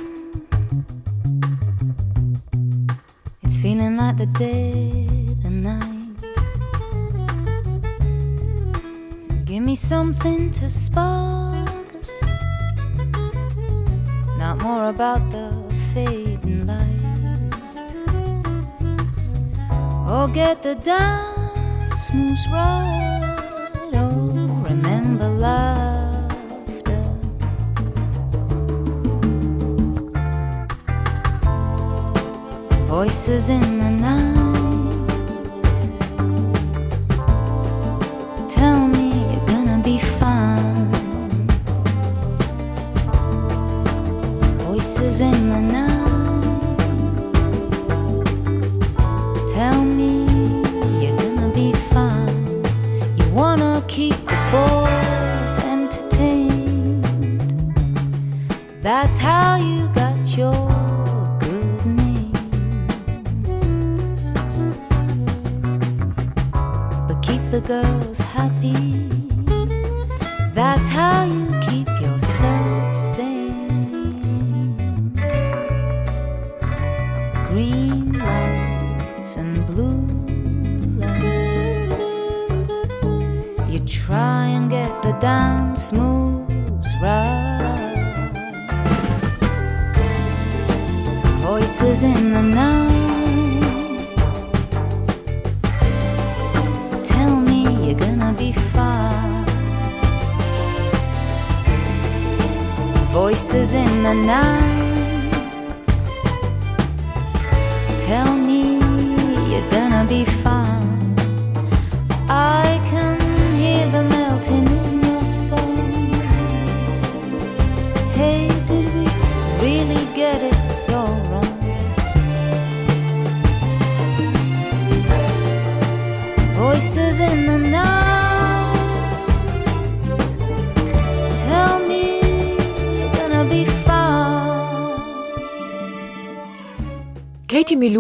It's 3.43 3.59
feeling 3.59 3.97
like 3.97 4.17
the 4.17 4.27
dead 4.27 5.45
of 5.45 5.53
night. 5.53 6.17
Give 9.45 9.63
me 9.63 9.77
something 9.77 10.51
to 10.51 10.69
spark 10.69 11.95
us. 11.95 12.25
Not 14.37 14.59
more 14.59 14.89
about 14.89 15.31
the 15.31 15.53
fading 15.95 16.67
light. 16.67 16.87
Or 20.11 20.27
get 20.27 20.65
the 20.65 20.75
dance 20.75 22.13
moves 22.13 22.45
right. 22.49 23.37
Oh, 23.93 24.65
remember 24.69 25.29
love. 25.29 25.80
Voices 32.91 33.49
in 33.51 33.79
the 33.79 33.89
night. 33.89 35.09
Tell 38.51 38.89
me 38.89 39.07
you're 39.31 39.47
gonna 39.47 39.81
be 39.91 39.97
fine. 40.19 40.91
Voices 44.67 45.21
in 45.21 45.51
the 45.55 45.61
night. 45.79 46.01
Tell 49.55 49.81
me 49.85 50.10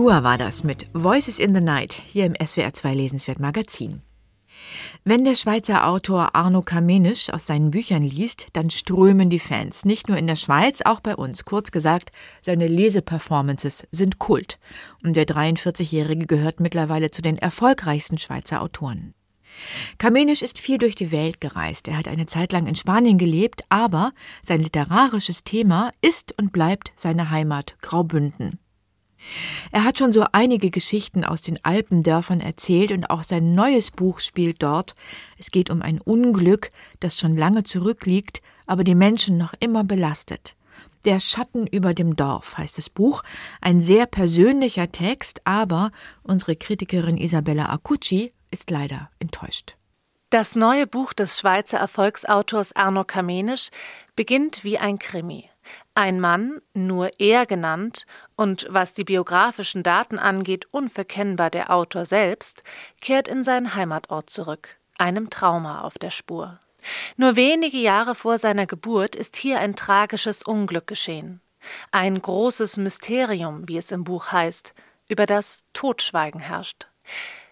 Milua 0.01 0.23
war 0.23 0.39
das 0.39 0.65
mit 0.65 0.87
Voices 0.95 1.39
in 1.39 1.55
the 1.55 1.61
Night 1.61 1.93
hier 1.93 2.25
im 2.25 2.35
SWR 2.35 2.73
2 2.73 2.95
Lesenswert 2.95 3.39
Magazin. 3.39 4.01
Wenn 5.05 5.27
der 5.27 5.35
Schweizer 5.35 5.87
Autor 5.87 6.35
Arno 6.35 6.63
Kamenisch 6.63 7.29
aus 7.29 7.47
seinen 7.47 7.71
Büchern 7.71 8.03
liest, 8.03 8.47
dann 8.55 8.71
strömen 8.71 9.29
die 9.29 9.39
Fans. 9.39 9.85
Nicht 9.85 10.09
nur 10.09 10.17
in 10.17 10.27
der 10.27 10.37
Schweiz, 10.37 10.81
auch 10.81 11.01
bei 11.01 11.15
uns. 11.15 11.45
Kurz 11.45 11.71
gesagt, 11.71 12.13
seine 12.41 12.67
Leseperformances 12.67 13.87
sind 13.91 14.19
Kult. 14.19 14.59
Und 15.05 15.19
der 15.19 15.27
43-Jährige 15.27 16.25
gehört 16.25 16.61
mittlerweile 16.61 17.11
zu 17.11 17.21
den 17.21 17.37
erfolgreichsten 17.37 18.17
Schweizer 18.17 18.63
Autoren. 18.63 19.13
Kamenisch 19.99 20.41
ist 20.41 20.59
viel 20.59 20.79
durch 20.79 20.95
die 20.95 21.13
Welt 21.13 21.43
gereist. 21.43 21.89
Er 21.89 21.99
hat 21.99 22.09
eine 22.09 22.25
Zeit 22.25 22.53
lang 22.53 22.67
in 22.67 22.75
Spanien 22.75 23.19
gelebt, 23.19 23.65
aber 23.69 24.13
sein 24.43 24.63
literarisches 24.63 25.45
Thema 25.45 25.91
ist 26.01 26.33
und 26.39 26.53
bleibt 26.53 26.95
seine 26.97 27.29
Heimat 27.29 27.77
Graubünden. 27.83 28.60
Er 29.73 29.85
hat 29.85 29.99
schon 29.99 30.13
so 30.13 30.25
einige 30.33 30.71
Geschichten 30.71 31.25
aus 31.25 31.43
den 31.43 31.65
Alpendörfern 31.65 32.41
erzählt 32.41 32.93
und 32.93 33.09
auch 33.11 33.23
sein 33.23 33.55
neues 33.55 33.91
Buch 33.91 34.21
spielt 34.21 34.63
dort. 34.63 34.95
Es 35.39 35.51
geht 35.51 35.71
um 35.71 35.83
ein 35.83 36.01
Unglück, 36.01 36.71
das 37.01 37.19
schon 37.19 37.35
lange 37.35 37.65
zurückliegt, 37.65 38.43
aber 38.67 38.85
die 38.85 38.95
Menschen 38.95 39.39
noch 39.39 39.55
immer 39.61 39.85
belastet. 39.85 40.57
Der 41.05 41.19
Schatten 41.19 41.67
über 41.67 41.95
dem 41.95 42.15
Dorf 42.15 42.59
heißt 42.59 42.77
das 42.77 42.91
Buch, 42.91 43.23
ein 43.61 43.81
sehr 43.81 44.07
persönlicher 44.07 44.93
Text, 44.93 45.41
aber 45.45 45.93
unsere 46.23 46.57
Kritikerin 46.57 47.17
Isabella 47.17 47.71
Acucci 47.71 48.33
ist 48.51 48.71
leider 48.71 49.11
enttäuscht. 49.19 49.77
Das 50.29 50.55
neue 50.55 50.87
Buch 50.87 51.13
des 51.13 51.41
Schweizer 51.41 51.79
Erfolgsautors 51.79 52.77
Arno 52.77 53.05
Kamenisch 53.05 53.71
beginnt 54.15 54.63
wie 54.63 54.79
ein 54.79 54.99
Krimi. 54.99 55.49
Ein 55.95 56.21
Mann, 56.21 56.61
nur 56.73 57.11
er 57.19 57.47
genannt 57.47 58.07
und 58.37 58.67
was 58.71 58.95
die 58.95 59.05
biografischen 59.05 59.83
Daten 59.83 60.19
angeht, 60.19 60.67
unverkennbar 60.71 61.51
der 61.51 61.71
Autor 61.71 62.05
selbst, 62.05 62.63
kehrt 63.01 63.29
in 63.29 63.45
seinen 63.45 63.75
Heimatort 63.75 64.31
zurück, 64.31 64.79
einem 64.99 65.31
Trauma 65.31 65.83
auf 65.83 65.99
der 65.99 66.11
Spur. 66.11 66.61
Nur 67.17 67.37
wenige 67.37 67.77
Jahre 67.77 68.15
vor 68.15 68.39
seiner 68.39 68.67
Geburt 68.67 69.15
ist 69.15 69.37
hier 69.37 69.59
ein 69.59 69.77
tragisches 69.77 70.43
Unglück 70.43 70.87
geschehen. 70.87 71.41
Ein 71.91 72.23
großes 72.23 72.77
Mysterium, 72.79 73.69
wie 73.69 73.77
es 73.77 73.93
im 73.93 74.05
Buch 74.05 74.33
heißt, 74.33 74.75
über 75.09 75.27
das 75.27 75.63
Totschweigen 75.73 76.41
herrscht. 76.41 76.87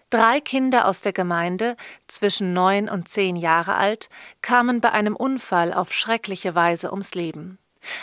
Drei 0.09 0.41
Kinder 0.41 0.87
aus 0.87 1.01
der 1.01 1.13
Gemeinde, 1.13 1.77
zwischen 2.07 2.53
neun 2.53 2.89
und 2.89 3.09
zehn 3.09 3.35
Jahre 3.35 3.75
alt, 3.75 4.09
kamen 4.41 4.81
bei 4.81 4.91
einem 4.91 5.15
Unfall 5.15 5.71
auf 5.71 5.93
schreckliche 5.93 6.55
Weise 6.55 6.89
ums 6.91 7.13
Leben. 7.13 7.59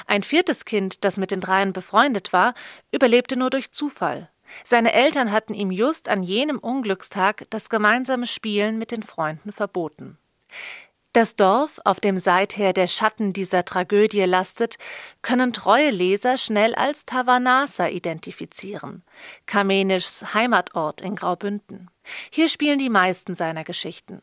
Ein 0.07 0.22
viertes 0.22 0.64
Kind, 0.64 1.05
das 1.05 1.16
mit 1.16 1.31
den 1.31 1.41
dreien 1.41 1.72
befreundet 1.72 2.33
war, 2.33 2.55
überlebte 2.93 3.37
nur 3.37 3.51
durch 3.51 3.72
Zufall. 3.72 4.31
Seine 4.64 4.93
Eltern 4.93 5.33
hatten 5.33 5.55
ihm 5.55 5.70
just 5.70 6.09
an 6.09 6.22
jenem 6.22 6.59
Unglückstag 6.59 7.45
das 7.51 7.68
gemeinsame 7.68 8.27
Spielen 8.27 8.79
mit 8.79 8.91
den 8.91 9.03
Freunden 9.03 9.53
verboten. 9.53 10.18
Das 11.16 11.35
Dorf, 11.35 11.81
auf 11.85 11.99
dem 11.99 12.18
seither 12.18 12.74
der 12.74 12.87
Schatten 12.87 13.33
dieser 13.33 13.64
Tragödie 13.64 14.24
lastet, 14.24 14.77
können 15.22 15.55
treue 15.55 15.89
Leser 15.89 16.37
schnell 16.37 16.74
als 16.74 17.07
Tavanasa 17.07 17.89
identifizieren, 17.89 19.03
Kamenischs 19.47 20.35
Heimatort 20.35 21.01
in 21.01 21.16
Graubünden. 21.16 21.89
Hier 22.31 22.51
spielen 22.51 22.79
die 22.79 22.91
meisten 22.91 23.35
seiner 23.35 23.64
Geschichten. 23.64 24.20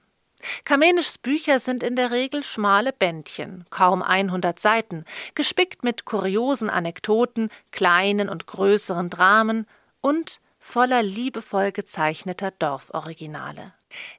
Kamenischs 0.65 1.17
Bücher 1.17 1.59
sind 1.59 1.83
in 1.83 1.95
der 1.95 2.11
Regel 2.11 2.43
schmale 2.43 2.93
Bändchen, 2.93 3.65
kaum 3.69 4.01
100 4.01 4.59
Seiten, 4.59 5.05
gespickt 5.35 5.83
mit 5.83 6.05
kuriosen 6.05 6.69
Anekdoten, 6.69 7.49
kleinen 7.71 8.29
und 8.29 8.47
größeren 8.47 9.09
Dramen 9.09 9.67
und 10.01 10.39
voller 10.59 11.03
liebevoll 11.03 11.71
gezeichneter 11.71 12.51
Dorforiginale. 12.51 13.73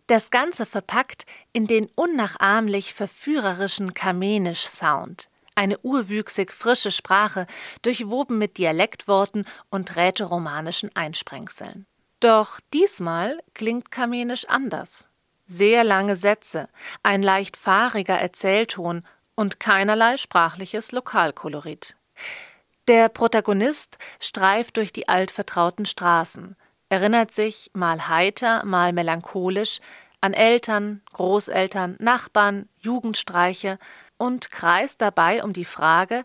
Das 0.07 0.31
Ganze 0.31 0.67
verpackt 0.67 1.27
in 1.53 1.67
den 1.67 1.89
unnachahmlich 1.95 2.95
verführerischen 2.95 3.95
Kamenisch-Sound. 3.95 5.29
Eine 5.57 5.79
urwüchsig 5.81 6.53
frische 6.53 6.91
Sprache, 6.91 7.47
durchwoben 7.83 8.39
mit 8.39 8.59
Dialektworten 8.59 9.47
und 9.71 9.97
rätoromanischen 9.97 10.95
Einsprengseln. 10.95 11.87
Doch 12.21 12.61
diesmal 12.73 13.39
klingt 13.55 13.91
Kamenisch 13.91 14.47
anders. 14.47 15.07
Sehr 15.47 15.85
lange 15.85 16.17
Sätze, 16.17 16.69
ein 17.03 17.23
leicht 17.23 17.57
fahriger 17.57 18.19
Erzählton 18.19 19.05
und 19.35 19.61
keinerlei 19.61 20.17
sprachliches 20.17 20.93
Lokalkolorit. 20.93 21.97
Der 22.89 23.09
Protagonist 23.09 23.99
streift 24.21 24.77
durch 24.77 24.93
die 24.93 25.09
altvertrauten 25.09 25.87
Straßen, 25.87 26.57
erinnert 26.89 27.31
sich, 27.31 27.71
mal 27.75 28.09
heiter, 28.09 28.65
mal 28.65 28.93
melancholisch, 28.93 29.81
an 30.21 30.33
Eltern, 30.33 31.03
Großeltern, 31.13 31.97
Nachbarn, 31.99 32.69
Jugendstreiche 32.79 33.79
und 34.17 34.51
kreist 34.51 35.03
dabei 35.03 35.45
um 35.45 35.53
die 35.53 35.67
Frage, 35.67 36.25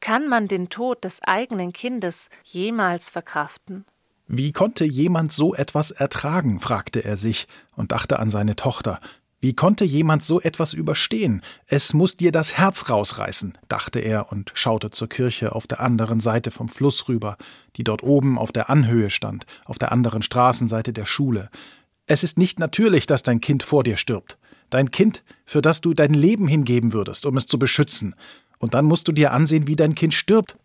kann 0.00 0.26
man 0.28 0.48
den 0.48 0.68
Tod 0.68 1.04
des 1.04 1.22
eigenen 1.22 1.72
Kindes 1.72 2.28
jemals 2.42 3.10
verkraften? 3.10 3.86
Wie 4.28 4.52
konnte 4.52 4.84
jemand 4.84 5.32
so 5.32 5.54
etwas 5.54 5.92
ertragen? 5.92 6.58
fragte 6.58 7.04
er 7.04 7.16
sich 7.16 7.46
und 7.76 7.92
dachte 7.92 8.18
an 8.18 8.28
seine 8.28 8.56
Tochter. 8.56 9.00
Wie 9.40 9.54
konnte 9.54 9.84
jemand 9.84 10.24
so 10.24 10.40
etwas 10.40 10.72
überstehen? 10.72 11.42
Es 11.66 11.94
muss 11.94 12.16
dir 12.16 12.32
das 12.32 12.54
Herz 12.58 12.90
rausreißen, 12.90 13.56
dachte 13.68 14.00
er 14.00 14.32
und 14.32 14.50
schaute 14.54 14.90
zur 14.90 15.08
Kirche 15.08 15.54
auf 15.54 15.68
der 15.68 15.78
anderen 15.78 16.18
Seite 16.18 16.50
vom 16.50 16.68
Fluss 16.68 17.08
rüber, 17.08 17.36
die 17.76 17.84
dort 17.84 18.02
oben 18.02 18.38
auf 18.38 18.50
der 18.50 18.70
Anhöhe 18.70 19.10
stand, 19.10 19.46
auf 19.64 19.78
der 19.78 19.92
anderen 19.92 20.22
Straßenseite 20.22 20.92
der 20.92 21.06
Schule. 21.06 21.50
Es 22.06 22.24
ist 22.24 22.38
nicht 22.38 22.58
natürlich, 22.58 23.06
dass 23.06 23.22
dein 23.22 23.40
Kind 23.40 23.62
vor 23.62 23.84
dir 23.84 23.96
stirbt. 23.96 24.38
Dein 24.70 24.90
Kind, 24.90 25.22
für 25.44 25.62
das 25.62 25.80
du 25.80 25.94
dein 25.94 26.14
Leben 26.14 26.48
hingeben 26.48 26.92
würdest, 26.92 27.26
um 27.26 27.36
es 27.36 27.46
zu 27.46 27.58
beschützen. 27.58 28.16
Und 28.58 28.74
dann 28.74 28.86
musst 28.86 29.06
du 29.06 29.12
dir 29.12 29.32
ansehen, 29.32 29.68
wie 29.68 29.76
dein 29.76 29.94
Kind 29.94 30.14
stirbt. 30.14 30.56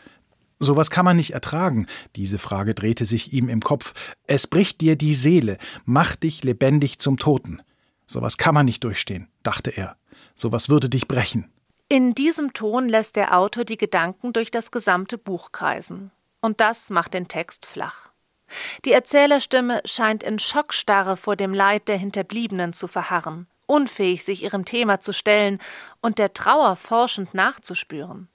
Sowas 0.64 0.92
kann 0.92 1.06
man 1.06 1.18
nicht 1.18 1.34
ertragen. 1.34 1.88
Diese 2.16 2.38
Frage 2.38 2.76
drehte 2.76 3.04
sich 3.06 3.34
ihm 3.34 3.50
im 3.50 3.62
Kopf. 3.62 3.96
Es 4.28 4.46
bricht 4.46 4.80
dir 4.80 4.96
die 4.96 5.16
Seele, 5.16 5.58
macht 5.86 6.22
dich 6.22 6.44
lebendig 6.44 7.00
zum 7.00 7.18
Toten. 7.18 7.64
Sowas 8.06 8.38
kann 8.38 8.54
man 8.54 8.68
nicht 8.68 8.84
durchstehen, 8.84 9.28
dachte 9.42 9.72
er. 9.72 9.98
Sowas 10.36 10.70
würde 10.70 10.88
dich 10.88 11.08
brechen. 11.08 11.52
In 11.90 12.14
diesem 12.14 12.54
Ton 12.54 12.88
lässt 12.88 13.16
der 13.16 13.36
Autor 13.36 13.66
die 13.66 13.78
Gedanken 13.78 14.34
durch 14.34 14.52
das 14.52 14.70
gesamte 14.70 15.18
Buch 15.18 15.52
kreisen. 15.52 16.12
Und 16.42 16.62
das 16.62 16.92
macht 16.92 17.16
den 17.16 17.28
Text 17.28 17.66
flach. 17.66 18.12
Die 18.86 18.92
Erzählerstimme 18.92 19.82
scheint 19.86 20.22
in 20.22 20.38
Schockstarre 20.38 21.18
vor 21.18 21.36
dem 21.36 21.56
Leid 21.56 21.88
der 21.88 21.98
Hinterbliebenen 21.98 22.74
zu 22.74 22.88
verharren, 22.88 23.48
unfähig, 23.66 24.24
sich 24.24 24.44
ihrem 24.44 24.66
Thema 24.66 25.00
zu 25.00 25.12
stellen 25.12 25.58
und 26.02 26.20
der 26.20 26.34
Trauer 26.34 26.76
forschend 26.76 27.34
nachzuspüren. 27.34 28.28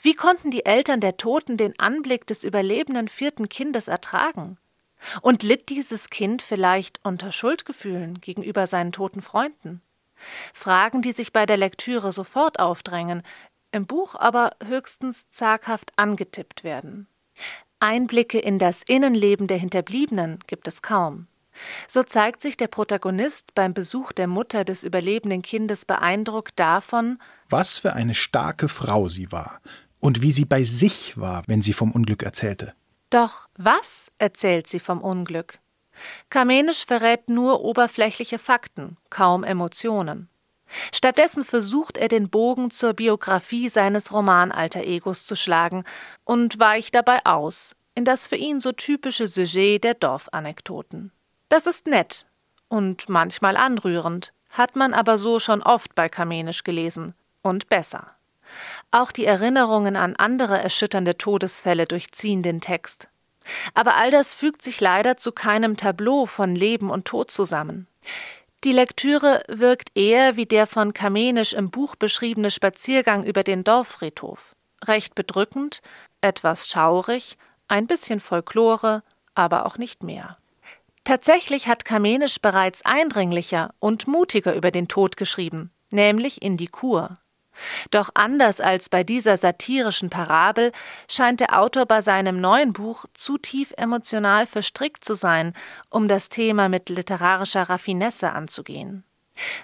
Wie 0.00 0.14
konnten 0.14 0.50
die 0.50 0.64
Eltern 0.64 1.00
der 1.00 1.16
Toten 1.16 1.56
den 1.56 1.78
Anblick 1.78 2.26
des 2.26 2.44
überlebenden 2.44 3.08
vierten 3.08 3.48
Kindes 3.48 3.88
ertragen? 3.88 4.58
Und 5.20 5.42
litt 5.42 5.68
dieses 5.68 6.08
Kind 6.08 6.42
vielleicht 6.42 7.00
unter 7.04 7.32
Schuldgefühlen 7.32 8.20
gegenüber 8.20 8.66
seinen 8.66 8.92
toten 8.92 9.20
Freunden? 9.20 9.82
Fragen, 10.54 11.02
die 11.02 11.12
sich 11.12 11.32
bei 11.32 11.44
der 11.44 11.58
Lektüre 11.58 12.12
sofort 12.12 12.58
aufdrängen, 12.58 13.22
im 13.72 13.86
Buch 13.86 14.14
aber 14.14 14.56
höchstens 14.64 15.28
zaghaft 15.30 15.92
angetippt 15.96 16.64
werden. 16.64 17.08
Einblicke 17.78 18.38
in 18.38 18.58
das 18.58 18.82
Innenleben 18.82 19.46
der 19.46 19.58
Hinterbliebenen 19.58 20.38
gibt 20.46 20.66
es 20.66 20.80
kaum. 20.80 21.26
So 21.88 22.02
zeigt 22.02 22.42
sich 22.42 22.56
der 22.56 22.68
Protagonist 22.68 23.54
beim 23.54 23.74
Besuch 23.74 24.12
der 24.12 24.26
Mutter 24.26 24.64
des 24.64 24.84
überlebenden 24.84 25.42
Kindes 25.42 25.84
beeindruckt 25.84 26.58
davon, 26.58 27.18
was 27.48 27.78
für 27.78 27.92
eine 27.92 28.14
starke 28.14 28.68
Frau 28.68 29.08
sie 29.08 29.32
war 29.32 29.60
und 29.98 30.22
wie 30.22 30.32
sie 30.32 30.44
bei 30.44 30.64
sich 30.64 31.18
war, 31.18 31.42
wenn 31.46 31.62
sie 31.62 31.72
vom 31.72 31.92
Unglück 31.92 32.22
erzählte. 32.22 32.74
Doch 33.10 33.48
was 33.56 34.10
erzählt 34.18 34.66
sie 34.66 34.80
vom 34.80 35.00
Unglück? 35.00 35.58
Kamenisch 36.28 36.84
verrät 36.84 37.28
nur 37.28 37.62
oberflächliche 37.62 38.38
Fakten, 38.38 38.96
kaum 39.08 39.44
Emotionen. 39.44 40.28
Stattdessen 40.92 41.44
versucht 41.44 41.96
er 41.96 42.08
den 42.08 42.28
Bogen 42.28 42.70
zur 42.70 42.92
Biografie 42.92 43.68
seines 43.68 44.12
Romanalter 44.12 44.82
Egos 44.82 45.24
zu 45.24 45.36
schlagen 45.36 45.84
und 46.24 46.58
weicht 46.58 46.94
dabei 46.94 47.24
aus 47.24 47.76
in 47.96 48.04
das 48.04 48.26
für 48.26 48.36
ihn 48.36 48.60
so 48.60 48.72
typische 48.72 49.26
Sujet 49.26 49.82
der 49.82 49.94
Dorfanekdoten. 49.94 51.10
Das 51.48 51.66
ist 51.66 51.86
nett 51.86 52.26
und 52.68 53.08
manchmal 53.08 53.56
anrührend, 53.56 54.32
hat 54.50 54.74
man 54.76 54.94
aber 54.94 55.18
so 55.18 55.38
schon 55.38 55.62
oft 55.62 55.94
bei 55.94 56.08
Kamenisch 56.08 56.64
gelesen 56.64 57.14
und 57.42 57.68
besser. 57.68 58.10
Auch 58.90 59.12
die 59.12 59.24
Erinnerungen 59.24 59.96
an 59.96 60.16
andere 60.16 60.58
erschütternde 60.58 61.18
Todesfälle 61.18 61.86
durchziehen 61.86 62.42
den 62.42 62.60
Text. 62.60 63.08
Aber 63.74 63.94
all 63.94 64.10
das 64.10 64.34
fügt 64.34 64.62
sich 64.62 64.80
leider 64.80 65.16
zu 65.16 65.30
keinem 65.30 65.76
Tableau 65.76 66.26
von 66.26 66.54
Leben 66.54 66.90
und 66.90 67.04
Tod 67.04 67.30
zusammen. 67.30 67.86
Die 68.64 68.72
Lektüre 68.72 69.44
wirkt 69.46 69.90
eher 69.94 70.36
wie 70.36 70.46
der 70.46 70.66
von 70.66 70.92
Kamenisch 70.92 71.52
im 71.52 71.70
Buch 71.70 71.94
beschriebene 71.94 72.50
Spaziergang 72.50 73.22
über 73.24 73.44
den 73.44 73.62
Dorffriedhof. 73.62 74.56
Recht 74.84 75.14
bedrückend, 75.14 75.80
etwas 76.20 76.66
schaurig, 76.66 77.36
ein 77.68 77.86
bisschen 77.86 78.18
Folklore, 78.18 79.02
aber 79.34 79.66
auch 79.66 79.78
nicht 79.78 80.02
mehr. 80.02 80.38
Tatsächlich 81.06 81.68
hat 81.68 81.84
Kamenisch 81.84 82.40
bereits 82.40 82.84
eindringlicher 82.84 83.72
und 83.78 84.08
mutiger 84.08 84.56
über 84.56 84.72
den 84.72 84.88
Tod 84.88 85.16
geschrieben, 85.16 85.70
nämlich 85.92 86.42
in 86.42 86.56
die 86.56 86.66
Kur. 86.66 87.18
Doch 87.92 88.10
anders 88.14 88.60
als 88.60 88.88
bei 88.88 89.04
dieser 89.04 89.36
satirischen 89.36 90.10
Parabel 90.10 90.72
scheint 91.08 91.38
der 91.38 91.60
Autor 91.60 91.86
bei 91.86 92.00
seinem 92.00 92.40
neuen 92.40 92.72
Buch 92.72 93.04
zu 93.14 93.38
tief 93.38 93.72
emotional 93.76 94.48
verstrickt 94.48 95.04
zu 95.04 95.14
sein, 95.14 95.54
um 95.90 96.08
das 96.08 96.28
Thema 96.28 96.68
mit 96.68 96.88
literarischer 96.88 97.62
Raffinesse 97.62 98.32
anzugehen. 98.32 99.04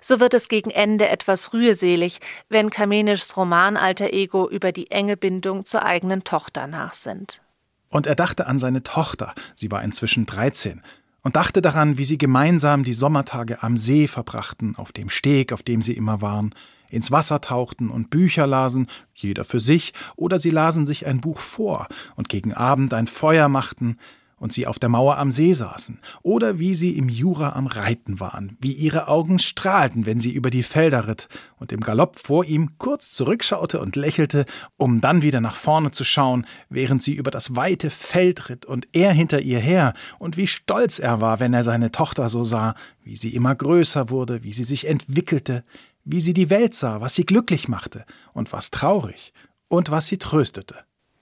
So 0.00 0.20
wird 0.20 0.34
es 0.34 0.46
gegen 0.46 0.70
Ende 0.70 1.08
etwas 1.08 1.52
rührselig, 1.52 2.20
wenn 2.50 2.70
Kamenischs 2.70 3.36
Roman 3.36 3.76
Alter 3.76 4.12
Ego 4.12 4.48
über 4.48 4.70
die 4.70 4.92
enge 4.92 5.16
Bindung 5.16 5.66
zur 5.66 5.84
eigenen 5.84 6.22
Tochter 6.22 6.68
nachsinnt. 6.68 7.42
Und 7.88 8.06
er 8.06 8.14
dachte 8.14 8.46
an 8.46 8.60
seine 8.60 8.84
Tochter, 8.84 9.34
sie 9.56 9.70
war 9.72 9.82
inzwischen 9.82 10.24
13, 10.24 10.82
und 11.22 11.36
dachte 11.36 11.62
daran, 11.62 11.98
wie 11.98 12.04
sie 12.04 12.18
gemeinsam 12.18 12.84
die 12.84 12.94
Sommertage 12.94 13.62
am 13.62 13.76
See 13.76 14.08
verbrachten, 14.08 14.76
auf 14.76 14.92
dem 14.92 15.08
Steg, 15.08 15.52
auf 15.52 15.62
dem 15.62 15.82
sie 15.82 15.94
immer 15.94 16.20
waren, 16.20 16.54
ins 16.90 17.10
Wasser 17.10 17.40
tauchten 17.40 17.88
und 17.88 18.10
Bücher 18.10 18.46
lasen, 18.46 18.86
jeder 19.14 19.44
für 19.44 19.60
sich, 19.60 19.94
oder 20.16 20.38
sie 20.38 20.50
lasen 20.50 20.84
sich 20.84 21.06
ein 21.06 21.20
Buch 21.20 21.40
vor 21.40 21.88
und 22.16 22.28
gegen 22.28 22.52
Abend 22.52 22.92
ein 22.92 23.06
Feuer 23.06 23.48
machten, 23.48 23.98
und 24.42 24.52
sie 24.52 24.66
auf 24.66 24.80
der 24.80 24.88
Mauer 24.88 25.18
am 25.18 25.30
See 25.30 25.52
saßen, 25.52 26.00
oder 26.22 26.58
wie 26.58 26.74
sie 26.74 26.98
im 26.98 27.08
Jura 27.08 27.50
am 27.50 27.68
Reiten 27.68 28.18
waren, 28.18 28.56
wie 28.60 28.72
ihre 28.72 29.06
Augen 29.06 29.38
strahlten, 29.38 30.04
wenn 30.04 30.18
sie 30.18 30.32
über 30.32 30.50
die 30.50 30.64
Felder 30.64 31.06
ritt 31.06 31.28
und 31.58 31.70
im 31.70 31.78
Galopp 31.78 32.18
vor 32.18 32.44
ihm 32.44 32.76
kurz 32.76 33.12
zurückschaute 33.12 33.78
und 33.78 33.94
lächelte, 33.94 34.44
um 34.76 35.00
dann 35.00 35.22
wieder 35.22 35.40
nach 35.40 35.54
vorne 35.54 35.92
zu 35.92 36.02
schauen, 36.02 36.44
während 36.68 37.04
sie 37.04 37.14
über 37.14 37.30
das 37.30 37.54
weite 37.54 37.88
Feld 37.88 38.48
ritt 38.48 38.66
und 38.66 38.88
er 38.92 39.12
hinter 39.12 39.38
ihr 39.38 39.60
her, 39.60 39.92
und 40.18 40.36
wie 40.36 40.48
stolz 40.48 40.98
er 40.98 41.20
war, 41.20 41.38
wenn 41.38 41.54
er 41.54 41.62
seine 41.62 41.92
Tochter 41.92 42.28
so 42.28 42.42
sah, 42.42 42.74
wie 43.04 43.14
sie 43.14 43.36
immer 43.36 43.54
größer 43.54 44.10
wurde, 44.10 44.42
wie 44.42 44.52
sie 44.52 44.64
sich 44.64 44.88
entwickelte, 44.88 45.62
wie 46.02 46.20
sie 46.20 46.34
die 46.34 46.50
Welt 46.50 46.74
sah, 46.74 47.00
was 47.00 47.14
sie 47.14 47.24
glücklich 47.24 47.68
machte 47.68 48.04
und 48.32 48.52
was 48.52 48.72
traurig 48.72 49.32
und 49.68 49.92
was 49.92 50.08
sie 50.08 50.18
tröstete. 50.18 50.74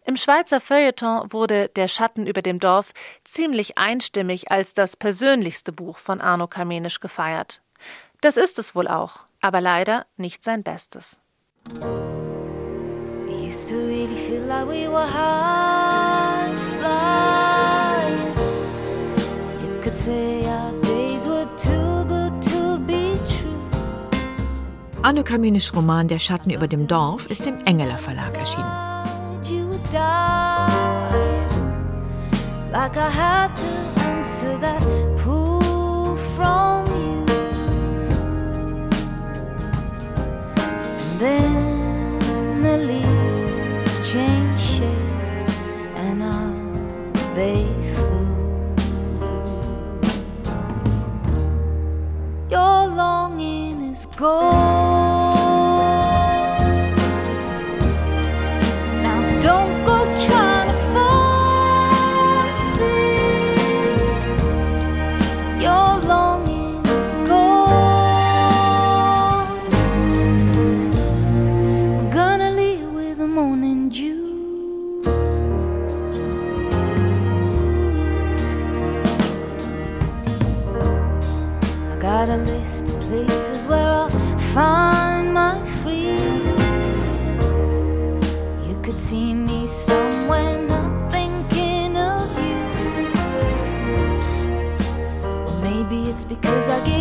Im 0.05 0.17
Schweizer 0.17 0.61
Feuilleton 0.61 1.33
wurde 1.33 1.69
Der 1.69 1.87
Schatten 1.87 2.27
über 2.27 2.43
dem 2.43 2.59
Dorf 2.59 2.93
ziemlich 3.25 3.77
einstimmig 3.79 4.51
als 4.51 4.73
das 4.75 4.97
persönlichste 4.97 5.73
Buch 5.73 5.99
von 5.99 6.21
Arno 6.21 6.47
Kamenisch 6.47 7.01
gefeiert. 7.01 7.63
Das 8.21 8.37
ist 8.37 8.59
es 8.59 8.75
wohl 8.75 8.89
auch, 8.89 9.27
aber 9.41 9.61
leider 9.61 10.07
nicht 10.17 10.43
sein 10.45 10.63
Bestes. 10.63 11.19
Arno 25.03 25.25
Kamenisch 25.25 25.75
Roman 25.75 26.09
Der 26.09 26.19
Schatten 26.19 26.51
über 26.51 26.69
dem 26.69 26.87
Dorf 26.87 27.27
ist 27.27 27.47
im 27.47 27.65
Engeler 27.65 27.99
Verlag 27.99 28.37
erschienen. 28.37 28.90
Died. 29.91 31.51
Like 32.73 32.97
I 32.97 33.11
had 33.11 33.57
to 33.57 34.01
answer 34.11 34.57
that 34.59 34.83
pull 35.19 36.17
from 36.17 36.87
you. 36.87 37.27
And 40.99 41.21
then 41.21 42.63
the 42.63 42.77
leaves 42.91 44.11
change 44.11 44.59
shape 44.59 45.51
and 45.97 46.23
out 46.23 47.35
they 47.35 47.67
flew. 47.95 48.29
Your 52.49 52.87
longing 52.87 53.91
is 53.91 54.07
gone. 54.07 54.90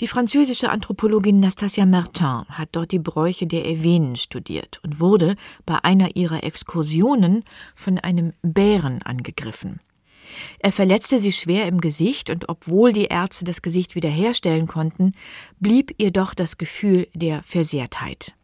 Die 0.00 0.06
französische 0.06 0.70
Anthropologin 0.70 1.40
Nastasia 1.40 1.86
Martin 1.86 2.44
hat 2.48 2.70
dort 2.72 2.92
die 2.92 2.98
Bräuche 2.98 3.46
der 3.46 3.64
Evenen 3.66 4.16
studiert 4.16 4.80
und 4.82 5.00
wurde 5.00 5.36
bei 5.66 5.82
einer 5.82 6.16
ihrer 6.16 6.44
Exkursionen 6.44 7.44
von 7.74 7.98
einem 7.98 8.32
Bären 8.42 9.02
angegriffen. 9.02 9.80
Er 10.58 10.72
verletzte 10.72 11.18
sie 11.18 11.32
schwer 11.32 11.66
im 11.66 11.80
Gesicht 11.80 12.30
und 12.30 12.48
obwohl 12.48 12.92
die 12.92 13.04
Ärzte 13.04 13.44
das 13.44 13.62
Gesicht 13.62 13.94
wiederherstellen 13.94 14.66
konnten, 14.66 15.12
blieb 15.60 15.94
ihr 15.98 16.10
doch 16.10 16.34
das 16.34 16.58
Gefühl 16.58 17.06
der 17.14 17.42
Versehrtheit. 17.44 18.34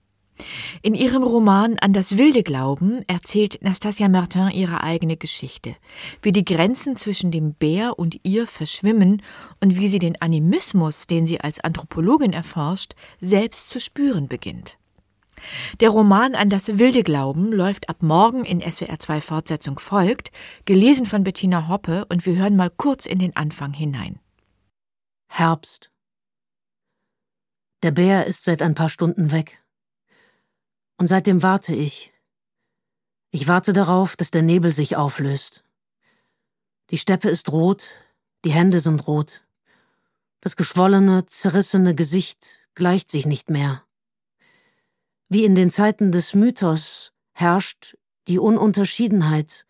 In 0.82 0.94
ihrem 0.94 1.22
Roman 1.22 1.78
An 1.78 1.92
das 1.92 2.16
wilde 2.16 2.42
Glauben 2.42 3.02
erzählt 3.06 3.58
Nastasia 3.62 4.08
Martin 4.08 4.50
ihre 4.50 4.82
eigene 4.82 5.16
Geschichte, 5.16 5.76
wie 6.22 6.32
die 6.32 6.44
Grenzen 6.44 6.96
zwischen 6.96 7.30
dem 7.30 7.54
Bär 7.54 7.98
und 7.98 8.20
ihr 8.22 8.46
verschwimmen 8.46 9.22
und 9.60 9.76
wie 9.76 9.88
sie 9.88 9.98
den 9.98 10.20
Animismus, 10.20 11.06
den 11.06 11.26
sie 11.26 11.40
als 11.40 11.60
Anthropologin 11.60 12.32
erforscht, 12.32 12.94
selbst 13.20 13.70
zu 13.70 13.80
spüren 13.80 14.28
beginnt. 14.28 14.78
Der 15.80 15.90
Roman 15.90 16.34
An 16.34 16.50
das 16.50 16.78
wilde 16.78 17.02
Glauben 17.02 17.52
läuft 17.52 17.88
ab 17.88 18.02
morgen 18.02 18.44
in 18.44 18.60
SWR 18.60 18.98
2 18.98 19.20
Fortsetzung 19.20 19.78
folgt, 19.78 20.30
gelesen 20.64 21.06
von 21.06 21.24
Bettina 21.24 21.68
Hoppe 21.68 22.04
und 22.08 22.26
wir 22.26 22.36
hören 22.36 22.56
mal 22.56 22.70
kurz 22.70 23.06
in 23.06 23.18
den 23.18 23.36
Anfang 23.36 23.72
hinein. 23.72 24.18
Herbst. 25.28 25.90
Der 27.82 27.92
Bär 27.92 28.26
ist 28.26 28.44
seit 28.44 28.60
ein 28.60 28.74
paar 28.74 28.90
Stunden 28.90 29.32
weg. 29.32 29.62
Und 31.00 31.06
seitdem 31.06 31.42
warte 31.42 31.74
ich. 31.74 32.12
Ich 33.30 33.48
warte 33.48 33.72
darauf, 33.72 34.16
dass 34.16 34.30
der 34.30 34.42
Nebel 34.42 34.70
sich 34.70 34.96
auflöst. 34.96 35.64
Die 36.90 36.98
Steppe 36.98 37.30
ist 37.30 37.50
rot, 37.52 37.86
die 38.44 38.50
Hände 38.50 38.80
sind 38.80 39.06
rot. 39.06 39.42
Das 40.42 40.56
geschwollene, 40.56 41.24
zerrissene 41.24 41.94
Gesicht 41.94 42.68
gleicht 42.74 43.10
sich 43.10 43.24
nicht 43.24 43.48
mehr. 43.48 43.82
Wie 45.30 45.46
in 45.46 45.54
den 45.54 45.70
Zeiten 45.70 46.12
des 46.12 46.34
Mythos 46.34 47.12
herrscht 47.32 47.96
die 48.28 48.38
Ununterschiedenheit. 48.38 49.64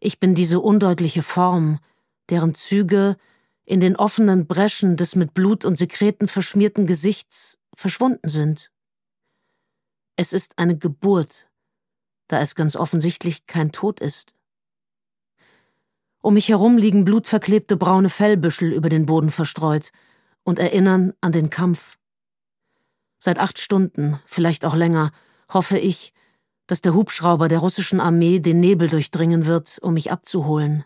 Ich 0.00 0.20
bin 0.20 0.34
diese 0.34 0.60
undeutliche 0.60 1.22
Form, 1.22 1.78
deren 2.28 2.54
Züge 2.54 3.16
in 3.64 3.80
den 3.80 3.96
offenen 3.96 4.46
Breschen 4.46 4.98
des 4.98 5.16
mit 5.16 5.32
Blut 5.32 5.64
und 5.64 5.78
Sekreten 5.78 6.28
verschmierten 6.28 6.86
Gesichts 6.86 7.58
verschwunden 7.74 8.28
sind. 8.28 8.70
Es 10.16 10.32
ist 10.32 10.58
eine 10.58 10.78
Geburt, 10.78 11.46
da 12.28 12.40
es 12.40 12.54
ganz 12.54 12.74
offensichtlich 12.74 13.46
kein 13.46 13.70
Tod 13.70 14.00
ist. 14.00 14.34
Um 16.22 16.34
mich 16.34 16.48
herum 16.48 16.78
liegen 16.78 17.04
blutverklebte 17.04 17.76
braune 17.76 18.08
Fellbüschel 18.08 18.72
über 18.72 18.88
den 18.88 19.04
Boden 19.04 19.30
verstreut 19.30 19.92
und 20.42 20.58
erinnern 20.58 21.12
an 21.20 21.32
den 21.32 21.50
Kampf. 21.50 21.98
Seit 23.18 23.38
acht 23.38 23.58
Stunden, 23.58 24.18
vielleicht 24.24 24.64
auch 24.64 24.74
länger, 24.74 25.12
hoffe 25.52 25.78
ich, 25.78 26.14
dass 26.66 26.80
der 26.80 26.94
Hubschrauber 26.94 27.48
der 27.48 27.58
russischen 27.58 28.00
Armee 28.00 28.40
den 28.40 28.58
Nebel 28.58 28.88
durchdringen 28.88 29.44
wird, 29.44 29.78
um 29.82 29.94
mich 29.94 30.10
abzuholen. 30.10 30.84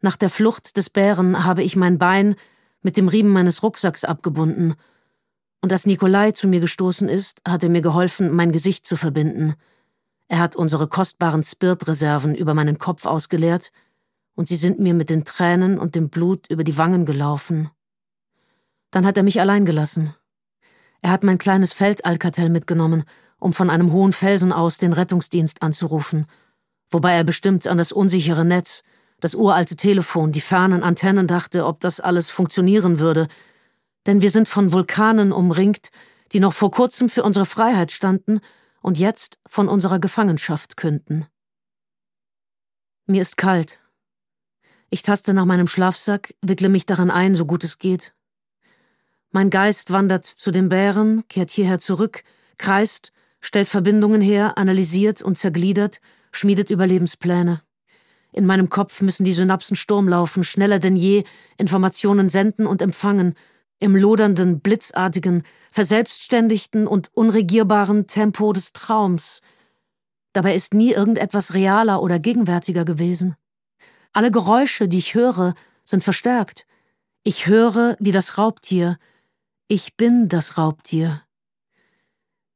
Nach 0.00 0.16
der 0.16 0.30
Flucht 0.30 0.76
des 0.76 0.90
Bären 0.90 1.44
habe 1.44 1.62
ich 1.62 1.74
mein 1.74 1.98
Bein 1.98 2.36
mit 2.82 2.96
dem 2.96 3.08
Riemen 3.08 3.32
meines 3.32 3.62
Rucksacks 3.62 4.04
abgebunden 4.04 4.76
und 5.60 5.72
als 5.72 5.86
Nikolai 5.86 6.32
zu 6.32 6.46
mir 6.48 6.60
gestoßen 6.60 7.08
ist, 7.08 7.40
hat 7.46 7.62
er 7.64 7.70
mir 7.70 7.82
geholfen, 7.82 8.34
mein 8.34 8.52
Gesicht 8.52 8.86
zu 8.86 8.96
verbinden. 8.96 9.54
Er 10.28 10.38
hat 10.38 10.56
unsere 10.56 10.86
kostbaren 10.86 11.42
Spirtreserven 11.42 12.34
über 12.34 12.54
meinen 12.54 12.78
Kopf 12.78 13.06
ausgeleert, 13.06 13.70
und 14.34 14.46
sie 14.46 14.56
sind 14.56 14.78
mir 14.78 14.94
mit 14.94 15.10
den 15.10 15.24
Tränen 15.24 15.78
und 15.78 15.96
dem 15.96 16.10
Blut 16.10 16.46
über 16.48 16.62
die 16.62 16.78
Wangen 16.78 17.06
gelaufen. 17.06 17.70
Dann 18.92 19.04
hat 19.04 19.16
er 19.16 19.24
mich 19.24 19.40
allein 19.40 19.64
gelassen. 19.64 20.14
Er 21.02 21.10
hat 21.10 21.24
mein 21.24 21.38
kleines 21.38 21.72
Feldalkatel 21.72 22.48
mitgenommen, 22.48 23.02
um 23.40 23.52
von 23.52 23.68
einem 23.68 23.92
hohen 23.92 24.12
Felsen 24.12 24.52
aus 24.52 24.78
den 24.78 24.92
Rettungsdienst 24.92 25.62
anzurufen, 25.62 26.26
wobei 26.90 27.14
er 27.14 27.24
bestimmt 27.24 27.66
an 27.66 27.78
das 27.78 27.90
unsichere 27.90 28.44
Netz, 28.44 28.82
das 29.20 29.34
uralte 29.34 29.74
Telefon, 29.74 30.30
die 30.30 30.40
fernen 30.40 30.84
Antennen 30.84 31.26
dachte, 31.26 31.66
ob 31.66 31.80
das 31.80 31.98
alles 31.98 32.30
funktionieren 32.30 33.00
würde. 33.00 33.26
Denn 34.08 34.22
wir 34.22 34.30
sind 34.30 34.48
von 34.48 34.72
Vulkanen 34.72 35.32
umringt, 35.32 35.90
die 36.32 36.40
noch 36.40 36.54
vor 36.54 36.70
kurzem 36.70 37.10
für 37.10 37.22
unsere 37.22 37.44
Freiheit 37.44 37.92
standen 37.92 38.40
und 38.80 38.98
jetzt 38.98 39.38
von 39.46 39.68
unserer 39.68 39.98
Gefangenschaft 39.98 40.78
künden. 40.78 41.26
Mir 43.04 43.20
ist 43.20 43.36
kalt. 43.36 43.80
Ich 44.88 45.02
taste 45.02 45.34
nach 45.34 45.44
meinem 45.44 45.68
Schlafsack, 45.68 46.34
wickle 46.40 46.70
mich 46.70 46.86
darin 46.86 47.10
ein, 47.10 47.34
so 47.34 47.44
gut 47.44 47.64
es 47.64 47.78
geht. 47.78 48.14
Mein 49.30 49.50
Geist 49.50 49.92
wandert 49.92 50.24
zu 50.24 50.50
den 50.52 50.70
Bären, 50.70 51.28
kehrt 51.28 51.50
hierher 51.50 51.78
zurück, 51.78 52.24
kreist, 52.56 53.12
stellt 53.40 53.68
Verbindungen 53.68 54.22
her, 54.22 54.56
analysiert 54.56 55.20
und 55.20 55.36
zergliedert, 55.36 56.00
schmiedet 56.32 56.70
Überlebenspläne. 56.70 57.60
In 58.32 58.46
meinem 58.46 58.70
Kopf 58.70 59.02
müssen 59.02 59.24
die 59.24 59.34
Synapsen 59.34 59.76
Sturm 59.76 60.08
laufen, 60.08 60.44
schneller 60.44 60.78
denn 60.78 60.96
je, 60.96 61.24
Informationen 61.58 62.28
senden 62.28 62.66
und 62.66 62.80
empfangen, 62.80 63.34
im 63.80 63.96
lodernden, 63.96 64.60
blitzartigen, 64.60 65.42
verselbstständigten 65.70 66.86
und 66.86 67.10
unregierbaren 67.14 68.06
Tempo 68.06 68.52
des 68.52 68.72
Traums. 68.72 69.40
Dabei 70.32 70.54
ist 70.54 70.74
nie 70.74 70.92
irgendetwas 70.92 71.54
realer 71.54 72.02
oder 72.02 72.18
gegenwärtiger 72.18 72.84
gewesen. 72.84 73.36
Alle 74.12 74.30
Geräusche, 74.30 74.88
die 74.88 74.98
ich 74.98 75.14
höre, 75.14 75.54
sind 75.84 76.04
verstärkt. 76.04 76.66
Ich 77.22 77.46
höre 77.46 77.96
wie 77.98 78.12
das 78.12 78.38
Raubtier. 78.38 78.98
Ich 79.68 79.96
bin 79.96 80.28
das 80.28 80.58
Raubtier. 80.58 81.22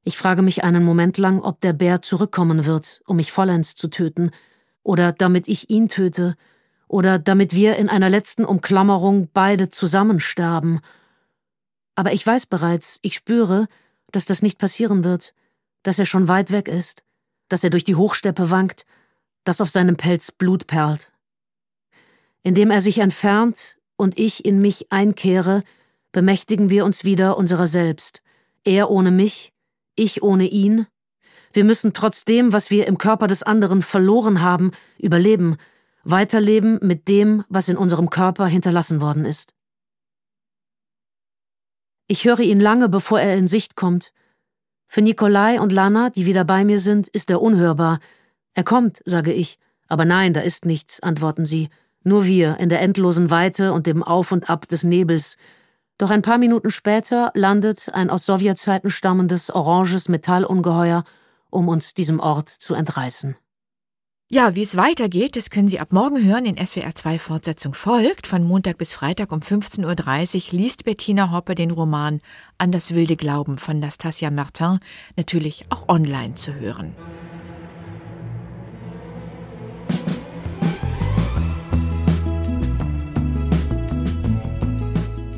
Ich 0.04 0.18
frage 0.18 0.42
mich 0.42 0.64
einen 0.64 0.84
Moment 0.84 1.18
lang, 1.18 1.40
ob 1.40 1.60
der 1.60 1.72
Bär 1.72 2.02
zurückkommen 2.02 2.66
wird, 2.66 3.00
um 3.06 3.16
mich 3.16 3.30
vollends 3.30 3.74
zu 3.76 3.88
töten, 3.88 4.30
oder 4.82 5.12
damit 5.12 5.46
ich 5.46 5.70
ihn 5.70 5.88
töte, 5.88 6.34
oder 6.88 7.18
damit 7.18 7.54
wir 7.54 7.76
in 7.76 7.88
einer 7.88 8.10
letzten 8.10 8.44
Umklammerung 8.44 9.28
beide 9.32 9.68
zusammensterben. 9.68 10.80
Aber 11.94 12.12
ich 12.12 12.26
weiß 12.26 12.46
bereits, 12.46 12.98
ich 13.02 13.14
spüre, 13.14 13.66
dass 14.10 14.24
das 14.24 14.42
nicht 14.42 14.58
passieren 14.58 15.04
wird, 15.04 15.34
dass 15.82 15.98
er 15.98 16.06
schon 16.06 16.28
weit 16.28 16.50
weg 16.52 16.68
ist, 16.68 17.02
dass 17.48 17.64
er 17.64 17.70
durch 17.70 17.84
die 17.84 17.96
Hochsteppe 17.96 18.50
wankt, 18.50 18.86
dass 19.44 19.60
auf 19.60 19.70
seinem 19.70 19.96
Pelz 19.96 20.30
Blut 20.30 20.66
perlt. 20.66 21.12
Indem 22.42 22.70
er 22.70 22.80
sich 22.80 22.98
entfernt 22.98 23.76
und 23.96 24.18
ich 24.18 24.44
in 24.44 24.60
mich 24.60 24.90
einkehre, 24.90 25.62
bemächtigen 26.12 26.70
wir 26.70 26.84
uns 26.84 27.04
wieder 27.04 27.36
unserer 27.36 27.66
selbst, 27.66 28.22
er 28.64 28.90
ohne 28.90 29.10
mich, 29.10 29.52
ich 29.96 30.22
ohne 30.22 30.46
ihn. 30.46 30.86
Wir 31.52 31.64
müssen 31.64 31.92
trotz 31.92 32.24
dem, 32.24 32.52
was 32.52 32.70
wir 32.70 32.86
im 32.86 32.98
Körper 32.98 33.26
des 33.26 33.42
anderen 33.42 33.82
verloren 33.82 34.40
haben, 34.40 34.70
überleben, 34.98 35.56
weiterleben 36.04 36.78
mit 36.82 37.08
dem, 37.08 37.44
was 37.48 37.68
in 37.68 37.76
unserem 37.76 38.10
Körper 38.10 38.46
hinterlassen 38.46 39.00
worden 39.00 39.24
ist. 39.24 39.54
Ich 42.12 42.26
höre 42.26 42.40
ihn 42.40 42.60
lange, 42.60 42.90
bevor 42.90 43.20
er 43.22 43.36
in 43.36 43.46
Sicht 43.46 43.74
kommt. 43.74 44.12
Für 44.86 45.00
Nikolai 45.00 45.58
und 45.58 45.72
Lana, 45.72 46.10
die 46.10 46.26
wieder 46.26 46.44
bei 46.44 46.62
mir 46.62 46.78
sind, 46.78 47.08
ist 47.08 47.30
er 47.30 47.40
unhörbar. 47.40 48.00
Er 48.52 48.64
kommt, 48.64 49.00
sage 49.06 49.32
ich. 49.32 49.58
Aber 49.88 50.04
nein, 50.04 50.34
da 50.34 50.42
ist 50.42 50.66
nichts, 50.66 51.00
antworten 51.00 51.46
sie. 51.46 51.70
Nur 52.04 52.26
wir 52.26 52.58
in 52.58 52.68
der 52.68 52.82
endlosen 52.82 53.30
Weite 53.30 53.72
und 53.72 53.86
dem 53.86 54.02
Auf 54.02 54.30
und 54.30 54.50
Ab 54.50 54.68
des 54.68 54.84
Nebels, 54.84 55.38
doch 55.96 56.10
ein 56.10 56.20
paar 56.20 56.36
Minuten 56.36 56.70
später 56.70 57.30
landet 57.32 57.88
ein 57.94 58.10
aus 58.10 58.26
Sowjetzeiten 58.26 58.90
stammendes 58.90 59.48
oranges 59.48 60.10
Metallungeheuer, 60.10 61.04
um 61.48 61.68
uns 61.68 61.94
diesem 61.94 62.20
Ort 62.20 62.50
zu 62.50 62.74
entreißen. 62.74 63.36
Ja, 64.34 64.54
wie 64.54 64.62
es 64.62 64.78
weitergeht, 64.78 65.36
das 65.36 65.50
können 65.50 65.68
Sie 65.68 65.78
ab 65.78 65.92
morgen 65.92 66.24
hören 66.24 66.46
in 66.46 66.56
SWR 66.56 66.94
2 66.94 67.18
Fortsetzung 67.18 67.74
folgt. 67.74 68.26
Von 68.26 68.44
Montag 68.44 68.78
bis 68.78 68.94
Freitag 68.94 69.30
um 69.30 69.40
15.30 69.40 70.54
Uhr 70.54 70.58
liest 70.58 70.86
Bettina 70.86 71.30
Hoppe 71.30 71.54
den 71.54 71.70
Roman 71.70 72.22
An 72.56 72.72
das 72.72 72.94
wilde 72.94 73.16
Glauben 73.16 73.58
von 73.58 73.78
Nastasia 73.78 74.30
Martin, 74.30 74.78
natürlich 75.18 75.66
auch 75.68 75.86
online 75.90 76.32
zu 76.32 76.54
hören. 76.54 76.96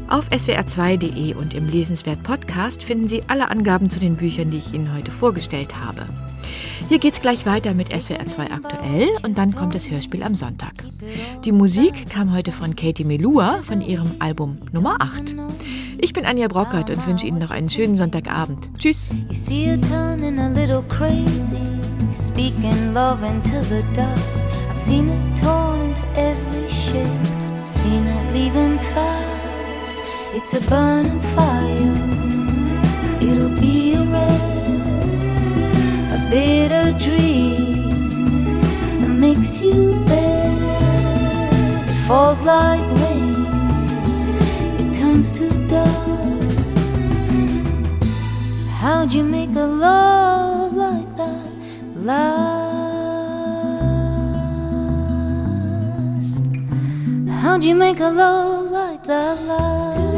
Auf 0.09 0.29
swr2.de 0.31 1.35
und 1.35 1.55
im 1.55 1.69
Lesenswert 1.69 2.23
Podcast 2.23 2.85
finden 2.85 3.09
Sie 3.09 3.25
alle 3.27 3.51
Angaben 3.51 3.91
zu 3.91 3.99
den 3.99 4.15
Büchern, 4.15 4.53
die 4.53 4.59
ich 4.59 4.73
Ihnen 4.73 4.95
heute 4.95 5.11
vorgestellt 5.11 5.81
habe. 5.81 6.07
Hier 6.89 6.99
geht's 6.99 7.21
gleich 7.21 7.47
weiter 7.47 7.75
mit 7.75 7.89
SWR2 7.89 8.51
aktuell 8.51 9.09
und 9.23 9.39
dann 9.39 9.55
kommt 9.55 9.75
das 9.75 9.91
Hörspiel 9.91 10.23
am 10.23 10.35
Sonntag. 10.35 10.75
Die 11.45 11.53
Musik 11.53 12.09
kam 12.11 12.35
heute 12.35 12.53
von 12.53 12.77
Katie 12.77 13.05
Melua 13.05 13.63
von 13.63 13.81
ihrem 13.81 14.13
Album 14.19 14.59
Nummer 14.73 14.97
8. 15.01 15.35
Ich 15.99 16.13
bin 16.13 16.27
Anja 16.27 16.49
Brockert 16.49 16.91
und 16.91 17.07
wünsche 17.07 17.27
Ihnen 17.27 17.39
noch 17.39 17.51
einen 17.51 17.71
schönen 17.71 17.97
Sonntagabend. 17.97 18.69
Tschüss. 18.79 19.09
Speaking 22.13 22.95
love 22.95 23.25
into 23.25 23.61
the 23.65 23.83
dust. 23.93 24.49
I've 24.71 24.79
seen 24.79 25.09
it 25.09 25.37
torn 25.37 25.81
into 25.81 26.03
every 26.15 26.69
shape. 26.69 27.67
Seen 27.67 28.07
it 28.07 28.33
leaving 28.33 28.79
fire. 28.79 29.35
It's 30.33 30.55
a 30.55 30.61
burning 30.69 31.21
fire. 31.35 32.15
It'll 33.21 33.49
a 33.49 33.59
a 33.59 33.64
bitter 36.35 36.91
dream 36.99 38.61
that 39.01 39.15
makes 39.27 39.61
you 39.61 39.95
bad. 40.05 41.89
It 41.89 42.01
falls 42.09 42.43
like 42.43 42.83
rain, 43.03 43.47
it 44.81 44.91
turns 44.99 45.31
to 45.39 45.49
dust. 45.69 46.77
How'd 48.81 49.13
you 49.13 49.23
make 49.23 49.55
a 49.55 49.69
love 49.87 50.75
like 50.75 51.11
that 51.21 51.47
last? 51.95 52.75
How'd 57.43 57.63
you 57.63 57.77
make 57.77 58.01
a 58.01 58.09
love 58.09 58.73
like 58.73 59.05
that 59.05 59.41
last? 59.43 60.14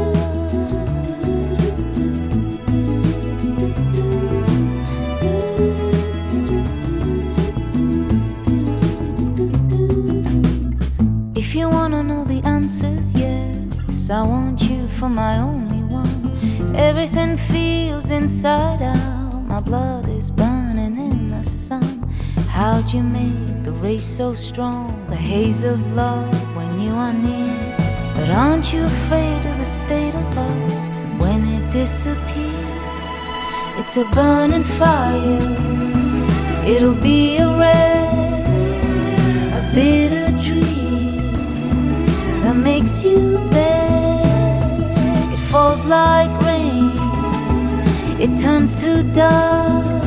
For 15.07 15.13
my 15.13 15.37
only 15.37 15.83
one. 15.83 16.75
Everything 16.75 17.37
feels 17.37 18.11
inside 18.11 18.81
out. 18.81 19.33
My 19.53 19.61
blood 19.61 20.09
is 20.09 20.29
burning 20.31 20.95
in 20.97 21.29
the 21.29 21.43
sun. 21.43 22.09
How'd 22.49 22.91
you 22.93 23.03
make 23.03 23.63
the 23.63 23.71
race 23.71 24.09
so 24.19 24.33
strong? 24.33 25.05
The 25.07 25.15
haze 25.15 25.63
of 25.63 25.79
love 25.93 26.35
when 26.57 26.81
you 26.81 26.91
are 26.91 27.13
near. 27.13 27.55
But 28.15 28.29
aren't 28.29 28.73
you 28.73 28.83
afraid 28.83 29.45
of 29.45 29.57
the 29.57 29.69
state 29.81 30.15
of 30.15 30.37
us 30.37 30.89
when 31.21 31.39
it 31.55 31.71
disappears? 31.71 33.31
It's 33.79 33.95
a 33.95 34.05
burning 34.17 34.67
fire. 34.79 35.55
It'll 36.73 37.01
be 37.11 37.37
a 37.37 37.47
red, 37.65 38.45
a 39.59 39.61
bitter 39.73 40.29
dream 40.47 41.31
that 42.43 42.57
makes 42.57 43.05
you 43.05 43.37
better 43.51 43.76
falls 45.51 45.85
like 45.85 46.29
rain, 46.45 46.91
it 48.19 48.39
turns 48.41 48.75
to 48.75 49.03
dust. 49.13 50.03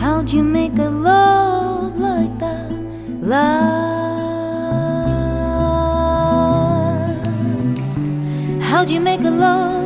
How'd 0.00 0.30
you 0.30 0.42
make 0.42 0.78
a 0.78 0.88
love 0.88 1.98
like 1.98 2.38
that 2.38 2.70
last? 3.20 3.98
How'd 8.62 8.88
you 8.88 9.00
make 9.00 9.20
a 9.20 9.30
love? 9.30 9.77